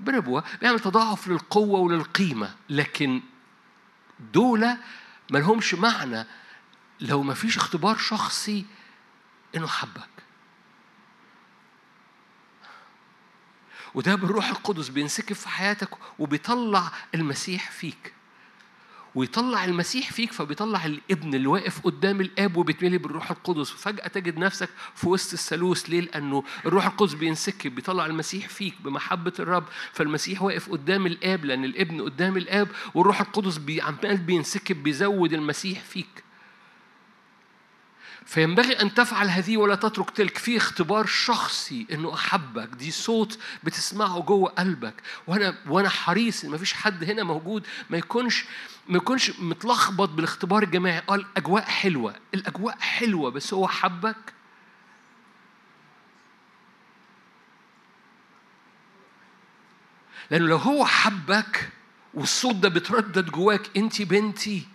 بربوة 0.00 0.44
بيعمل 0.60 0.80
تضاعف 0.80 1.28
للقوة 1.28 1.80
وللقيمة 1.80 2.54
لكن 2.68 3.22
دول 4.32 4.60
ما 5.30 5.38
لهمش 5.38 5.74
معنى 5.74 6.26
لو 7.00 7.22
ما 7.22 7.34
فيش 7.34 7.56
اختبار 7.56 7.96
شخصي 7.96 8.66
إنه 9.56 9.66
حبك. 9.66 10.08
وده 13.94 14.14
بالروح 14.14 14.48
القدس 14.48 14.88
بينسكب 14.88 15.36
في 15.36 15.48
حياتك 15.48 15.88
وبيطلع 16.18 16.92
المسيح 17.14 17.70
فيك. 17.70 18.12
ويطلع 19.18 19.64
المسيح 19.64 20.12
فيك 20.12 20.32
فبيطلع 20.32 20.84
الابن 20.84 21.34
اللي 21.34 21.46
واقف 21.46 21.80
قدام 21.80 22.20
الآب 22.20 22.56
وبيتملي 22.56 22.98
بالروح 22.98 23.30
القدس. 23.30 23.72
وفجاه 23.72 24.06
تجد 24.08 24.38
نفسك 24.38 24.68
في 24.94 25.08
وسط 25.08 25.32
الثالوث. 25.32 25.82
ليه؟ 25.82 26.00
لأنه 26.00 26.44
الروح 26.66 26.86
القدس 26.86 27.14
بينسكب 27.14 27.74
بيطلع 27.74 28.06
المسيح 28.06 28.48
فيك 28.48 28.74
بمحبة 28.80 29.32
الرب. 29.38 29.64
فالمسيح 29.92 30.42
واقف 30.42 30.70
قدام 30.70 31.06
الآب 31.06 31.44
لأن 31.44 31.64
الابن 31.64 32.02
قدام 32.02 32.36
الآب 32.36 32.68
والروح 32.94 33.20
القدس 33.20 33.60
عمال 33.80 34.16
بينسكب 34.16 34.82
بيزود 34.82 35.32
المسيح 35.32 35.80
فيك. 35.80 36.24
فينبغي 38.26 38.72
أن 38.72 38.94
تفعل 38.94 39.28
هذه 39.28 39.56
ولا 39.56 39.74
تترك 39.74 40.10
تلك. 40.10 40.38
في 40.38 40.56
اختبار 40.56 41.06
شخصي 41.06 41.86
إنه 41.92 42.14
أحبك. 42.14 42.68
دي 42.68 42.90
صوت 42.90 43.38
بتسمعه 43.64 44.20
جوه 44.20 44.50
قلبك. 44.50 44.94
وأنا 45.26 45.54
وأنا 45.66 45.88
حريص 45.88 46.44
ما 46.44 46.58
فيش 46.58 46.72
حد 46.72 47.04
هنا 47.04 47.22
موجود 47.22 47.66
ما 47.90 47.98
يكونش 47.98 48.44
ما 48.88 48.96
يكونش 48.96 49.40
متلخبط 49.40 50.08
بالاختبار 50.08 50.62
الجماعي. 50.62 50.98
قال 50.98 51.20
الأجواء 51.20 51.64
حلوة. 51.64 52.16
الأجواء 52.34 52.78
حلوة 52.78 53.30
بس 53.30 53.54
هو 53.54 53.68
حبك. 53.68 54.34
لأنه 60.30 60.46
لو 60.46 60.56
هو 60.56 60.84
حبك 60.84 61.68
والصوت 62.14 62.54
ده 62.54 62.68
بتردد 62.68 63.30
جواك 63.30 63.76
أنت 63.76 64.02
بنتي 64.02 64.68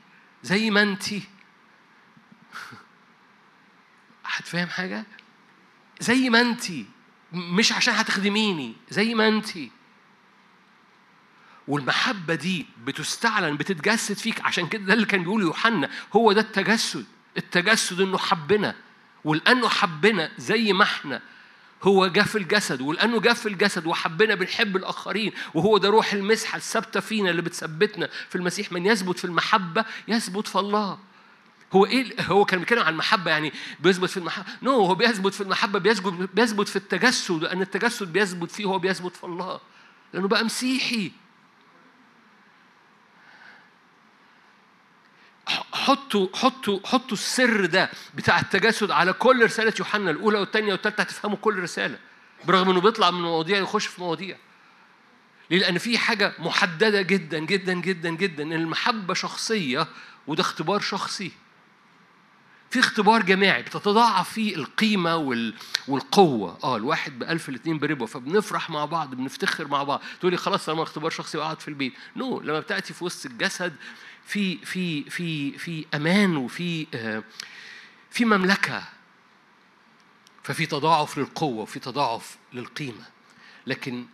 زي 0.44 0.72
ما 0.72 0.82
أنتِ. 0.82 1.04
هتفهم 4.26 4.68
حاجة؟ 4.68 5.06
زي 6.00 6.30
ما 6.30 6.42
أنت. 6.42 6.64
مش 7.34 7.72
عشان 7.72 7.94
هتخدميني 7.94 8.76
زي 8.90 9.14
ما 9.16 9.28
أنت. 9.28 9.50
والمحبة 11.68 12.36
دي 12.36 12.66
بتستعلن 12.86 13.58
بتتجسد 13.58 14.18
فيك. 14.18 14.42
عشان 14.46 14.68
كده 14.68 14.84
ده 14.86 14.94
اللي 14.94 15.06
كان 15.06 15.24
بيقوله 15.24 15.46
يوحنا 15.46 15.90
هو 16.14 16.32
ده 16.32 16.42
التجسد. 16.42 17.06
التجسد 17.38 18.02
إنه 18.02 18.18
حبنا. 18.18 18.76
ولأنه 19.24 19.70
حبنا 19.70 20.32
زي 20.38 20.74
ما 20.74 20.84
إحنا 20.84 21.22
هو 21.84 22.08
جاء 22.08 22.26
في 22.26 22.38
الجسد. 22.38 22.82
ولأنه 22.82 23.20
جاء 23.20 23.34
في 23.34 23.50
الجسد 23.50 23.88
وحبنا 23.88 24.36
بنحب 24.36 24.76
الآخرين. 24.78 25.32
وهو 25.54 25.78
ده 25.78 25.90
روح 25.90 26.14
المسحة 26.14 26.56
الثابتة 26.58 27.00
فينا 27.00 27.30
اللي 27.30 27.42
بتثبتنا 27.42 28.10
في 28.30 28.36
المسيح. 28.36 28.72
من 28.72 28.86
يثبت 28.86 29.20
في 29.20 29.26
المحبة 29.26 29.86
يثبت 30.08 30.48
في 30.48 30.60
الله. 30.60 30.98
هو 31.74 31.86
إيه 31.86 32.16
هو 32.22 32.46
كان 32.46 32.60
بيتكلم 32.60 32.84
عن 32.84 32.94
المحبة 32.94 33.32
يعني 33.32 33.54
بيثبت 33.80 34.10
في 34.10 34.18
المحبه 34.18 34.46
نو 34.62 34.72
هو 34.72 34.96
بيثبت 34.96 35.34
في 35.34 35.42
المحبة 35.42 35.80
بيثبت 35.80 36.30
بيثبت 36.34 36.68
في 36.68 36.76
التجسد. 36.76 37.44
لأن 37.44 37.62
التجسد 37.62 38.14
بيثبت 38.14 38.52
فيه 38.52 38.66
هو 38.66 38.80
بيثبت 38.80 39.16
في 39.16 39.24
الله. 39.24 39.60
لأنه 40.14 40.28
بقى 40.28 40.44
مسيحي. 40.46 41.12
حطوا 45.48 46.28
حطوا 46.34 46.80
حطوا 46.86 47.18
السر 47.18 47.66
ده 47.66 47.90
بتاع 48.16 48.40
التجسد 48.40 48.92
على 48.92 49.14
كل 49.14 49.44
رسالة 49.46 49.74
يوحنا 49.80 50.12
الأولى 50.12 50.38
والثانيه 50.40 50.72
والثالثه 50.72 51.04
هتفهموا 51.04 51.38
كل 51.38 51.60
رسالة 51.60 51.98
برغم 52.46 52.70
إنه 52.70 52.82
بيطلع 52.82 53.12
من 53.12 53.22
مواضيع 53.22 53.58
يخش 53.58 53.86
في 53.86 54.02
مواضيع 54.02 54.38
ليه؟ 55.50 55.60
لأن 55.60 55.78
في 55.78 55.98
حاجة 55.98 56.34
محددة 56.40 57.02
جدا 57.02 57.40
جدا 57.40 57.74
جدا 57.74 58.10
جدا 58.10 58.44
إن 58.44 58.54
المحبة 58.54 59.14
شخصية 59.14 59.88
وده 60.28 60.42
اختبار 60.42 60.80
شخصي 60.80 61.32
في 62.74 62.80
اختبار 62.80 63.22
جماعي 63.22 63.62
بتتضاعف 63.62 64.34
فيه 64.34 64.56
القيمة 64.56 65.16
وال... 65.16 65.54
والقوة. 65.88 66.58
آه 66.64 66.78
الواحد 66.78 67.20
بألف 67.20 67.50
الاثنين 67.50 67.80
بربع 67.80 68.06
فبنفرح 68.06 68.70
مع 68.70 68.86
بعض 68.86 69.16
بنفتخر 69.16 69.68
مع 69.68 69.84
بعض. 69.84 70.02
تقولي 70.20 70.38
خلاص 70.38 70.70
أنا 70.70 70.84
اختبار 70.84 71.12
شخصي 71.12 71.38
وقعد 71.38 71.60
في 71.60 71.68
البيت. 71.68 71.94
نو 72.16 72.40
no. 72.40 72.44
لما 72.44 72.60
بتأتي 72.60 72.94
في 72.94 73.04
وسط 73.04 73.26
الجسد 73.26 73.76
في 74.26 74.58
في 74.58 75.10
في 75.10 75.58
في 75.58 75.86
أمان 75.94 76.38
وفي 76.38 76.88
آه 76.94 77.24
في 78.12 78.26
مملكة. 78.26 78.84
ففي 80.44 80.66
تضاعف 80.66 81.18
للقوة 81.18 81.62
وفي 81.62 81.80
تضاعف 81.80 82.38
للقيمة. 82.54 83.06
لكن 83.68 84.06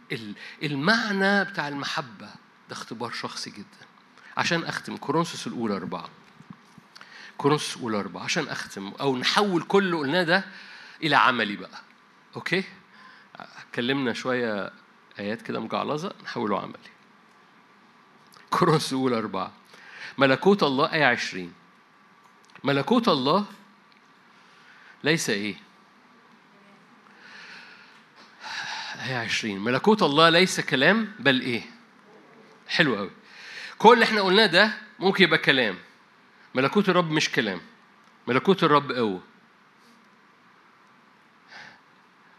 المعنى 0.64 1.44
بتاع 1.44 1.68
المحبة 1.68 2.28
ده 2.70 2.72
اختبار 2.72 3.12
شخصي 3.12 3.50
جدا. 3.50 3.88
عشان 4.38 4.64
أختم 4.64 4.98
كورنثوس 4.98 5.48
الأولى 5.48 5.76
أربعة. 5.76 6.10
كورنثوس 7.40 7.78
الأولى 7.78 8.00
أربعة 8.00 8.24
عشان 8.24 8.48
أختم 8.48 8.88
أو 8.88 9.18
نحول 9.18 9.62
كل 9.62 9.84
اللي 9.84 9.98
قلناه 9.98 10.24
ده 10.24 10.46
إلى 11.04 11.16
عملي 11.16 11.56
بقى. 11.56 11.82
أوكي؟ 12.36 12.64
اتكلمنا 13.36 14.14
شوية 14.14 14.72
آيات 15.20 15.42
كده 15.42 15.60
مجعلظة 15.60 16.14
نحوله 16.24 16.60
عملي. 16.62 16.90
كورنثوس 18.50 18.94
الأولى 18.94 19.18
أربعة 19.18 19.52
ملكوت 20.18 20.64
الله 20.64 20.94
آية 20.94 21.06
عشرين. 21.06 21.54
ملكوت 22.64 23.08
الله 23.08 23.46
ليس 25.04 25.30
إيه؟ 25.30 25.56
آية 29.06 29.18
عشرين. 29.18 29.60
ملكوت 29.60 30.04
الله 30.04 30.30
ليس 30.30 30.60
كلام 30.60 31.12
بل 31.20 31.42
إيه؟ 31.42 31.62
حلو 32.68 32.96
قوي 32.96 33.12
كل 33.78 33.94
اللي 33.94 34.06
إحنا 34.06 34.22
قلناه 34.22 34.46
ده 34.46 34.72
ممكن 35.00 35.24
يبقى 35.24 35.38
كلام. 35.40 35.78
ملكوت 36.56 36.90
الرب 36.90 37.12
مش 37.12 37.32
كلام. 37.32 37.62
ملكوت 38.28 38.64
الرب 38.64 38.92
قوة. 38.92 39.24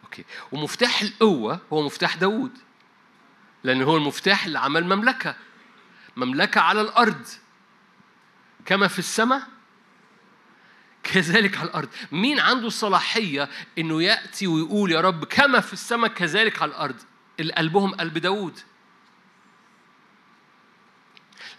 أوكي. 0.05 0.25
ومفتاح 0.53 1.03
القوة 1.03 1.61
هو 1.73 1.83
مفتاح 1.83 2.17
داوود. 2.17 2.59
لأن 3.65 3.83
هو 3.83 3.97
المفتاح 3.97 4.45
اللي 4.45 4.59
عمل 4.59 4.85
مملكة. 4.85 5.37
مملكة 6.17 6.61
على 6.61 6.81
الأرض. 6.81 7.27
كما 8.67 8.89
في 8.89 8.99
السماء 8.99 9.43
كذلك 11.03 11.59
على 11.59 11.69
الأرض. 11.69 11.89
مين 12.13 12.41
عنده 12.41 12.67
الصلاحية 12.67 13.49
إنه 13.79 14.03
يأتي 14.03 14.47
ويقول 14.47 14.93
يا 14.93 15.01
رب 15.01 15.25
كما 15.25 15.61
في 15.61 15.73
السماء 15.73 16.11
كذلك 16.11 16.63
على 16.63 16.69
الأرض؟ 16.69 16.97
اللي 17.41 17.53
قلبهم 17.53 17.95
قلب 17.95 18.19
داوود. 18.19 18.59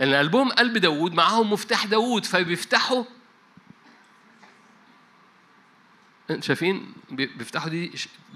لأن 0.02 0.16
قلبهم 0.16 0.52
قلب 0.52 0.78
داوود 0.78 1.14
معاهم 1.14 1.54
مفتاح 1.54 1.86
داوود 1.86 2.26
فبيفتحوا 2.26 3.04
شايفين؟ 6.39 6.93
بيفتحوا 7.10 7.70
دي 7.70 7.91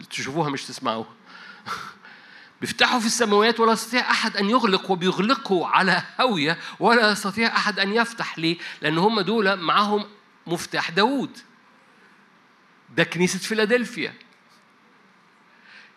تشوفوها 0.09 0.49
مش 0.49 0.63
تسمعوها. 0.63 1.09
بيفتحوا 2.61 2.99
في 2.99 3.05
السماوات 3.05 3.59
ولا 3.59 3.74
يستطيع 3.74 4.11
أحد 4.11 4.38
أن 4.38 4.49
يغلق 4.49 4.91
وبيغلقوا 4.91 5.68
على 5.68 6.03
هوية 6.22 6.57
ولا 6.80 7.11
يستطيع 7.11 7.47
أحد 7.55 7.80
أن 7.80 7.93
يفتح 7.93 8.39
ليه؟ 8.39 8.57
لأن 8.82 8.97
هم 8.97 9.22
دول 9.22 9.55
معاهم 9.55 10.05
مفتاح 10.47 10.91
داوود. 10.91 11.38
ده 12.95 13.03
كنيسة 13.03 13.39
فيلادلفيا. 13.39 14.13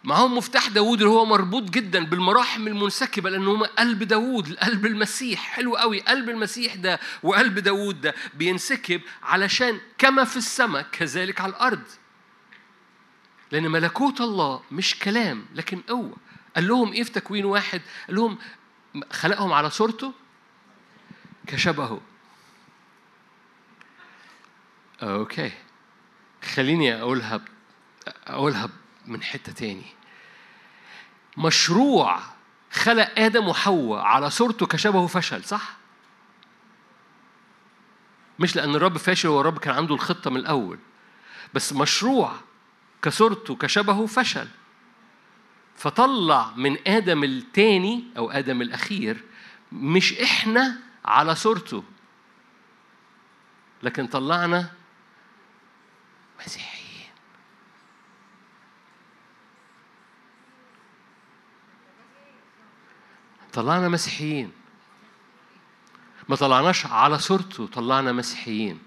معاهم 0.04 0.36
مفتاح 0.36 0.68
داوود 0.68 1.02
اللي 1.02 1.12
هو 1.12 1.24
مربوط 1.24 1.62
جدا 1.62 2.04
بالمراحم 2.04 2.66
المنسكبة 2.66 3.30
لأن 3.30 3.46
هم 3.46 3.64
قلب 3.64 4.02
داوود 4.02 4.54
قلب 4.54 4.86
المسيح. 4.86 5.40
حلو 5.40 5.76
قوي 5.76 6.00
قلب 6.00 6.28
المسيح 6.28 6.74
ده 6.74 7.00
وقلب 7.22 7.58
داوود 7.58 8.00
ده 8.00 8.14
بينسكب 8.34 9.00
علشان 9.22 9.80
كما 9.98 10.24
في 10.24 10.36
السماء 10.36 10.82
كذلك 10.92 11.40
على 11.40 11.50
الأرض. 11.50 11.82
لأن 13.52 13.68
ملكوت 13.70 14.20
الله 14.20 14.62
مش 14.72 14.98
كلام 14.98 15.46
لكن 15.54 15.80
قوة. 15.80 16.16
قال 16.56 16.68
لهم 16.68 16.92
إيه 16.92 17.02
في 17.02 17.10
تكوين 17.10 17.44
واحد؟ 17.44 17.82
قال 18.06 18.16
لهم 18.16 18.38
خلقهم 19.12 19.52
على 19.52 19.70
صورته 19.70 20.12
كشبهه. 21.46 22.00
أوكي. 25.02 25.52
خليني 26.54 27.00
أقولها 27.00 27.40
أقولها 28.26 28.70
من 29.08 29.22
حتة 29.22 29.52
تاني. 29.52 29.86
مشروع 31.36 32.20
خلق 32.70 33.18
آدم 33.18 33.48
وحواء 33.48 34.00
على 34.00 34.30
صورته 34.30 34.66
كشبهه 34.66 35.06
فشل 35.06 35.44
صح؟ 35.44 35.76
مش 38.38 38.56
لأن 38.56 38.74
الرب 38.74 38.98
فاشل 38.98 39.28
هو 39.28 39.40
الرب 39.40 39.58
كان 39.58 39.74
عنده 39.74 39.94
الخطة 39.94 40.30
من 40.30 40.36
الأول. 40.36 40.78
بس 41.54 41.72
مشروع 41.72 42.32
كصورته 43.02 43.56
كشبهه 43.56 44.06
فشل. 44.06 44.48
فطلع 45.76 46.52
من 46.56 46.88
آدم 46.88 47.24
التاني 47.24 48.04
أو 48.16 48.30
آدم 48.30 48.62
الأخير 48.62 49.24
مش 49.72 50.12
إحنا 50.12 50.78
على 51.04 51.34
صورته. 51.34 51.84
لكن 53.82 54.06
طلعنا 54.06 54.70
مسيحيين 56.40 56.77
طلعنا 63.58 63.88
مسيحيين. 63.88 64.52
ما 66.28 66.36
طلعناش 66.36 66.86
على 66.86 67.18
صورته 67.18 67.66
طلعنا 67.66 68.12
مسيحيين. 68.12 68.78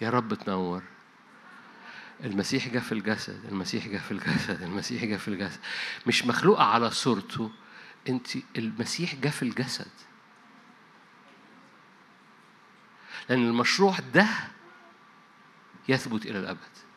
يا 0.00 0.10
رب 0.10 0.34
تنور. 0.34 0.82
المسيح 2.24 2.68
جاء 2.68 2.82
في 2.82 2.92
الجسد 2.92 3.44
المسيح 3.44 3.88
جاء 3.88 4.00
في 4.00 4.10
الجسد 4.10 4.62
المسيح 4.62 5.04
جاء 5.04 5.18
في 5.18 5.28
الجسد. 5.28 5.60
مش 6.06 6.26
مخلوقة 6.26 6.64
على 6.64 6.90
صورته 6.90 7.50
انت 8.08 8.28
المسيح 8.58 9.14
جاء 9.14 9.32
في 9.32 9.42
الجسد. 9.42 9.90
لأن 13.28 13.48
المشروع 13.48 13.96
ده 14.14 14.28
يثبت 15.88 16.26
إلى 16.26 16.38
الأبد. 16.38 16.89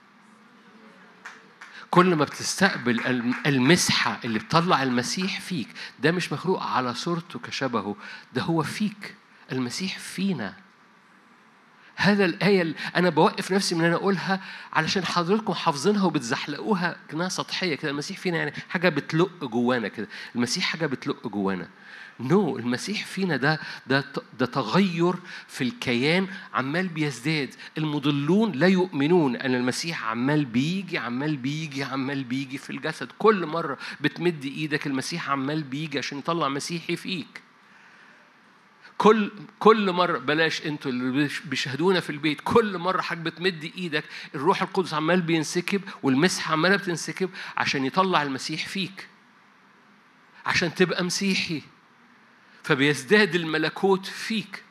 كل 1.93 2.15
ما 2.15 2.25
بتستقبل 2.25 2.99
المسحة 3.45 4.19
اللي 4.25 4.39
بتطلع 4.39 4.83
المسيح 4.83 5.39
فيك 5.41 5.67
ده 5.99 6.11
مش 6.11 6.33
مخلوق 6.33 6.63
على 6.63 6.93
صورته 6.93 7.39
كشبهه 7.39 7.95
ده 8.33 8.41
هو 8.41 8.63
فيك 8.63 9.15
المسيح 9.51 9.99
فينا. 9.99 10.53
هذا 11.95 12.25
الآية 12.25 12.75
أنا 12.95 13.09
بوقف 13.09 13.51
نفسي 13.51 13.75
من 13.75 13.81
أن 13.81 13.87
أنا 13.87 13.95
أقولها 13.95 14.41
علشان 14.73 15.05
حضراتكم 15.05 15.53
حافظينها 15.53 16.05
وبتزحلقوها 16.05 16.95
كأنها 17.09 17.29
سطحية 17.29 17.75
كده 17.75 17.91
المسيح 17.91 18.17
فينا 18.17 18.37
يعني 18.37 18.53
حاجة 18.69 18.89
بتلق 18.89 19.45
جوانا 19.45 19.87
كده 19.87 20.07
المسيح 20.35 20.63
حاجة 20.63 20.85
بتلق 20.85 21.27
جوانا. 21.27 21.67
نو 22.19 22.55
no, 22.57 22.59
المسيح 22.59 23.05
فينا 23.05 23.37
ده 23.37 23.59
ده 23.87 24.05
ده 24.39 24.45
تغير 24.45 25.13
في 25.47 25.63
الكيان 25.63 26.27
عمال 26.53 26.87
بيزداد. 26.87 27.55
المضلون 27.77 28.51
لا 28.51 28.67
يؤمنون 28.67 29.35
أن 29.35 29.55
المسيح 29.55 30.03
عمال 30.03 30.45
بيجي 30.45 30.97
عمال 30.97 31.37
بيجي 31.37 31.83
عمال 31.83 32.23
بيجي 32.23 32.57
في 32.57 32.69
الجسد. 32.69 33.11
كل 33.19 33.45
مرة 33.45 33.77
بتمد 34.01 34.45
إيدك 34.45 34.87
المسيح 34.87 35.29
عمال 35.29 35.63
بيجي 35.63 35.97
عشان 35.97 36.17
يطلع 36.17 36.49
مسيحي 36.49 36.95
فيك. 36.95 37.41
كل 38.97 39.31
كل 39.59 39.91
مرة 39.91 40.17
بلاش 40.17 40.65
أنتوا 40.65 40.91
اللي 40.91 41.29
بيشاهدونا 41.45 41.99
في 41.99 42.09
البيت. 42.09 42.41
كل 42.43 42.77
مرة 42.77 43.01
حضرتك 43.01 43.23
بتمد 43.33 43.71
إيدك 43.77 44.03
الروح 44.35 44.61
القدس 44.61 44.93
عمال 44.93 45.21
بينسكب 45.21 45.81
والمسحه 46.03 46.51
عماله 46.53 46.75
بتنسكب 46.75 47.29
عشان 47.57 47.85
يطلع 47.85 48.23
المسيح 48.23 48.67
فيك. 48.67 49.07
عشان 50.45 50.75
تبقى 50.75 51.03
مسيحي. 51.03 51.61
فبيزداد 52.63 53.35
الملكوت 53.35 54.05
فيك. 54.05 54.63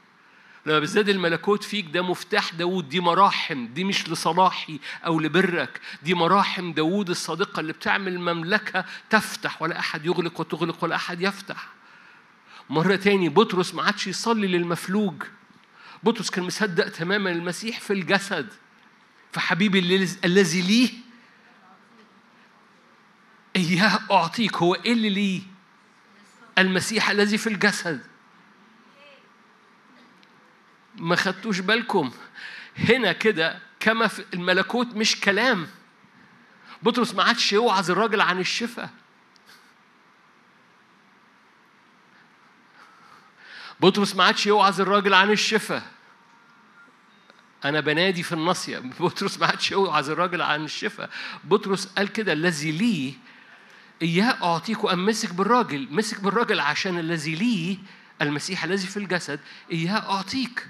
لما 0.66 0.78
بيزداد 0.78 1.08
الملكوت 1.08 1.64
فيك 1.64 1.86
ده 1.90 2.02
مفتاح 2.02 2.54
داود 2.54 2.88
دي 2.88 3.00
مراحم 3.00 3.66
دي 3.66 3.84
مش 3.84 4.08
لصلاحي 4.08 4.80
أو 5.06 5.20
لبرك 5.20 5.80
دي 6.02 6.14
مراحم 6.14 6.72
داود 6.72 7.10
الصادقة 7.10 7.60
اللي 7.60 7.72
بتعمل 7.72 8.18
مملكة 8.20 8.84
تفتح 9.10 9.62
ولا 9.62 9.78
أحد 9.78 10.06
يغلق 10.06 10.40
وتغلق 10.40 10.84
ولا 10.84 10.96
أحد 10.96 11.20
يفتح. 11.20 11.68
مرة 12.70 12.96
تاني 12.96 13.28
بطرس 13.28 13.74
ما 13.74 13.82
عادش 13.82 14.06
يصلي 14.06 14.46
للمفلوج. 14.46 15.22
بطرس 16.02 16.30
كان 16.30 16.44
مصدق 16.44 16.88
تماما 16.88 17.30
المسيح 17.30 17.80
في 17.80 17.92
الجسد 17.92 18.48
فحبيبي 19.32 19.78
الذي 20.24 20.62
ليه؟ 20.62 20.90
إياه 23.56 24.00
أعطيك 24.10 24.56
هو 24.56 24.74
إيه 24.74 24.92
اللي 24.92 25.10
ليه؟ 25.10 25.40
المسيح 26.58 27.10
الذي 27.10 27.38
في 27.38 27.46
الجسد. 27.46 28.06
ما 30.96 31.16
خدتوش 31.16 31.58
بالكم. 31.58 32.12
هنا 32.76 33.12
كده 33.12 33.58
كما 33.80 34.08
في 34.08 34.24
الملكوت 34.34 34.86
مش 34.86 35.20
كلام. 35.20 35.66
بطرس 36.82 37.14
ما 37.14 37.22
عادش 37.22 37.52
يوعظ 37.52 37.90
الراجل 37.90 38.20
عن 38.20 38.40
الشفاء. 38.40 38.90
بطرس 43.80 44.16
ما 44.16 44.24
عادش 44.24 44.46
يوعظ 44.46 44.80
الراجل 44.80 45.14
عن 45.14 45.30
الشفاء. 45.30 45.82
أنا 47.64 47.80
بنادي 47.80 48.22
في 48.22 48.32
النصية 48.32 48.78
بطرس 48.78 49.38
ما 49.38 49.46
عادش 49.46 49.72
يوعظ 49.72 50.10
الراجل 50.10 50.42
عن 50.42 50.64
الشفاء. 50.64 51.10
بطرس 51.44 51.86
قال 51.86 52.08
كده 52.12 52.32
الذي 52.32 52.72
لي 52.72 53.14
إياه 54.02 54.42
أعطيك 54.42 54.84
وأمسك 54.84 55.34
بالراجل 55.34 55.88
مسك 55.90 56.20
بالراجل 56.20 56.60
عشان 56.60 56.98
الذي 56.98 57.34
لي 57.34 57.78
المسيح 58.22 58.64
الذي 58.64 58.86
في 58.86 58.96
الجسد 58.96 59.40
إياه 59.72 60.10
أعطيك. 60.16 60.68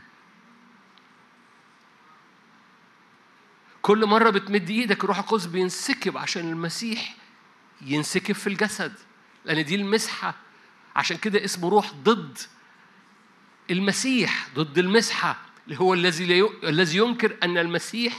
كل 3.82 4.06
مرة 4.06 4.30
بتمد 4.30 4.70
إيدك 4.70 5.04
الروح 5.04 5.18
القدس 5.18 5.46
بينسكب 5.46 6.18
عشان 6.18 6.48
المسيح 6.48 7.16
ينسكب 7.80 8.34
في 8.34 8.46
الجسد 8.46 8.92
لأن 9.44 9.64
دي 9.64 9.74
المسحة. 9.74 10.34
عشان 10.96 11.16
كده 11.16 11.44
اسمه 11.44 11.68
روح 11.68 11.92
ضد 11.92 12.38
المسيح 13.70 14.48
ضد 14.54 14.78
المسحة 14.78 15.36
اللي 15.66 15.80
هو 15.80 15.94
الذي 15.94 16.48
الذي 16.64 16.98
ينكر 16.98 17.36
أن 17.42 17.58
المسيح 17.58 18.16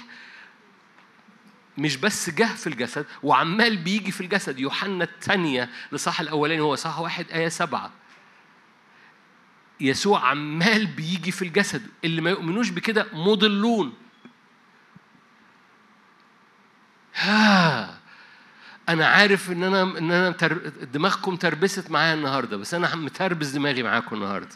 مش 1.77 1.97
بس 1.97 2.29
جه 2.29 2.55
في 2.55 2.67
الجسد 2.67 3.05
وعمال 3.23 3.77
بيجي 3.77 4.11
في 4.11 4.21
الجسد. 4.21 4.59
يوحنا 4.59 5.03
الثانية 5.03 5.69
لصح 5.91 6.19
الأولاني 6.19 6.61
هو 6.61 6.75
صح 6.75 6.99
واحد 6.99 7.31
آية 7.31 7.49
سبعة. 7.49 7.91
يسوع 9.79 10.27
عمال 10.29 10.85
بيجي 10.85 11.31
في 11.31 11.41
الجسد. 11.41 11.87
اللي 12.03 12.21
ما 12.21 12.29
يؤمنوش 12.29 12.69
بكده 12.69 13.07
مضلون. 13.13 13.93
ها 17.15 17.99
أنا 18.89 19.07
عارف 19.07 19.51
إن 19.51 19.63
أنا 19.63 19.81
إن 19.81 20.11
أنا 20.11 20.29
دماغكم 20.93 21.35
تربست 21.35 21.91
معايا 21.91 22.13
النهارده 22.13 22.57
بس 22.57 22.73
أنا 22.73 22.95
متربس 22.95 23.47
دماغي 23.47 23.83
معاكم 23.83 24.15
النهارده. 24.15 24.55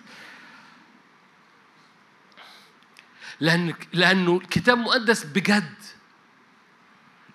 لأن 3.39 3.73
لأنه 3.93 4.37
الكتاب 4.37 4.77
مقدس 4.77 5.23
بجد. 5.23 5.73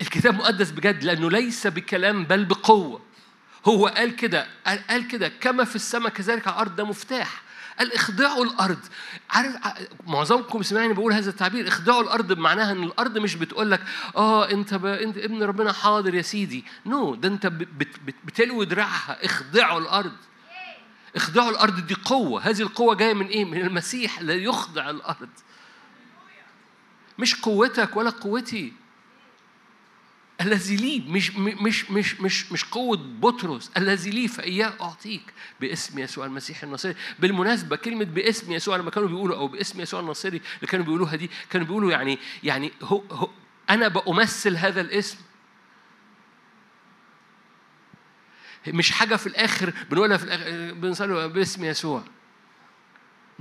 الكتاب 0.02 0.34
مقدس 0.34 0.70
بجد 0.70 1.04
لأنه 1.04 1.30
ليس 1.30 1.66
بكلام 1.66 2.24
بل 2.24 2.44
بقوة. 2.44 3.00
هو 3.66 3.86
قال 3.86 4.16
كده 4.16 4.46
قال 4.66 5.08
كده 5.08 5.28
كما 5.28 5.64
في 5.64 5.76
السماء 5.76 6.08
كذلك 6.08 6.46
على 6.46 6.54
الأرض 6.54 6.76
ده 6.76 6.84
مفتاح. 6.84 7.42
قال 7.78 7.92
اخضعوا 7.92 8.44
الأرض. 8.44 8.78
عارف 9.30 9.56
معظمكم 10.06 10.62
سمعني 10.62 10.92
بقول 10.92 11.12
هذا 11.12 11.30
التعبير 11.30 11.68
اخضعوا 11.68 12.02
الأرض 12.02 12.32
بمعناها 12.32 12.72
إن 12.72 12.82
الأرض 12.82 13.18
مش 13.18 13.34
بتقول 13.34 13.70
لك 13.70 13.80
آه 14.16 14.50
أنت 14.50 14.74
ب... 14.74 14.86
أنت 14.86 15.18
ابن 15.18 15.42
ربنا 15.42 15.72
حاضر 15.72 16.14
يا 16.14 16.22
سيدي. 16.22 16.64
نو 16.86 17.14
no, 17.14 17.18
ده 17.18 17.28
أنت 17.28 17.46
بت... 17.46 17.68
بت... 17.76 18.14
بتلوي 18.24 18.66
دراعها. 18.66 19.24
اخضعوا 19.24 19.80
الأرض. 19.80 20.16
اخضعوا 21.16 21.50
الأرض 21.50 21.86
دي 21.86 21.94
قوة. 21.94 22.40
هذه 22.48 22.62
القوة 22.62 22.94
جاية 22.94 23.14
من 23.14 23.26
إيه؟ 23.26 23.44
من 23.44 23.60
المسيح 23.60 24.20
لا 24.20 24.34
يخضع 24.34 24.90
الأرض. 24.90 25.28
مش 27.18 27.34
قوتك 27.34 27.96
ولا 27.96 28.10
قوتي. 28.10 28.72
الذي 30.42 30.76
لي 30.76 31.00
مش 31.08 31.36
مش 31.36 31.90
مش 31.90 32.20
مش 32.20 32.52
مش 32.52 32.64
قوة 32.64 32.96
بطرس 32.96 33.70
الذي 33.76 34.10
لي 34.10 34.28
فإياه 34.28 34.72
أعطيك 34.80 35.22
باسم 35.60 35.98
يسوع 35.98 36.26
المسيح 36.26 36.62
الناصري. 36.62 36.94
بالمناسبة 37.18 37.76
كلمة 37.76 38.04
باسم 38.04 38.52
يسوع 38.52 38.76
لما 38.76 38.90
كانوا 38.90 39.08
بيقولوا 39.08 39.36
أو 39.36 39.48
باسم 39.48 39.80
يسوع 39.80 40.00
الناصري 40.00 40.40
اللي 40.56 40.66
كانوا 40.66 40.84
بيقولوها 40.86 41.16
دي 41.16 41.30
كانوا 41.50 41.66
بيقولوا 41.66 41.92
يعني 41.92 42.18
يعني 42.42 42.72
هو, 42.82 43.02
هو 43.10 43.28
أنا 43.70 43.88
بأمثل 43.88 44.56
هذا 44.56 44.80
الاسم. 44.80 45.18
مش 48.66 48.90
حاجة 48.90 49.16
في 49.16 49.26
الآخر 49.26 49.72
بنقولها 49.90 50.16
في 50.16 50.24
الآخر 50.24 50.72
بنصلي 50.74 51.28
باسم 51.28 51.64
يسوع. 51.64 52.04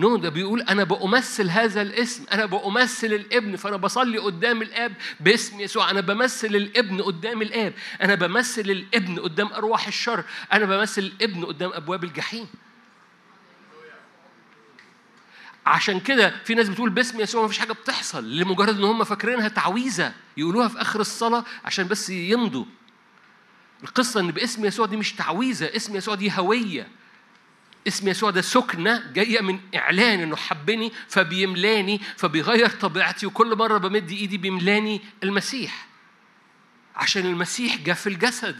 نو 0.02 0.18
ده 0.18 0.30
بيقول 0.30 0.62
أنا 0.62 0.84
بأمثل 0.84 1.50
هذا 1.50 1.82
الاسم 1.82 2.26
أنا 2.32 2.46
بأمثل 2.46 3.08
الابن 3.08 3.56
فأنا 3.56 3.78
بصلي 3.78 4.18
قدام 4.18 4.62
الآب 4.62 4.94
باسم 5.20 5.60
يسوع 5.60 5.92
أنا 5.92 6.02
بمثل 6.02 6.48
الابن 6.48 7.02
قدام 7.02 7.42
الآب 7.42 7.74
أنا 8.02 8.16
بمثل 8.16 8.62
الابن 8.62 9.20
قدام 9.20 9.54
أرواح 9.54 9.88
الشر 9.88 10.24
أنا 10.54 10.66
بمثل 10.66 11.02
الابن 11.02 11.46
قدام 11.46 11.72
أبواب 11.74 12.04
الجحيم. 12.04 12.48
عشان 15.66 16.00
كده 16.00 16.34
في 16.44 16.54
ناس 16.54 16.70
بتقول 16.70 16.90
باسم 16.90 17.20
يسوع 17.20 17.46
مفيش 17.46 17.60
حاجة 17.60 17.74
بتحصل 17.74 18.38
لمجرد 18.38 18.78
إن 18.78 18.84
هم 18.84 19.04
فاكرينها 19.04 19.48
تعويذة 19.48 20.14
يقولوها 20.38 20.68
في 20.68 20.82
آخر 20.82 21.00
الصلاة 21.00 21.46
عشان 21.66 21.88
بس 21.88 22.10
يمضوا. 22.10 22.66
القصة 23.84 24.20
إن 24.20 24.32
باسم 24.32 24.66
يسوع 24.66 24.86
دي 24.86 24.98
مش 24.98 25.14
تعويذة 25.14 25.76
اسم 25.76 25.96
يسوع 25.96 26.16
دي 26.16 26.32
هوية. 26.32 27.01
اسم 27.88 28.08
يسوع 28.08 28.30
ده 28.30 28.42
سكنة 28.42 29.12
جاية 29.14 29.42
من 29.42 29.60
إعلان 29.76 30.20
إنه 30.20 30.36
حبني 30.36 30.92
فبيملاني 31.08 32.02
فبيغير 32.18 32.70
طبيعتي 32.70 33.26
وكل 33.26 33.56
مرة 33.56 33.78
بمد 33.78 34.12
إيدي 34.12 34.38
بيملاني 34.38 35.02
المسيح. 35.24 35.88
عشان 36.96 37.26
المسيح 37.26 37.78
جاء 37.78 37.96
في 37.96 38.08
الجسد. 38.08 38.60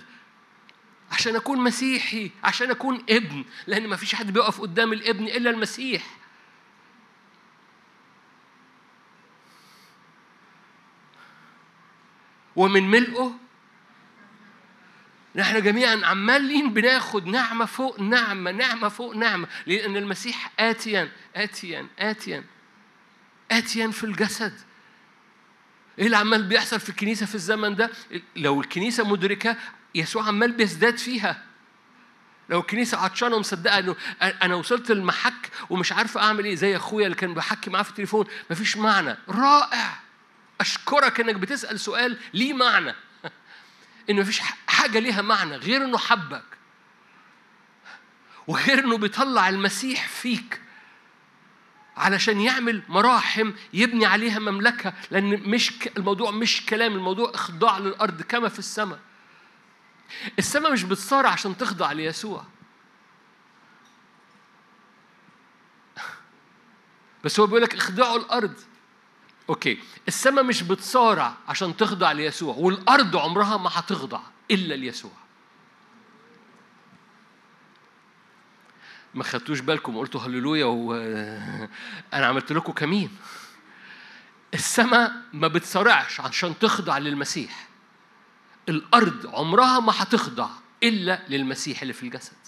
عشان 1.12 1.36
أكون 1.36 1.60
مسيحي. 1.60 2.32
عشان 2.44 2.70
أكون 2.72 3.04
ابن. 3.10 3.46
لأن 3.68 3.88
ما 3.88 3.96
فيش 3.96 4.16
حد 4.16 4.34
بيقف 4.34 4.62
قدام 4.62 4.94
الابن 4.94 5.24
إلا 5.24 5.50
المسيح. 5.50 6.04
ومن 12.56 12.90
ملئه 12.92 13.36
نحن 15.36 15.62
جميعا 15.62 16.02
عمالين 16.06 16.74
بناخد 16.74 17.28
نعمة 17.28 17.66
فوق 17.66 18.00
نعمة 18.00 18.52
نعمة 18.52 18.90
فوق 18.90 19.16
نعمة 19.16 19.48
لأن 19.66 19.98
المسيح 19.98 20.52
آتيا 20.60 21.12
آتيا 21.36 21.88
آتيا 22.00 22.44
آتيا 23.52 23.88
في 23.88 24.04
الجسد. 24.04 24.54
إيه 26.00 26.06
اللي 26.06 26.18
عمال 26.18 26.44
بيحصل 26.44 26.80
في 26.80 26.90
الكنيسة 26.90 27.26
في 27.26 27.36
الزمن 27.36 27.76
ده؟ 27.76 27.90
لو 28.36 28.62
الكنيسة 28.62 29.08
مدركة 29.08 29.58
يسوع 29.96 30.28
عمال 30.28 30.52
بيزداد 30.52 30.98
فيها. 30.98 31.44
لو 32.50 32.60
الكنيسة 32.60 32.98
عطشانة 32.98 33.36
ومصدقة 33.36 33.80
إنه 33.80 33.96
أنا 34.22 34.56
وصلت 34.56 34.92
المحك 34.92 35.50
ومش 35.70 35.92
عارفة 35.92 36.22
أعمل 36.22 36.46
إيه 36.46 36.56
زي 36.56 36.76
أخويا 36.76 37.06
اللي 37.06 37.18
كان 37.18 37.34
بحكي 37.34 37.70
معاه 37.70 37.84
في 37.84 37.90
التليفون 37.90 38.26
مفيش 38.50 38.78
معنى. 38.78 39.18
رائع. 39.30 40.00
أشكرك 40.62 41.20
إنك 41.20 41.36
بتسأل 41.36 41.80
سؤال 41.80 42.18
ليه 42.34 42.54
معنى. 42.54 42.94
إن 44.12 44.20
مفيش 44.20 44.40
حاجة 44.68 45.00
ليها 45.00 45.22
معنى 45.22 45.56
غير 45.56 45.86
إنه 45.86 45.98
حبك 45.98 46.44
وغير 48.48 48.80
إنه 48.80 48.98
بيطلع 48.98 49.50
المسيح 49.50 50.08
فيك 50.08 50.62
علشان 51.98 52.40
يعمل 52.42 52.84
مراحم 52.90 53.54
يبني 53.74 54.06
عليها 54.06 54.40
مملكة 54.40 54.94
لأن 55.12 55.50
مش. 55.50 55.74
الموضوع 55.98 56.32
مش 56.32 56.66
كلام 56.66 56.94
الموضوع 56.94 57.32
إخضاع 57.36 57.78
للأرض 57.78 58.22
كما 58.22 58.50
في 58.50 58.60
السماء 58.60 59.00
السماء 60.40 60.72
مش 60.72 60.84
بتصارع 60.84 61.30
عشان 61.30 61.58
تخضع 61.58 61.92
ليسوع 61.92 62.46
بس 67.24 67.40
هو 67.40 67.46
بيقول 67.46 67.62
لك 67.62 67.76
اخضعوا 67.76 68.18
الأرض 68.18 68.54
أوكي 69.52 69.78
السماء 70.08 70.44
مش 70.44 70.64
بتصارع 70.64 71.34
عشان 71.48 71.78
تخضع 71.78 72.12
ليسوع 72.12 72.56
والأرض 72.56 73.18
عمرها 73.18 73.58
ما 73.58 73.70
هتخضع 73.74 74.20
إلا 74.52 74.74
ليسوع. 74.74 75.12
ما 79.14 79.24
خدتوش 79.24 79.60
بالكم 79.60 79.98
قلتوا 79.98 80.22
هللويا 80.22 80.66
وأنا 80.66 81.70
عملت 82.28 82.52
لكم 82.52 82.74
كمين. 82.74 83.18
السماء 84.54 85.12
ما 85.34 85.48
بتصارعش 85.48 86.20
عشان 86.20 86.60
تخضع 86.60 86.98
للمسيح. 86.98 87.68
الأرض 88.70 89.36
عمرها 89.36 89.80
ما 89.80 89.94
هتخضع 89.96 90.50
إلا 90.84 91.22
للمسيح 91.30 91.82
اللي 91.82 91.94
في 91.94 92.04
الجسد. 92.04 92.41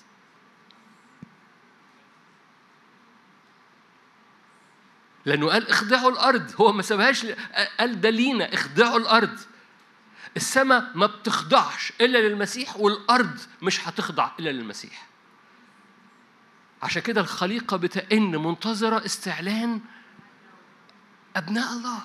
لأنه 5.26 5.49
قال 5.49 5.69
اخضعوا 5.69 6.11
الأرض. 6.11 6.61
هو 6.61 6.71
ما 6.71 6.82
سابهاش 6.82 7.26
قال 7.80 8.01
ده 8.01 8.09
لينا 8.09 8.53
اخضعوا 8.53 8.99
الأرض. 8.99 9.39
السماء 10.38 10.91
ما 10.95 11.05
بتخضعش 11.05 11.93
إلا 12.01 12.17
للمسيح 12.28 12.78
والأرض 12.78 13.39
مش 13.61 13.88
هتخضع 13.88 14.32
إلا 14.39 14.49
للمسيح. 14.49 15.07
عشان 16.84 17.01
كده 17.01 17.21
الخليقة 17.21 17.78
بتئن 17.78 18.32
منتظرة 18.43 19.05
استعلان 19.05 19.82
أبناء 21.36 21.74
الله. 21.74 21.99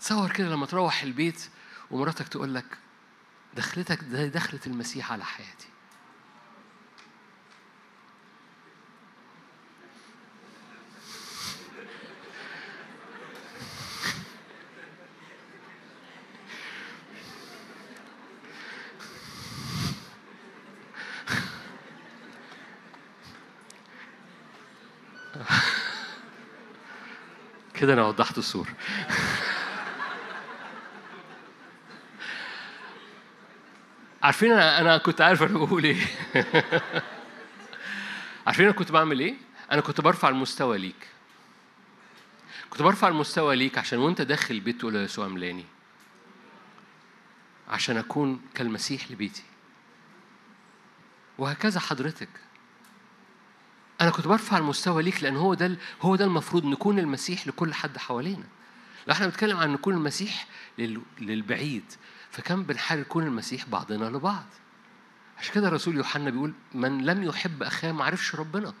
تصور 0.00 0.30
كده 0.32 0.48
لما 0.48 0.66
تروح 0.66 1.02
البيت 1.02 1.48
ومراتك 1.90 2.28
تقول 2.28 2.54
لك 2.54 2.78
دخلتك 3.54 3.98
ده 4.04 4.26
دخلة 4.26 4.60
المسيح 4.66 5.12
على 5.12 5.24
حياتي. 5.24 5.68
كده 27.84 27.92
أنا 27.92 28.06
وضحت 28.06 28.38
الصورة. 28.38 28.74
عارفين 34.22 34.52
أنا 34.52 34.80
أنا 34.80 34.98
كنت 34.98 35.20
عارف 35.20 35.42
أنا 35.42 35.58
بقول 35.58 35.84
إيه. 35.84 36.06
عارفين 38.46 38.64
أنا 38.64 38.74
كنت 38.74 38.92
بعمل 38.92 39.20
إيه؟ 39.20 39.34
أنا 39.72 39.80
كنت 39.80 40.00
برفع 40.00 40.28
المستوى 40.28 40.78
ليك. 40.78 41.08
كنت 42.70 42.82
برفع 42.82 43.08
المستوى 43.08 43.56
ليك 43.56 43.78
عشان 43.78 43.98
وانت 43.98 44.22
داخل 44.22 44.54
البيت 44.54 44.78
تقول 44.78 44.96
يا 44.96 45.02
يسوع 45.02 45.28
ملاني 45.28 45.64
عشان 47.68 47.96
اكون 47.96 48.42
كالمسيح 48.54 49.10
لبيتي. 49.10 49.44
وهكذا 51.38 51.80
حضرتك. 51.80 52.28
أنا 54.04 54.12
كنت 54.12 54.28
برفع 54.28 54.58
المستوى 54.58 55.02
ليك 55.02 55.22
لأن 55.22 55.36
هو 55.36 55.54
ده 55.54 55.76
هو 56.02 56.16
ده 56.16 56.24
المفروض 56.24 56.64
نكون 56.64 56.98
المسيح 56.98 57.46
لكل 57.46 57.74
حد 57.74 57.98
حوالينا. 57.98 58.44
لو 59.06 59.12
إحنا 59.12 59.26
بنتكلم 59.26 59.56
عن 59.56 59.72
نكون 59.72 59.94
المسيح 59.94 60.46
للبعيد 61.18 61.84
فكم 62.30 62.62
بنحاول 62.62 63.00
نكون 63.00 63.24
المسيح 63.26 63.66
بعضنا 63.66 64.04
لبعض؟ 64.04 64.46
عشان 65.38 65.54
كده 65.54 65.68
الرسول 65.68 65.96
يوحنا 65.96 66.30
بيقول 66.30 66.54
من 66.74 67.04
لم 67.04 67.22
يحب 67.22 67.62
أخاه 67.62 67.92
ما 67.92 68.04
عرفش 68.04 68.34
ربنا. 68.34 68.74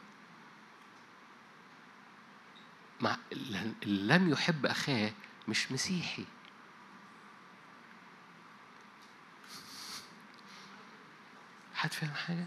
مع 3.00 3.16
لم 3.86 4.28
يحب 4.30 4.66
أخاه 4.66 5.12
مش 5.48 5.72
مسيحي. 5.72 6.24
حد 11.74 11.92
فاهم 11.92 12.14
حاجة؟ 12.14 12.46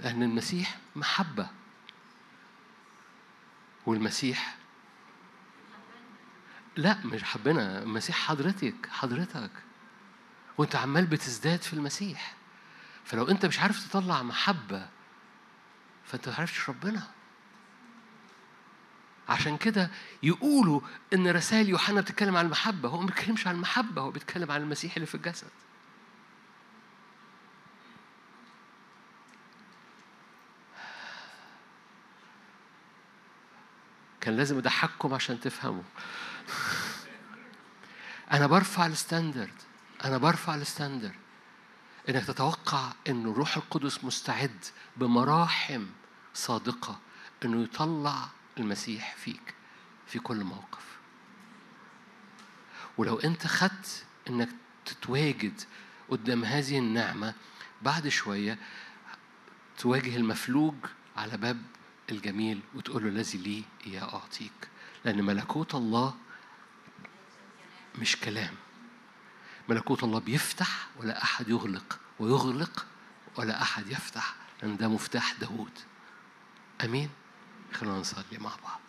لأن 0.00 0.22
المسيح 0.22 0.78
محبة. 0.96 1.48
والمسيح 3.86 4.56
لا 6.76 6.98
مش 7.04 7.24
حبنا. 7.24 7.82
المسيح 7.82 8.16
حضرتك 8.16 8.88
حضرتك. 8.90 9.50
وأنت 10.58 10.76
عمال 10.76 11.06
بتزداد 11.06 11.62
في 11.62 11.72
المسيح. 11.72 12.34
فلو 13.04 13.24
أنت 13.24 13.46
مش 13.46 13.60
عارف 13.60 13.88
تطلع 13.88 14.22
محبة 14.22 14.88
فأنت 16.06 16.28
ما 16.28 16.68
ربنا. 16.68 17.02
عشان 19.28 19.56
كده 19.56 19.90
يقولوا 20.22 20.80
إن 21.14 21.28
رسائل 21.28 21.68
يوحنا 21.68 22.00
بتتكلم 22.00 22.36
عن 22.36 22.44
المحبة. 22.44 22.88
هو 22.88 23.00
ما 23.00 23.06
بيتكلمش 23.06 23.46
عن 23.46 23.54
المحبة 23.54 24.02
هو 24.02 24.10
بيتكلم 24.10 24.50
عن 24.50 24.62
المسيح 24.62 24.94
اللي 24.94 25.06
في 25.06 25.14
الجسد. 25.14 25.50
كان 34.26 34.36
لازم 34.36 34.58
أضحككم 34.58 35.14
عشان 35.14 35.40
تفهموا. 35.40 35.82
أنا 38.32 38.46
برفع 38.46 38.86
ال 38.86 38.94
standard. 38.94 39.62
أنا 40.04 40.18
برفع 40.18 40.54
ال 40.54 40.60
standard. 40.60 41.14
إنك 42.08 42.24
تتوقع 42.24 42.92
إن 43.08 43.26
الروح 43.30 43.56
القدس 43.56 44.04
مستعد 44.04 44.64
بمراحم 44.96 45.86
صادقة 46.34 47.00
إنه 47.44 47.62
يطلع 47.62 48.28
المسيح 48.58 49.14
فيك 49.16 49.54
في 50.06 50.18
كل 50.18 50.44
موقف. 50.44 50.96
ولو 52.98 53.18
أنت 53.18 53.46
خدت 53.46 54.04
إنك 54.28 54.48
تتواجد 54.84 55.60
قدام 56.08 56.44
هذه 56.44 56.78
النعمة 56.78 57.34
بعد 57.82 58.08
شوية 58.08 58.58
تواجه 59.78 60.16
المفلوج 60.16 60.74
على 61.16 61.36
باب 61.36 61.62
الجميل 62.10 62.60
وتقول 62.74 63.02
له 63.02 63.08
الذي 63.08 63.38
لي 63.38 63.64
إياه 63.86 64.14
أعطيك. 64.14 64.68
لأن 65.04 65.24
ملكوت 65.24 65.74
الله 65.74 66.14
مش 67.98 68.16
كلام. 68.16 68.54
ملكوت 69.68 70.04
الله 70.04 70.18
بيفتح 70.18 70.88
ولا 70.96 71.22
أحد 71.22 71.48
يغلق 71.48 71.98
ويغلق 72.18 72.86
ولا 73.36 73.62
أحد 73.62 73.90
يفتح 73.90 74.34
لأن 74.62 74.76
ده 74.76 74.88
مفتاح 74.88 75.32
داود 75.40 75.78
أمين؟ 76.84 77.10
خلونا 77.72 77.98
نصلي 77.98 78.38
مع 78.38 78.50
بعض. 78.64 78.80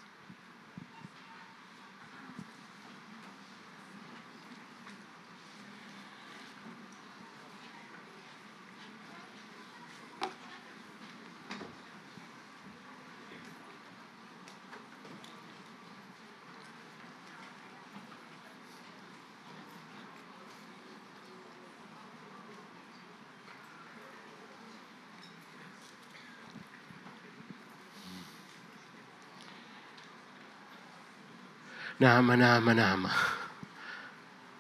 نعمة 32.00 32.36
نعمة 32.36 32.74
نعمة 32.74 33.12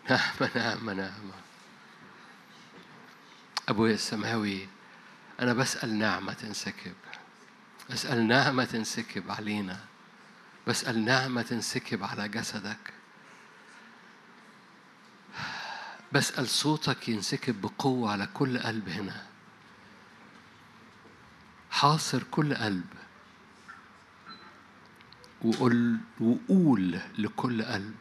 نعمة 0.10 0.50
نعمة 0.56 0.94
نعمة 0.94 1.34
أبويا 3.70 3.94
السماوي 3.94 4.68
أنا 5.40 5.54
بسأل 5.54 6.00
نعمة 6.00 6.34
تنسكب 6.34 6.96
بسأل 7.90 8.28
نعمة 8.28 8.66
تنسكب 8.66 9.32
علينا. 9.32 9.80
بسأل 10.68 11.06
نعمة 11.06 11.42
تنسكب 11.42 12.04
على 12.04 12.30
جسدك. 12.30 12.94
بسأل 16.12 16.50
صوتك 16.50 17.10
ينسكب 17.10 17.62
بقوة 17.62 18.12
على 18.12 18.28
كل 18.34 18.60
قلب 18.60 18.90
هنا. 18.90 19.26
حاصر 21.72 22.24
كل 22.24 22.56
قلب. 22.56 22.97
وقول 25.48 25.98
وقول 26.22 27.00
لكل 27.18 27.62
قلب 27.64 27.96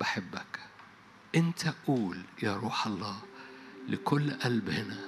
بحبك. 0.00 0.60
انت 1.34 1.74
قول 1.86 2.18
يا 2.42 2.56
روح 2.56 2.86
الله 2.86 3.16
لكل 3.88 4.30
قلب 4.30 4.70
هنا 4.70 4.98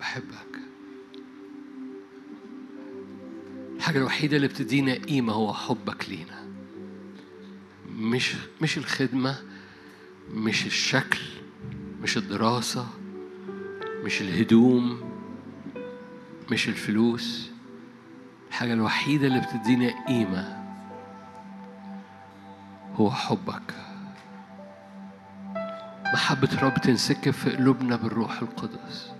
بحبك. 0.00 0.58
الحاجة 3.76 3.98
الوحيدة 3.98 4.36
اللي 4.36 4.48
بتدينا 4.48 4.94
قيمة 4.94 5.32
هو 5.32 5.54
حبك 5.54 6.08
لينا. 6.08 6.46
مش 7.88 8.34
مش 8.62 8.78
الخدمة 8.78 9.42
مش 10.30 10.66
الشكل 10.66 11.20
مش 12.02 12.16
الدراسة 12.16 12.88
مش 14.04 14.20
الهدوم 14.22 15.10
مش 16.50 16.68
الفلوس. 16.68 17.53
الحاجة 18.54 18.72
الوحيدة 18.72 19.26
اللي 19.26 19.40
بتدينا 19.40 20.06
قيمة 20.08 20.64
هو 22.96 23.10
حبك. 23.10 23.74
محبة 26.14 26.48
الرب 26.52 26.74
تنسكب 26.74 27.30
في 27.30 27.56
قلوبنا 27.56 27.96
بالروح 27.96 28.42
القدس. 28.42 29.12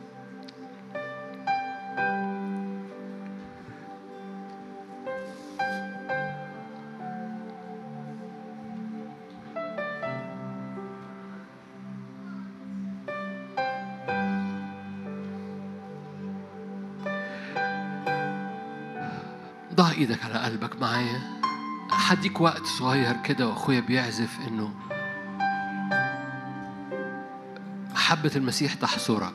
قلبك 20.74 20.82
معايا؟ 20.82 21.20
هديك 21.90 22.40
وقت 22.40 22.66
صغير 22.66 23.16
كده 23.24 23.48
واخويا 23.48 23.80
بيعزف 23.80 24.38
انه 24.48 24.70
محبة 27.92 28.30
المسيح 28.36 28.74
تحصرك. 28.74 29.34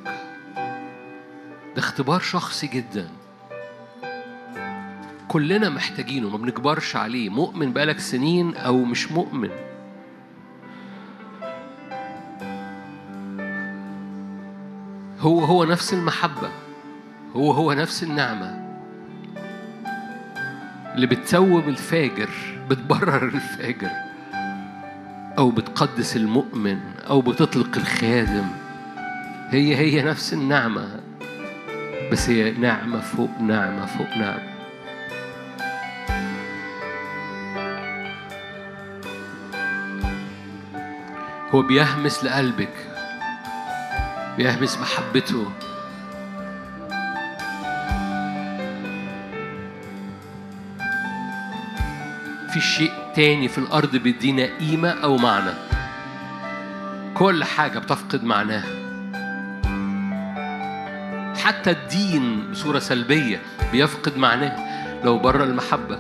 ده 1.76 1.78
اختبار 1.78 2.20
شخصي 2.20 2.68
جدا. 2.68 3.10
كلنا 5.28 5.70
محتاجينه 5.70 6.30
ما 6.30 6.38
بنكبرش 6.38 6.96
عليه. 6.96 7.30
مؤمن 7.30 7.74
بقالك 7.74 8.00
سنين 8.00 8.56
أو 8.56 8.84
مش 8.84 9.12
مؤمن. 9.12 9.50
هو 15.20 15.40
هو 15.40 15.64
نفس 15.64 15.94
المحبة. 15.94 16.50
هو 17.36 17.52
هو 17.52 17.74
نفس 17.74 18.04
النعمة. 18.04 18.69
اللي 21.00 21.16
بتسوب 21.16 21.70
الفاجر 21.70 22.30
بتبرر 22.70 23.24
الفاجر 23.24 23.92
أو 25.38 25.52
بتقدس 25.52 26.16
المؤمن 26.16 26.80
أو 27.10 27.22
بتطلق 27.22 27.78
الخادم. 27.78 28.48
هي 29.50 29.76
هي 29.76 30.02
نفس 30.02 30.34
النعمة 30.34 31.00
بس 32.12 32.30
هي 32.30 32.52
نعمة 32.52 33.00
فوق 33.00 33.30
نعمة 33.42 33.86
فوق 33.86 34.08
نعمة. 34.18 34.50
هو 41.52 41.62
بيهمس 41.62 42.24
لقلبك 42.24 42.74
بيهمس 44.38 44.78
محبته. 44.78 45.52
في 52.60 52.66
شيء 52.66 52.92
تاني 53.16 53.48
في 53.48 53.58
الأرض 53.58 53.96
بيدينا 53.96 54.50
قيمة 54.60 54.90
أو 54.90 55.18
معنى. 55.18 55.52
كل 57.14 57.44
حاجة 57.44 57.80
بتفقد 57.80 58.24
معناها. 58.24 58.66
حتى 61.44 61.72
الدين 61.72 62.52
بصورة 62.52 62.80
سلبية 62.80 63.42
بيفقد 63.72 64.18
معناه. 64.18 64.56
لو 65.04 65.20
بره 65.20 65.44
المحبة 65.44 66.00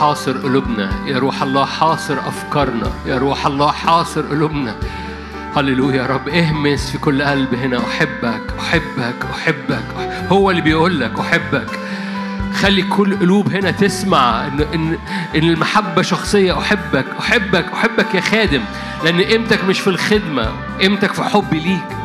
حاصر 0.00 0.38
قلوبنا. 0.38 0.90
يا 1.06 1.18
روح 1.18 1.42
الله 1.42 1.64
حاصر 1.64 2.18
أفكارنا. 2.18 2.90
يا 3.06 3.18
روح 3.18 3.46
الله 3.46 3.72
حاصر 3.72 4.20
قلوبنا. 4.22 4.74
هللويا 5.56 5.96
يا 5.96 6.06
رب. 6.06 6.28
اهمس 6.28 6.90
في 6.90 6.98
كل 6.98 7.22
قلب 7.22 7.54
هنا. 7.54 7.78
أحبك 7.78 8.42
أحبك 8.60 9.16
أحبك. 9.34 9.84
هو 10.28 10.50
اللي 10.50 10.62
بيقول 10.62 11.00
لك 11.00 11.18
أحبك. 11.18 11.78
خلي 12.54 12.82
كل 12.82 13.18
قلوب 13.18 13.52
هنا 13.52 13.70
تسمع 13.70 14.46
إن 14.46 14.60
إن 14.74 14.98
إن 15.36 15.50
المحبة 15.50 16.02
شخصية. 16.02 16.58
أحبك 16.58 17.06
أحبك 17.20 17.64
أحبك 17.72 18.14
يا 18.14 18.20
خادم. 18.20 18.62
لأن 19.04 19.20
قيمتك 19.20 19.64
مش 19.64 19.80
في 19.80 19.90
الخدمة. 19.90 20.48
قيمتك 20.80 21.12
في 21.12 21.22
حبي 21.22 21.60
ليك. 21.60 21.96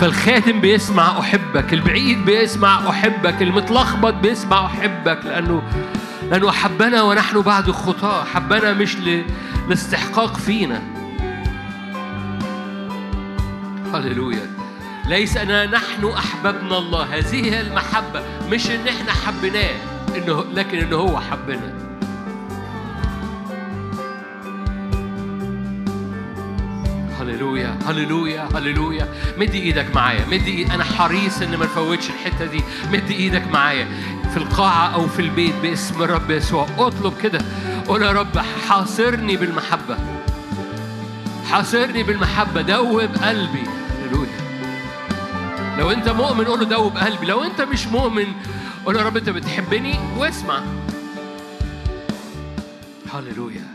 فالخادم 0.00 0.60
بيسمع 0.60 1.18
أحبك. 1.20 1.72
البعيد 1.72 2.24
بيسمع 2.24 2.90
أحبك. 2.90 3.42
المتلخبط 3.42 4.14
بيسمع 4.14 4.66
أحبك. 4.66 5.18
لأنه 5.24 5.62
لأنه 6.30 6.48
احبنا 6.48 7.02
ونحن 7.02 7.40
بعد 7.40 7.70
خطاه 7.70 8.24
حبنا 8.24 8.72
مش 8.72 8.96
لاستحقاق 9.68 10.36
فينا. 10.36 10.82
هللويا. 13.94 14.50
ليس 15.06 15.36
أننا 15.36 15.66
نحن 15.66 16.04
أحببنا 16.06 16.78
الله. 16.78 17.02
هذه 17.02 17.44
هي 17.44 17.60
المحبة. 17.60 18.22
مش 18.50 18.70
إن 18.70 18.88
إحنا 18.88 19.12
حبيناه. 19.12 19.74
إنه 20.16 20.44
لكن 20.54 20.78
إنه 20.78 20.96
هو 20.96 21.20
حبنا. 21.20 21.74
هللويا. 27.20 27.78
هللويا. 27.86 28.48
هللويا. 28.54 29.08
مد 29.38 29.54
إيدك 29.54 29.94
معايا. 29.94 30.26
مد 30.26 30.46
إيد 30.46 30.70
أنا 30.70 30.84
حريص 30.84 31.42
ان 31.42 31.56
ما 31.56 31.64
نفوتش 31.64 32.10
الحتة 32.10 32.44
دي. 32.44 32.60
مد 32.92 33.10
إيدك 33.10 33.46
معايا. 33.52 33.86
في 34.38 34.44
القاعة 34.44 34.94
أو 34.94 35.06
في 35.08 35.22
البيت 35.22 35.54
باسم 35.62 36.02
الرب 36.02 36.30
يسوع. 36.30 36.66
اطلب 36.78 37.18
كده. 37.22 37.40
قول 37.88 38.02
يا 38.02 38.12
رب 38.12 38.38
حاصرني 38.68 39.36
بالمحبة. 39.36 39.98
حاصرني 41.50 42.02
بالمحبة. 42.02 42.62
دوب 42.62 43.00
قلبي. 43.00 43.62
هللويا. 44.02 44.38
لو 45.78 45.90
انت 45.90 46.08
مؤمن 46.08 46.44
قول 46.44 46.60
له 46.60 46.66
دوب 46.66 46.96
قلبي. 46.96 47.26
لو 47.26 47.44
انت 47.44 47.60
مش 47.60 47.86
مؤمن 47.86 48.26
قول 48.86 48.96
يا 48.96 49.02
رب 49.02 49.16
انت 49.16 49.30
بتحبني 49.30 50.00
واسمع. 50.16 50.60
هللويا. 53.14 53.68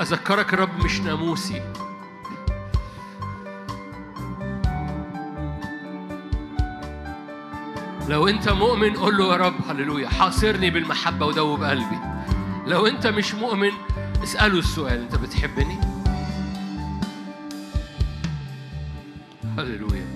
أذكرك 0.00 0.54
الرب 0.54 0.84
مش 0.84 1.00
ناموسي. 1.00 1.62
لو 8.10 8.28
أنت 8.28 8.48
مؤمن 8.48 8.96
قول 8.96 9.18
له 9.18 9.32
يا 9.32 9.36
رب 9.36 9.54
هللويا. 9.68 10.08
حاصرني 10.08 10.70
بالمحبة 10.70 11.26
ودوب 11.26 11.62
قلبي 11.62 11.98
لو 12.66 12.86
أنت 12.86 13.06
مش 13.06 13.34
مؤمن 13.34 13.70
اسأله 14.22 14.58
السؤال 14.58 15.00
أنت 15.00 15.14
بتحبني؟ 15.14 15.80
هللويا. 19.58 20.06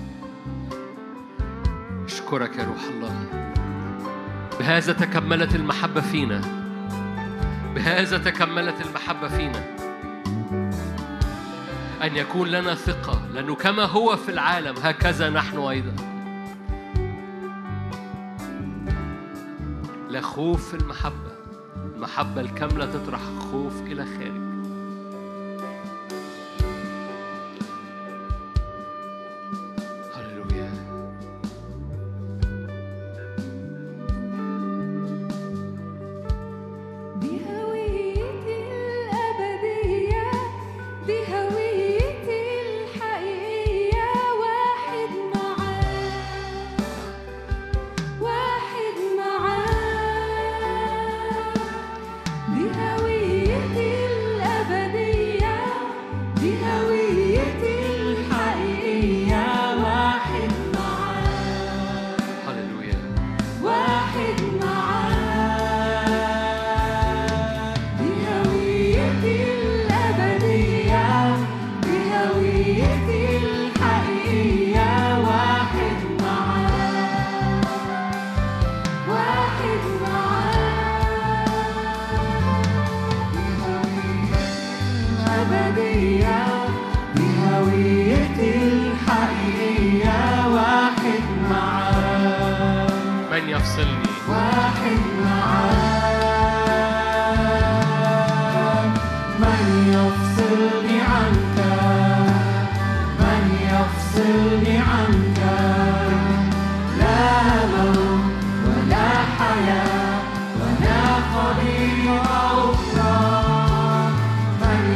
أشكرك 2.05 2.57
يا 2.57 2.63
روح 2.63 2.83
الله. 2.89 3.25
بهذا 4.59 4.93
تكملت 4.93 5.55
المحبة 5.55 6.01
فينا. 6.01 6.41
بهذا 7.75 8.17
تكملت 8.17 8.75
المحبة 8.85 9.27
فينا. 9.27 9.75
أن 12.03 12.15
يكون 12.15 12.47
لنا 12.47 12.75
ثقة 12.75 13.27
لأنه 13.33 13.55
كما 13.55 13.83
هو 13.83 14.15
في 14.15 14.29
العالم 14.29 14.75
هكذا 14.83 15.29
نحن 15.29 15.57
أيضا. 15.57 16.14
لا 20.15 20.21
خوف 20.21 20.75
المحبة. 20.75 21.31
المحبة 21.95 22.41
الكاملة 22.41 22.85
تطرح 22.85 23.21
خوف 23.51 23.81
إلى 23.81 24.05
خارج 24.05 24.54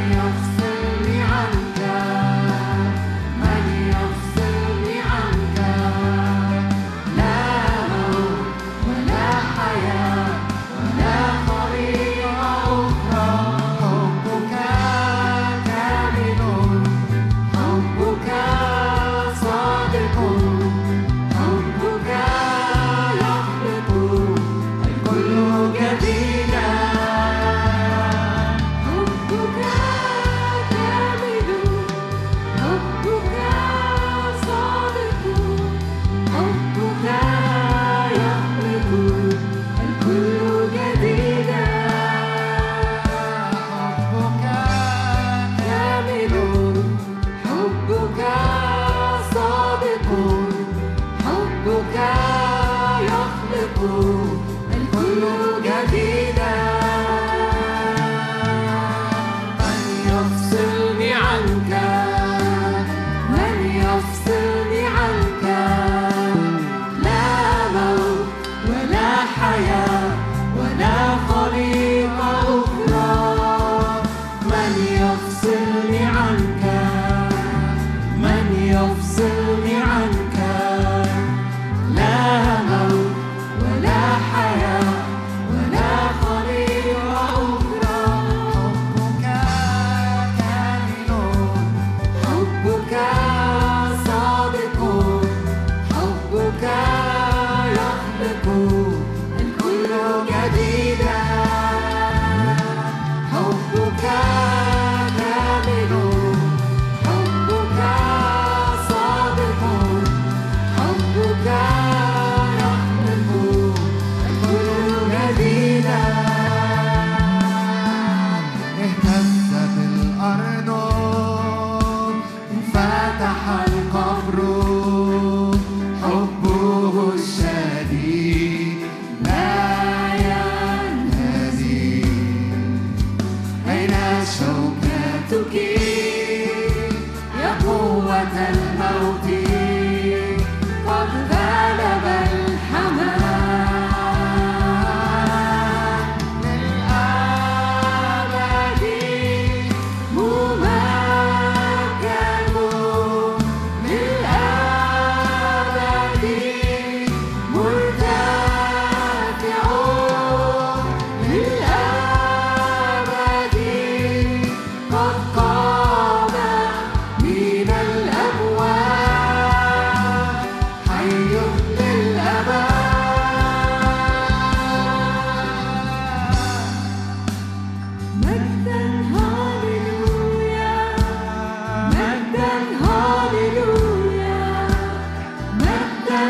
noch 0.08 0.59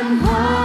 عايز 0.09 0.58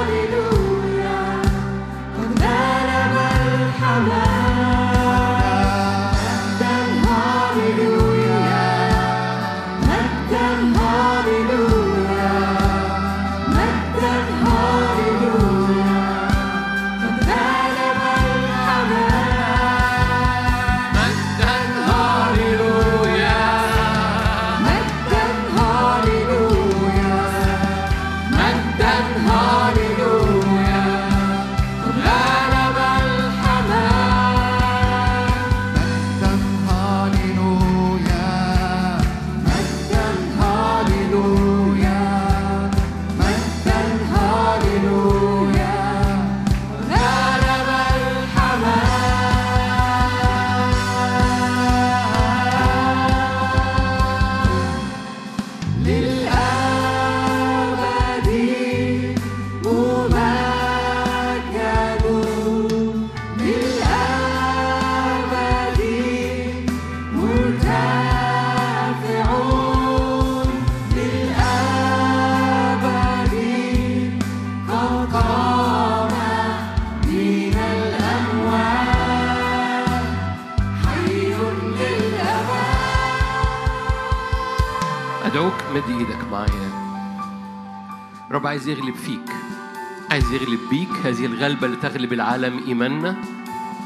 الغلبة 92.15 92.47
اللي 92.47 92.59
تغلب 92.59 92.61
العالم 92.61 92.67
إيماننا؟ 92.67 93.17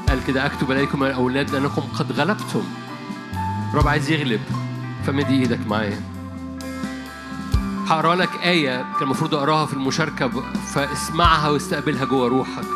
قال 0.09 0.25
كده 0.27 0.47
أكتب 0.47 0.71
إليكم 0.71 1.05
يا 1.05 1.15
أولاد 1.15 1.51
لأنكم 1.51 1.83
قد 1.83 2.13
غلبتم. 2.13 2.65
رب 3.75 3.89
عايز 3.89 4.11
يغلب 4.11 4.41
فمد 5.07 5.31
إيدك 5.31 5.67
معايا. 5.67 6.01
هقرأ 7.87 8.15
لك 8.15 8.31
آية 8.45 8.77
كان 8.77 9.03
المفروض 9.03 9.35
أقراها 9.35 9.67
في 9.67 9.75
المشاركة 9.75 10.29
فاسمعها 10.75 11.49
واستقبلها 11.49 12.05
جوه 12.05 12.29
روحك. 12.29 12.67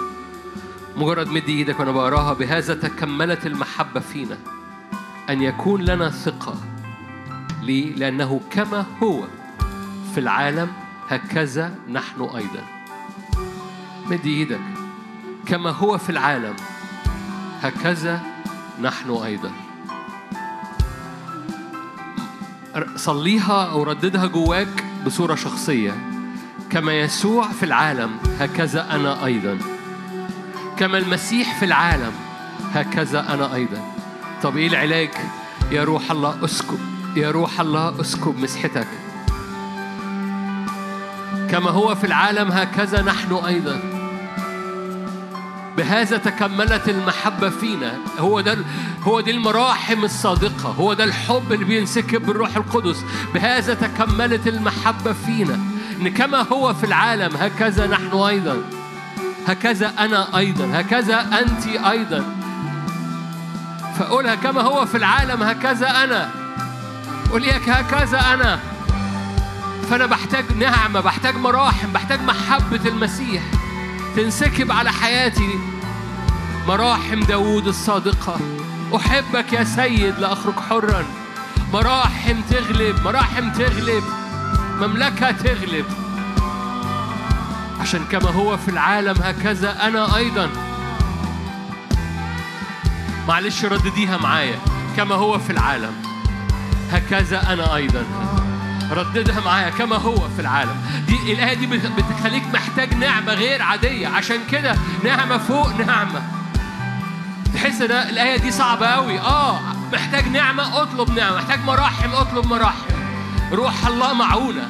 مجرد 0.97 1.29
مد 1.29 1.49
إيدك 1.49 1.81
وأنا 1.81 1.93
بقراها 1.93 2.33
بهذا 2.33 2.75
تكملت 2.75 3.47
المحبة 3.47 4.01
فينا 4.01 4.39
أن 5.31 5.43
يكون 5.43 5.83
لنا 5.83 6.11
ثقة 6.11 6.55
ليه؟ 7.63 7.95
لأنه 7.95 8.41
كما 8.51 8.87
هو 9.03 9.25
في 10.15 10.21
العالم 10.21 10.69
هكذا 11.09 11.75
نحن 11.89 12.23
أيضا. 12.23 12.65
مد 14.07 14.27
إيدك. 14.27 14.61
كما 15.47 15.71
هو 15.71 15.99
في 15.99 16.11
العالم. 16.11 16.55
هكذا 17.63 18.21
نحن 18.83 19.11
أيضا. 19.11 19.51
صليها 22.97 23.65
أو 23.65 23.83
رددها 23.83 24.27
جواك 24.27 24.85
بصورة 25.07 25.35
شخصية. 25.35 25.95
كما 26.71 26.93
يسوع 26.93 27.49
في 27.49 27.63
العالم 27.63 28.11
هكذا 28.41 28.95
أنا 28.95 29.25
أيضا. 29.25 29.59
كما 30.77 30.99
المسيح 30.99 31.59
في 31.59 31.65
العالم 31.65 32.13
هكذا 32.75 33.35
أنا 33.35 33.55
أيضا. 33.55 33.93
طب 34.43 34.57
إيه 34.57 34.69
العلاج؟ 34.69 35.11
يا 35.71 35.85
روح 35.85 36.11
الله 36.11 36.45
أسكب 36.45 36.79
يا 37.17 37.31
روح 37.31 37.61
الله 37.61 38.01
أسكب 38.01 38.39
مسحتك. 38.39 38.89
كما 41.51 41.71
هو 41.71 41.95
في 41.95 42.05
العالم 42.05 42.53
هكذا 42.53 43.03
نحن 43.03 43.35
أيضا. 43.35 43.92
بهذا 45.77 46.17
تكملت 46.17 46.89
المحبة 46.89 47.51
فينا. 47.51 47.93
هو 48.19 48.41
ده 48.41 48.59
هو 49.03 49.21
دي 49.21 49.31
المراحم 49.31 50.05
الصادقة. 50.05 50.69
هو 50.69 50.93
ده 50.93 51.05
الحب 51.05 51.53
اللي 51.53 51.65
بينسكب 51.65 52.27
بالروح 52.27 52.57
القدس. 52.57 53.05
بهذا 53.35 53.75
تكملت 53.75 54.47
المحبة 54.49 55.13
فينا. 55.13 55.59
إن 56.01 56.09
كما 56.09 56.47
هو 56.53 56.75
في 56.75 56.85
العالم 56.85 57.37
هكذا 57.37 57.87
نحن 57.87 58.17
أيضا. 58.17 58.57
هكذا 59.47 59.93
أنا 59.99 60.39
أيضا. 60.39 60.81
هكذا 60.81 61.21
أنت 61.41 61.67
أيضا. 61.87 62.25
فقولها 63.99 64.35
كما 64.35 64.61
هو 64.61 64.87
في 64.87 64.97
العالم 64.97 65.43
هكذا 65.43 66.05
أنا. 66.05 66.31
قول 67.31 67.45
هكذا 67.67 68.21
أنا. 68.35 68.59
فأنا 69.91 70.07
بحتاج 70.07 70.45
نعمة 70.59 71.01
بحتاج 71.01 71.37
مراحم 71.37 71.93
بحتاج 71.93 72.21
محبة 72.23 72.89
المسيح. 72.89 73.43
تنسكب 74.17 74.73
على 74.73 74.93
حياتي 74.93 75.59
مراحم 76.69 77.21
داوود 77.21 77.67
الصادقة. 77.67 78.37
أحبك 78.97 79.53
يا 79.53 79.65
سيد 79.65 80.19
لأخرج 80.19 80.55
حرا. 80.55 81.05
مراحم 81.73 82.41
تغلب 82.51 83.05
مراحم 83.05 83.53
تغلب 83.53 84.05
مملكة 84.81 85.31
تغلب. 85.31 85.85
عشان 87.81 88.05
كما 88.05 88.31
هو 88.31 88.57
في 88.57 88.69
العالم 88.69 89.17
هكذا 89.23 89.87
أنا 89.87 90.17
أيضا. 90.17 90.49
معلش 93.29 93.65
ردديها 93.65 94.17
معايا. 94.17 94.59
كما 94.97 95.15
هو 95.15 95.39
في 95.39 95.51
العالم 95.51 95.95
هكذا 96.91 97.53
أنا 97.53 97.77
أيضا. 97.77 98.05
رددها 98.93 99.41
معايا 99.41 99.71
كما 99.71 99.97
هو 99.97 100.29
في 100.29 100.41
العالم. 100.41 100.77
دي 101.07 101.33
الآية 101.33 101.55
دي 101.55 101.67
بتخليك 101.67 102.43
محتاج 102.55 102.95
نعمة 102.95 103.35
غير 103.35 103.63
عادية. 103.63 104.09
عشان 104.09 104.39
كده 104.51 104.77
نعمة 105.05 105.39
فوق 105.39 105.77
نعمة. 105.77 106.23
تحس 107.55 107.83
ده 107.83 108.11
الآية 108.11 108.37
دي 108.37 108.51
صعبة 108.51 108.87
أوي. 108.87 109.21
آه 109.21 109.61
محتاج 109.93 110.29
نعمة 110.29 110.83
اطلب 110.83 111.11
نعمة. 111.11 111.37
محتاج 111.37 111.61
مراحم 111.67 112.15
اطلب 112.15 112.47
مراحم. 112.47 112.93
روح 113.53 113.87
الله 113.87 114.13
معونة. 114.13 114.69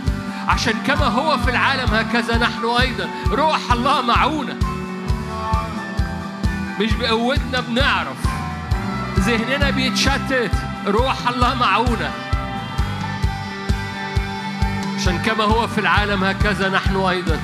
عشان 0.49 0.74
كما 0.86 1.07
هو 1.07 1.39
في 1.39 1.51
العالم 1.51 1.94
هكذا 1.94 2.39
نحن 2.39 2.65
أيضا. 2.81 3.09
روح 3.31 3.73
الله 3.73 4.03
معونة. 4.03 4.57
مش 6.81 6.93
بقوتنا 6.93 7.61
بنعرف. 7.61 8.16
ذهننا 9.19 9.70
بيتشتت. 9.70 10.53
روح 10.86 11.28
الله 11.28 11.55
معونة. 11.55 12.11
عشان 15.02 15.18
كما 15.18 15.44
هو 15.44 15.66
في 15.66 15.78
العالم 15.78 16.24
هكذا 16.24 16.68
نحن 16.68 16.96
أيضا. 16.96 17.40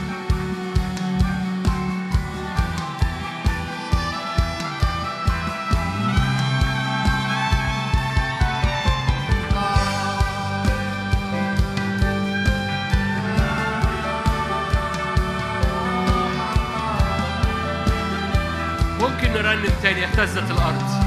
ممكن 19.01 19.33
نرنم 19.33 19.73
تاني 19.83 20.05
اهتزت 20.05 20.51
الأرض. 20.51 20.98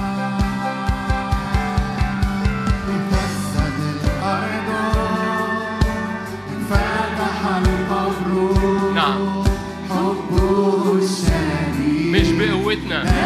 بقوتنا 12.91 13.20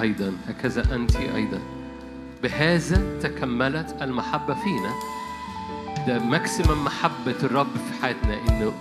أيضا 0.00 0.32
هكذا 0.48 0.94
أنت 0.94 1.16
أيضا. 1.16 1.60
بهذا 2.42 3.18
تكملت 3.22 3.96
المحبة 4.02 4.54
فينا. 4.54 4.92
ده 6.06 6.18
ماكسيمم 6.18 6.84
محبة 6.84 7.36
الرب 7.42 7.76
في 7.76 8.02
حياتنا 8.02 8.34
إنه 8.34 8.72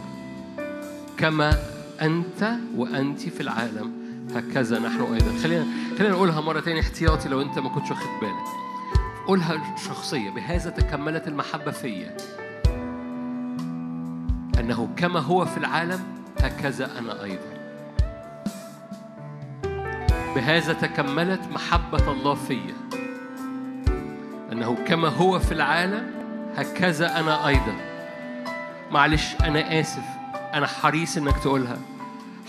كما 1.18 1.56
أنت 2.02 2.52
وأنت 2.76 3.20
في 3.20 3.42
العالم 3.42 3.92
هكذا 4.36 4.80
نحن 4.80 5.02
أيضا. 5.02 5.44
خلينا 5.44 5.66
خلينا 5.98 6.14
نقولها 6.14 6.42
مرة 6.42 6.60
تاني 6.60 6.80
احتياطي 6.80 7.30
لو 7.30 7.42
أنت 7.42 7.60
ما 7.60 7.70
كنتش 7.70 7.92
واخد 7.92 8.20
بالك. 8.22 8.70
قولها 9.28 9.76
شخصيه 9.88 10.30
بهذا 10.30 10.70
تكملت 10.70 11.28
المحبة 11.28 11.72
فيا. 11.72 12.18
أنه 14.60 14.90
كما 14.98 15.20
هو 15.20 15.46
في 15.46 15.58
العالم 15.58 16.00
هكذا 16.42 17.00
أنا 17.00 17.24
أيضا. 17.24 17.59
بهذا 20.36 20.74
تكملت 20.74 21.42
محبة 21.52 22.12
الله 22.12 22.34
فيا. 22.36 22.76
أنه 24.52 24.78
كما 24.88 25.08
هو 25.08 25.40
في 25.40 25.52
العالم 25.52 26.12
هكذا 26.56 27.20
أنا 27.20 27.48
أيضا. 27.48 27.76
معلش 28.92 29.36
أنا 29.44 29.80
آسف. 29.80 30.04
أنا 30.54 30.68
حريص 30.68 31.18
إنك 31.18 31.38
تقولها. 31.38 31.78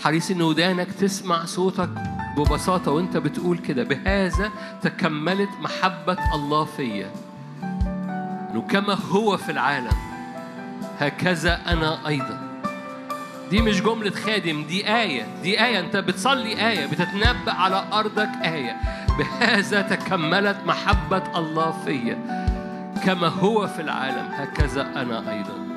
حريص 0.03 0.31
إن 0.31 0.41
ودانك 0.41 0.91
تسمع 0.91 1.45
صوتك 1.45 1.89
ببساطة 2.37 2.91
وأنت 2.91 3.17
بتقول 3.17 3.57
كده. 3.57 3.83
بهذا 3.83 4.51
تكملت 4.81 5.49
محبة 5.61 6.17
الله 6.35 6.65
فيا. 6.65 7.11
إنه 8.51 8.61
كما 8.61 8.93
هو 8.93 9.37
في 9.37 9.51
العالم 9.51 9.95
هكذا 10.99 11.61
أنا 11.67 12.07
أيضا. 12.07 12.50
دي 13.51 13.61
مش 13.61 13.81
جملة 13.81 14.11
خادم 14.11 14.63
دي 14.63 14.95
آية 14.95 15.27
دي 15.43 15.63
آية. 15.65 15.79
أنت 15.79 15.97
بتصلي 15.97 16.69
آية 16.69 16.85
بتتنبأ 16.85 17.51
على 17.51 17.85
أرضك 17.93 18.29
آية. 18.43 18.77
بهذا 19.17 19.81
تكملت 19.81 20.57
محبة 20.65 21.23
الله 21.39 21.71
فيا 21.85 22.17
كما 23.05 23.27
هو 23.27 23.67
في 23.67 23.81
العالم. 23.81 24.29
هكذا 24.31 24.81
أنا 24.81 25.31
أيضا. 25.31 25.67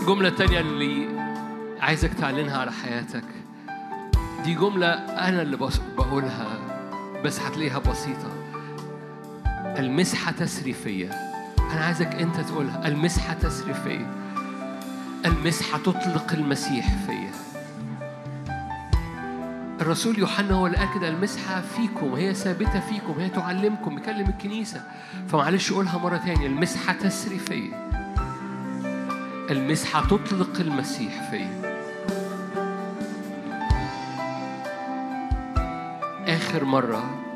الجملة 0.00 0.28
التانية 0.28 0.60
اللي 0.60 1.08
عايزك 1.80 2.14
تعلنها 2.14 2.58
على 2.58 2.72
حياتك. 2.72 3.24
دي 4.44 4.54
جملة 4.54 4.86
أنا 5.28 5.42
اللي 5.42 5.56
بقولها 5.96 6.46
بس 7.24 7.40
هتلاقيها 7.40 7.78
بسيطة. 7.78 8.32
المسحة 9.78 10.32
تسريفية 10.32 11.10
أنا 11.72 11.84
عايزك 11.84 12.14
أنت 12.14 12.40
تقولها. 12.40 12.88
المسحة 12.88 13.34
تسريفية 13.34 14.19
المسحة 15.26 15.78
تطلق 15.78 16.32
المسيح 16.32 16.88
فيا 17.06 17.30
الرسول 19.80 20.18
يوحنا 20.18 20.54
هو 20.54 20.66
اللي 20.66 21.08
المسحة 21.08 21.60
فيكم 21.60 22.12
هي 22.14 22.34
ثابتة 22.34 22.80
فيكم 22.80 23.12
هي 23.20 23.28
تعلمكم 23.28 23.94
بيكلم 23.94 24.28
الكنيسة. 24.28 24.82
فمعلش 25.28 25.72
قولها 25.72 25.98
مرة 25.98 26.16
تانية 26.16 26.46
المسحة 26.46 26.92
تسري 26.92 27.38
فيا 27.38 27.90
المسحة 29.50 30.06
تطلق 30.06 30.60
المسيح 30.60 31.30
فيا. 31.30 31.60
آخر 36.28 36.64
مرة 36.64 37.29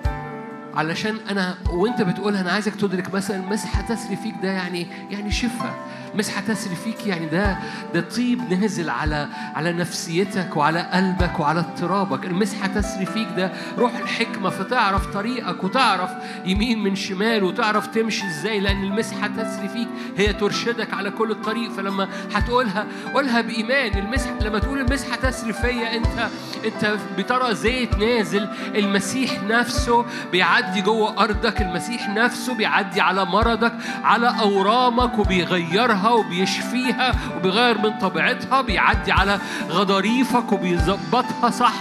علشان 0.77 1.17
أنا 1.31 1.55
وأنت 1.71 2.03
بتقولها 2.03 2.41
أنا 2.41 2.53
عايزك 2.53 2.75
تدرك 2.75 3.15
مثلا 3.15 3.39
مسحه 3.39 3.81
تسري 3.81 4.17
فيك 4.17 4.35
ده 4.43 4.49
يعني 4.49 4.87
يعني 5.11 5.31
شفاء 5.31 5.75
مسحه 6.15 6.41
تسري 6.41 6.77
فيك 6.77 7.07
يعني 7.07 7.27
ده 7.27 7.59
ده 7.95 8.01
طيب 8.01 8.53
نازل 8.53 8.91
على 8.91 9.29
على 9.55 9.73
نفسيتك 9.73 10.57
وعلى 10.57 10.81
قلبك 10.81 11.41
وعلى 11.41 11.61
اضطرابك. 11.61 12.25
المسحه 12.27 12.67
تسري 12.67 13.07
فيك 13.07 13.29
ده 13.37 13.53
روح 13.79 13.97
الحكمة 13.97 14.51
فتعرف 14.51 15.07
طريقك 15.07 15.65
وتعرف 15.65 16.11
يمين 16.45 16.83
من 16.83 16.95
شمال 16.95 17.45
وتعرف 17.45 17.87
تمشي 17.87 18.27
إزاي 18.27 18.61
لأن 18.61 18.85
المسحه 18.85 19.27
تسري 19.27 19.69
فيك 19.69 19.89
هي 20.17 20.33
ترشدك 20.33 20.95
على 20.95 21.11
كل 21.11 21.31
الطريق. 21.31 21.71
فلما 21.73 22.09
هتقولها 22.35 22.87
قولها 23.15 23.41
بإيمان. 23.41 23.99
المسحه 23.99 24.39
لما 24.43 24.59
تقول 24.59 24.79
المسحه 24.81 25.17
تسري 25.17 25.53
فيا 25.53 25.97
أنت 25.97 26.29
أنت 26.65 26.97
بترى 27.19 27.55
زيت 27.55 27.97
نازل. 27.99 28.49
المسيح 28.75 29.43
نفسه 29.43 30.05
بيعدي 30.33 30.64
جوه 30.73 31.23
أرضك 31.25 31.61
المسيح 31.63 32.09
نفسه 32.09 32.55
بيعدي 32.55 33.01
على 33.01 33.25
مرضك 33.25 33.73
على 34.05 34.35
أورامك 34.41 35.19
وبيغيرها 35.19 36.09
وبيشفيها 36.11 37.13
وبيغير 37.37 37.79
من 37.79 37.99
طبيعتها 37.99 38.61
بيعدي 38.61 39.13
على 39.13 39.39
غضاريفك 39.69 40.53
وبيظبطها 40.53 41.51
صح 41.51 41.73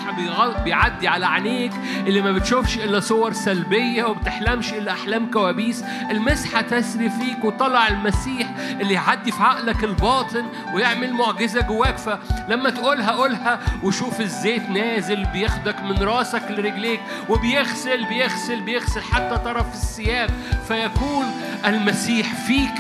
بيعدي 0.64 1.08
على 1.08 1.26
عينيك 1.26 1.72
اللي 2.08 2.22
ما 2.22 2.32
بتشوفش 2.32 2.78
إلا 2.78 3.00
صور 3.00 3.34
سلبية 3.34 4.04
وبتحلمش 4.04 4.74
إلا 4.74 4.92
أحلام 4.92 5.32
كوابيس. 5.32 5.84
المسحة 6.12 6.62
تسري 6.62 7.10
فيك 7.10 7.44
وطلع 7.46 7.88
المسيح 7.88 8.48
اللي 8.80 8.94
يعدي 8.94 9.32
في 9.32 9.44
عقلك 9.44 9.84
الباطن 9.84 10.46
ويعمل 10.74 11.14
معجزة 11.14 11.62
جواك. 11.62 11.98
فلما 11.98 12.70
تقولها 12.70 13.12
قولها 13.12 13.60
وشوف 13.84 14.22
الزيت 14.22 14.70
نازل 14.70 15.26
بياخدك 15.26 15.82
من 15.84 15.98
راسك 16.04 16.44
لرجليك 16.50 17.00
وبيغسل 17.30 18.06
بيغسل 18.06 18.62
بيغسل. 18.62 18.73
حتى 18.82 19.38
طرف 19.38 19.74
الثياب 19.74 20.30
فيكون 20.68 21.26
المسيح 21.66 22.34
فيك. 22.34 22.74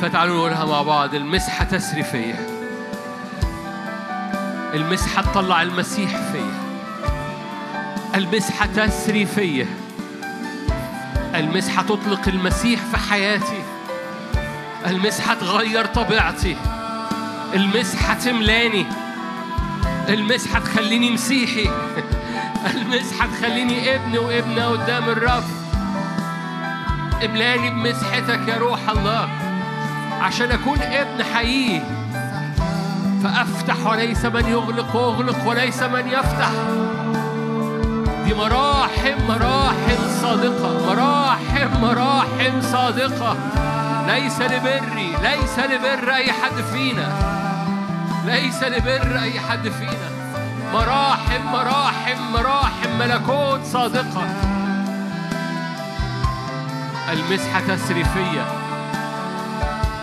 فتعالوا 0.00 0.36
نقولها 0.36 0.64
مع 0.64 0.82
بعض 0.82 1.14
المسحة 1.14 1.64
تسري 1.64 2.02
فيا 2.02 2.36
المسحة 4.74 5.22
تطلع 5.22 5.62
المسيح 5.62 6.10
فيا. 6.10 6.66
المسحة 8.14 8.66
تسري 8.66 9.26
فيا 9.26 9.66
المسحة 11.34 11.82
تطلق 11.82 12.28
المسيح 12.28 12.80
في 12.80 12.96
حياتي. 12.96 13.62
المسحة 14.86 15.34
تغير 15.34 15.86
طبيعتي. 15.86 16.56
المسحة 17.54 18.14
تملاني. 18.14 18.86
المسحة 20.08 20.60
تخليني 20.60 21.10
مسيحي. 21.10 21.70
المسحة 22.74 23.26
تخليني 23.26 23.94
ابن 23.94 24.18
وابنة 24.18 24.66
قدام 24.66 25.08
الرب 25.08 25.44
املاني 27.24 27.70
بمسحتك 27.70 28.48
يا 28.48 28.56
روح 28.58 28.80
الله. 28.88 29.28
عشان 30.20 30.50
أكون 30.50 30.78
ابن 30.82 31.24
حقيقي. 31.34 31.82
فأفتح 33.24 33.86
وليس 33.86 34.24
من 34.24 34.48
يغلق 34.48 34.96
واغلق 34.96 35.48
وليس 35.48 35.82
من 35.82 36.08
يفتح. 36.08 36.50
دي 38.24 38.34
مراحم 38.34 39.18
مراحم 39.28 40.20
صادقة. 40.22 40.86
مراحم 40.86 41.80
مراحم 41.82 42.60
صادقة. 42.60 43.36
ليس 44.06 44.40
لبري 44.40 45.16
ليس 45.22 45.58
لبر 45.58 46.14
أي 46.14 46.32
حد 46.32 46.62
فينا. 46.72 47.12
ليس 48.26 48.62
لبر 48.62 49.18
أي 49.22 49.40
حد 49.40 49.68
فينا. 49.68 50.15
مراحم 50.76 51.46
مراحم 51.52 52.32
مراحم 52.32 52.98
ملكوت 52.98 53.64
صادقة. 53.64 54.26
المسحة 57.12 57.60
تسري 57.60 58.04
فيا 58.04 58.46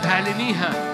اعلنيها. 0.05 0.92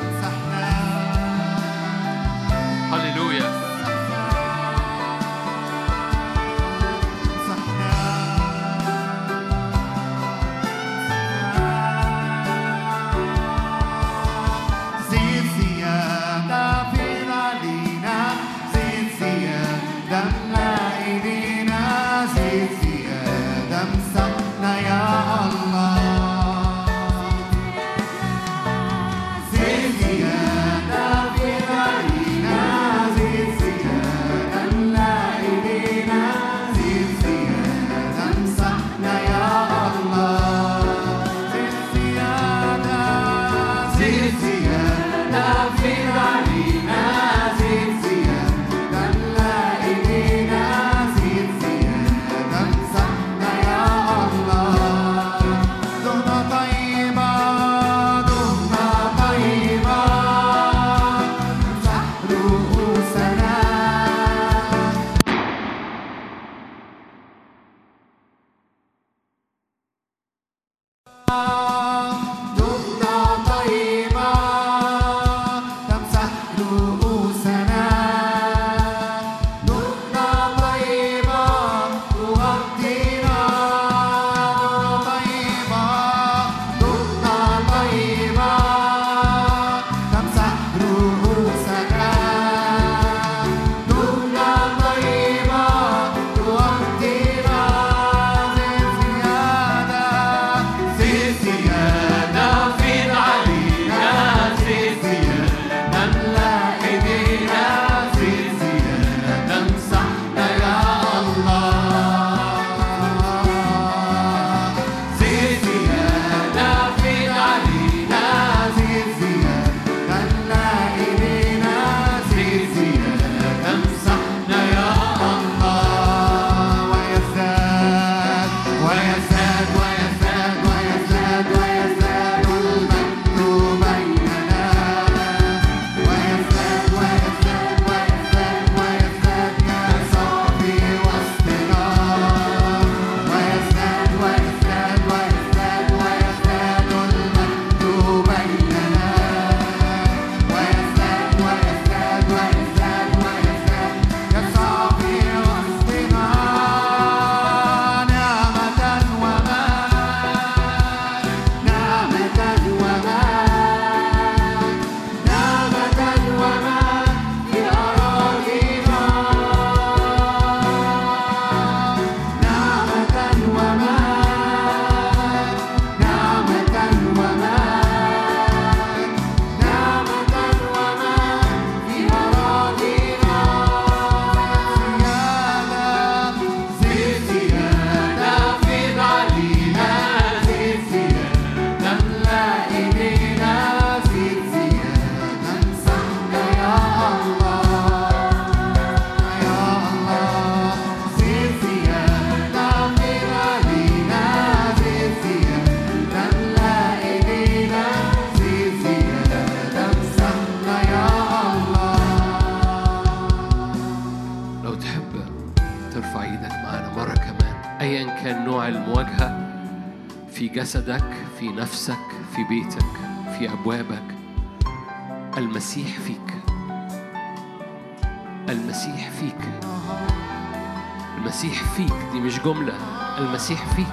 فيك 231.80 231.94
دي 232.12 232.20
مش 232.20 232.40
جملة 232.40 232.74
المسيح 233.18 233.66
فيك. 233.66 233.88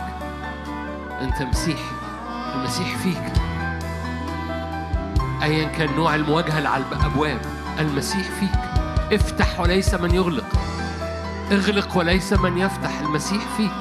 أنت 1.21 1.43
مسيح 1.43 1.79
المسيح 2.55 2.97
فيك. 2.97 3.33
أيا 5.43 5.65
كان 5.65 5.97
نوع 5.97 6.15
المواجهة 6.15 6.59
اللي 6.59 6.69
على 6.69 6.85
الأبواب 6.93 7.41
المسيح 7.79 8.23
فيك. 8.41 8.59
افتح 9.13 9.61
وليس 9.61 9.95
من 9.95 10.15
يغلق. 10.15 10.45
اغلق 11.53 11.97
وليس 11.97 12.33
من 12.33 12.59
يفتح 12.59 13.01
المسيح 13.01 13.43
فيك. 13.57 13.77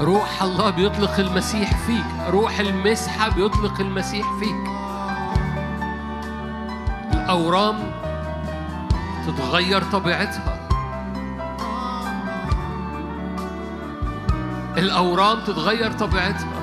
روح 0.00 0.42
الله 0.42 0.70
بيطلق 0.70 1.18
المسيح 1.18 1.76
فيك. 1.86 2.30
روح 2.30 2.58
المسحة 2.58 3.28
بيطلق 3.28 3.80
المسيح 3.80 4.26
فيك. 4.40 4.70
الأورام 7.12 7.92
تتغير 9.26 9.82
طبيعتها. 9.82 10.51
الأورام 14.82 15.40
تتغير 15.40 15.92
طبيعتها. 15.92 16.62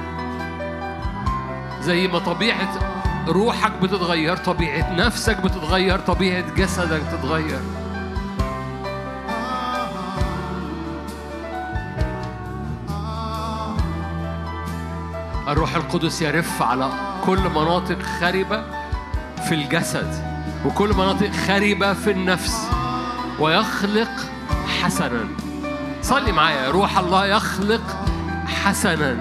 زي 1.81 2.07
ما 2.07 2.19
طبيعة 2.19 2.79
روحك 3.27 3.71
بتتغير 3.71 4.37
طبيعة 4.37 4.93
نفسك 4.93 5.37
بتتغير 5.41 5.99
طبيعة 5.99 6.55
جسدك 6.55 7.01
تتغير 7.11 7.59
الروح 15.47 15.75
القدس 15.75 16.21
يرف 16.21 16.61
على 16.61 16.89
كل 17.25 17.39
مناطق 17.39 18.01
خربة 18.19 18.63
في 19.47 19.55
الجسد 19.55 20.39
وكل 20.65 20.93
مناطق 20.93 21.31
خربة 21.47 21.93
في 21.93 22.11
النفس 22.11 22.69
ويخلق 23.39 24.11
حسنا. 24.81 25.27
صلي 26.01 26.31
معايا 26.31 26.69
روح 26.71 26.97
الله 26.97 27.25
يخلق 27.25 27.98
حسنا 28.69 29.17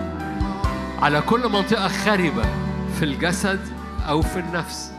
على 1.02 1.20
كل 1.20 1.48
منطقة 1.48 1.88
خربة 1.88 2.42
في 2.98 3.04
الجسد 3.04 3.60
أو 4.08 4.22
في 4.22 4.38
النفس. 4.38 4.92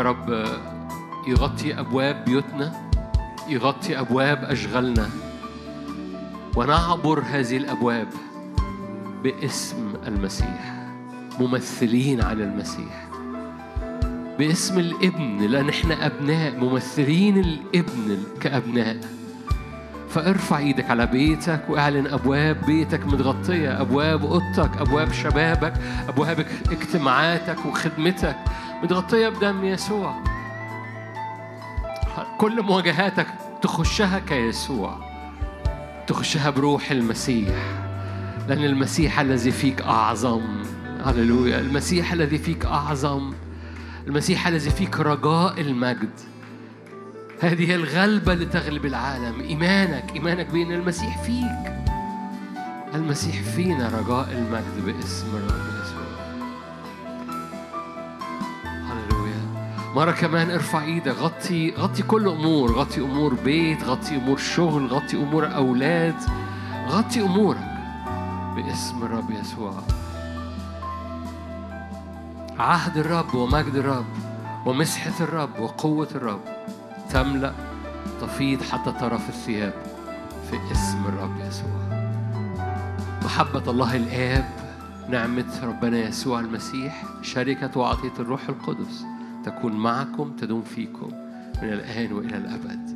يا 0.00 0.04
رب 0.04 0.44
يغطي 1.28 1.80
أبواب 1.80 2.24
بيوتنا 2.24 2.90
يغطي 3.48 4.00
أبواب 4.00 4.44
أشغالنا. 4.44 5.08
ونعبر 6.56 7.22
هذه 7.30 7.56
الأبواب 7.56 8.08
باسم 9.22 9.92
المسيح 10.06 10.88
ممثلين 11.40 12.22
عن 12.22 12.40
المسيح. 12.40 13.08
باسم 14.38 14.78
الابن 14.78 15.38
لأن 15.38 15.68
إحنا 15.68 16.06
أبناء 16.06 16.56
ممثلين 16.56 17.38
الابن 17.38 18.18
كأبناء. 18.40 18.96
فارفع 20.08 20.58
إيدك 20.58 20.90
على 20.90 21.06
بيتك 21.06 21.60
واعلن 21.68 22.06
أبواب 22.06 22.66
بيتك 22.66 23.06
متغطية 23.06 23.80
أبواب 23.80 24.24
أوضتك 24.24 24.70
أبواب 24.80 25.12
شبابك 25.12 25.72
أبواب 26.08 26.46
اجتماعاتك 26.70 27.66
وخدمتك. 27.66 28.36
متغطيه 28.82 29.28
بدم 29.28 29.64
يسوع. 29.64 30.14
كل 32.38 32.62
مواجهاتك 32.62 33.26
تخشها 33.62 34.18
كيسوع. 34.18 34.98
تخشها 36.06 36.50
بروح 36.50 36.90
المسيح. 36.90 37.54
لأن 38.48 38.64
المسيح 38.64 39.20
الذي 39.20 39.50
فيك 39.50 39.82
أعظم. 39.82 40.42
هللويا. 41.04 41.60
المسيح 41.60 42.12
الذي 42.12 42.38
فيك 42.38 42.66
أعظم. 42.66 43.32
المسيح 44.06 44.46
الذي 44.46 44.70
فيك 44.70 45.00
رجاء 45.00 45.60
المجد. 45.60 46.10
هذه 47.40 47.74
الغلبة 47.74 48.34
لتغلب 48.34 48.86
العالم. 48.86 49.40
إيمانك. 49.40 50.12
إيمانك 50.14 50.46
بأن 50.46 50.72
المسيح 50.72 51.22
فيك. 51.22 51.80
المسيح 52.94 53.42
فينا 53.42 53.88
رجاء 53.88 54.28
المجد 54.32 54.84
باسم 54.86 55.26
الرب 55.36 55.59
مرة 59.94 60.12
كمان 60.12 60.50
ارفع 60.50 60.82
إيدك 60.82 61.14
غطي 61.16 61.70
غطي 61.70 62.02
كل 62.02 62.28
أمور 62.28 62.72
غطي 62.72 63.00
أمور 63.00 63.34
بيت 63.34 63.84
غطي 63.84 64.16
أمور 64.16 64.38
شغل 64.38 64.86
غطي 64.86 65.16
أمور 65.16 65.54
أولاد 65.54 66.14
غطي 66.88 67.20
أمورك 67.20 67.70
باسم 68.56 69.02
الرب 69.02 69.30
يسوع. 69.30 69.74
عهد 72.58 72.96
الرب 72.96 73.34
ومجد 73.34 73.74
الرب 73.74 74.06
ومسحة 74.66 75.12
الرب 75.20 75.60
وقوة 75.60 76.08
الرب 76.14 76.40
تملأ 77.10 77.54
تفيض 78.20 78.62
حتى 78.62 78.92
طرف 78.92 79.28
الثياب 79.28 79.74
في 80.50 80.72
اسم 80.72 81.04
الرب 81.08 81.40
يسوع. 81.48 82.10
محبة 83.24 83.70
الله 83.70 83.96
الآب 83.96 84.50
نعمة 85.08 85.60
ربنا 85.62 85.98
يسوع 85.98 86.40
المسيح 86.40 87.02
شركة 87.22 87.80
وعطية 87.80 88.12
الروح 88.18 88.48
القدس. 88.48 89.04
تكون 89.44 89.72
معكم 89.72 90.32
تدوم 90.36 90.62
فيكم 90.62 91.08
من 91.62 91.72
الآن 91.72 92.12
وإلى 92.12 92.36
الأبد. 92.36 92.89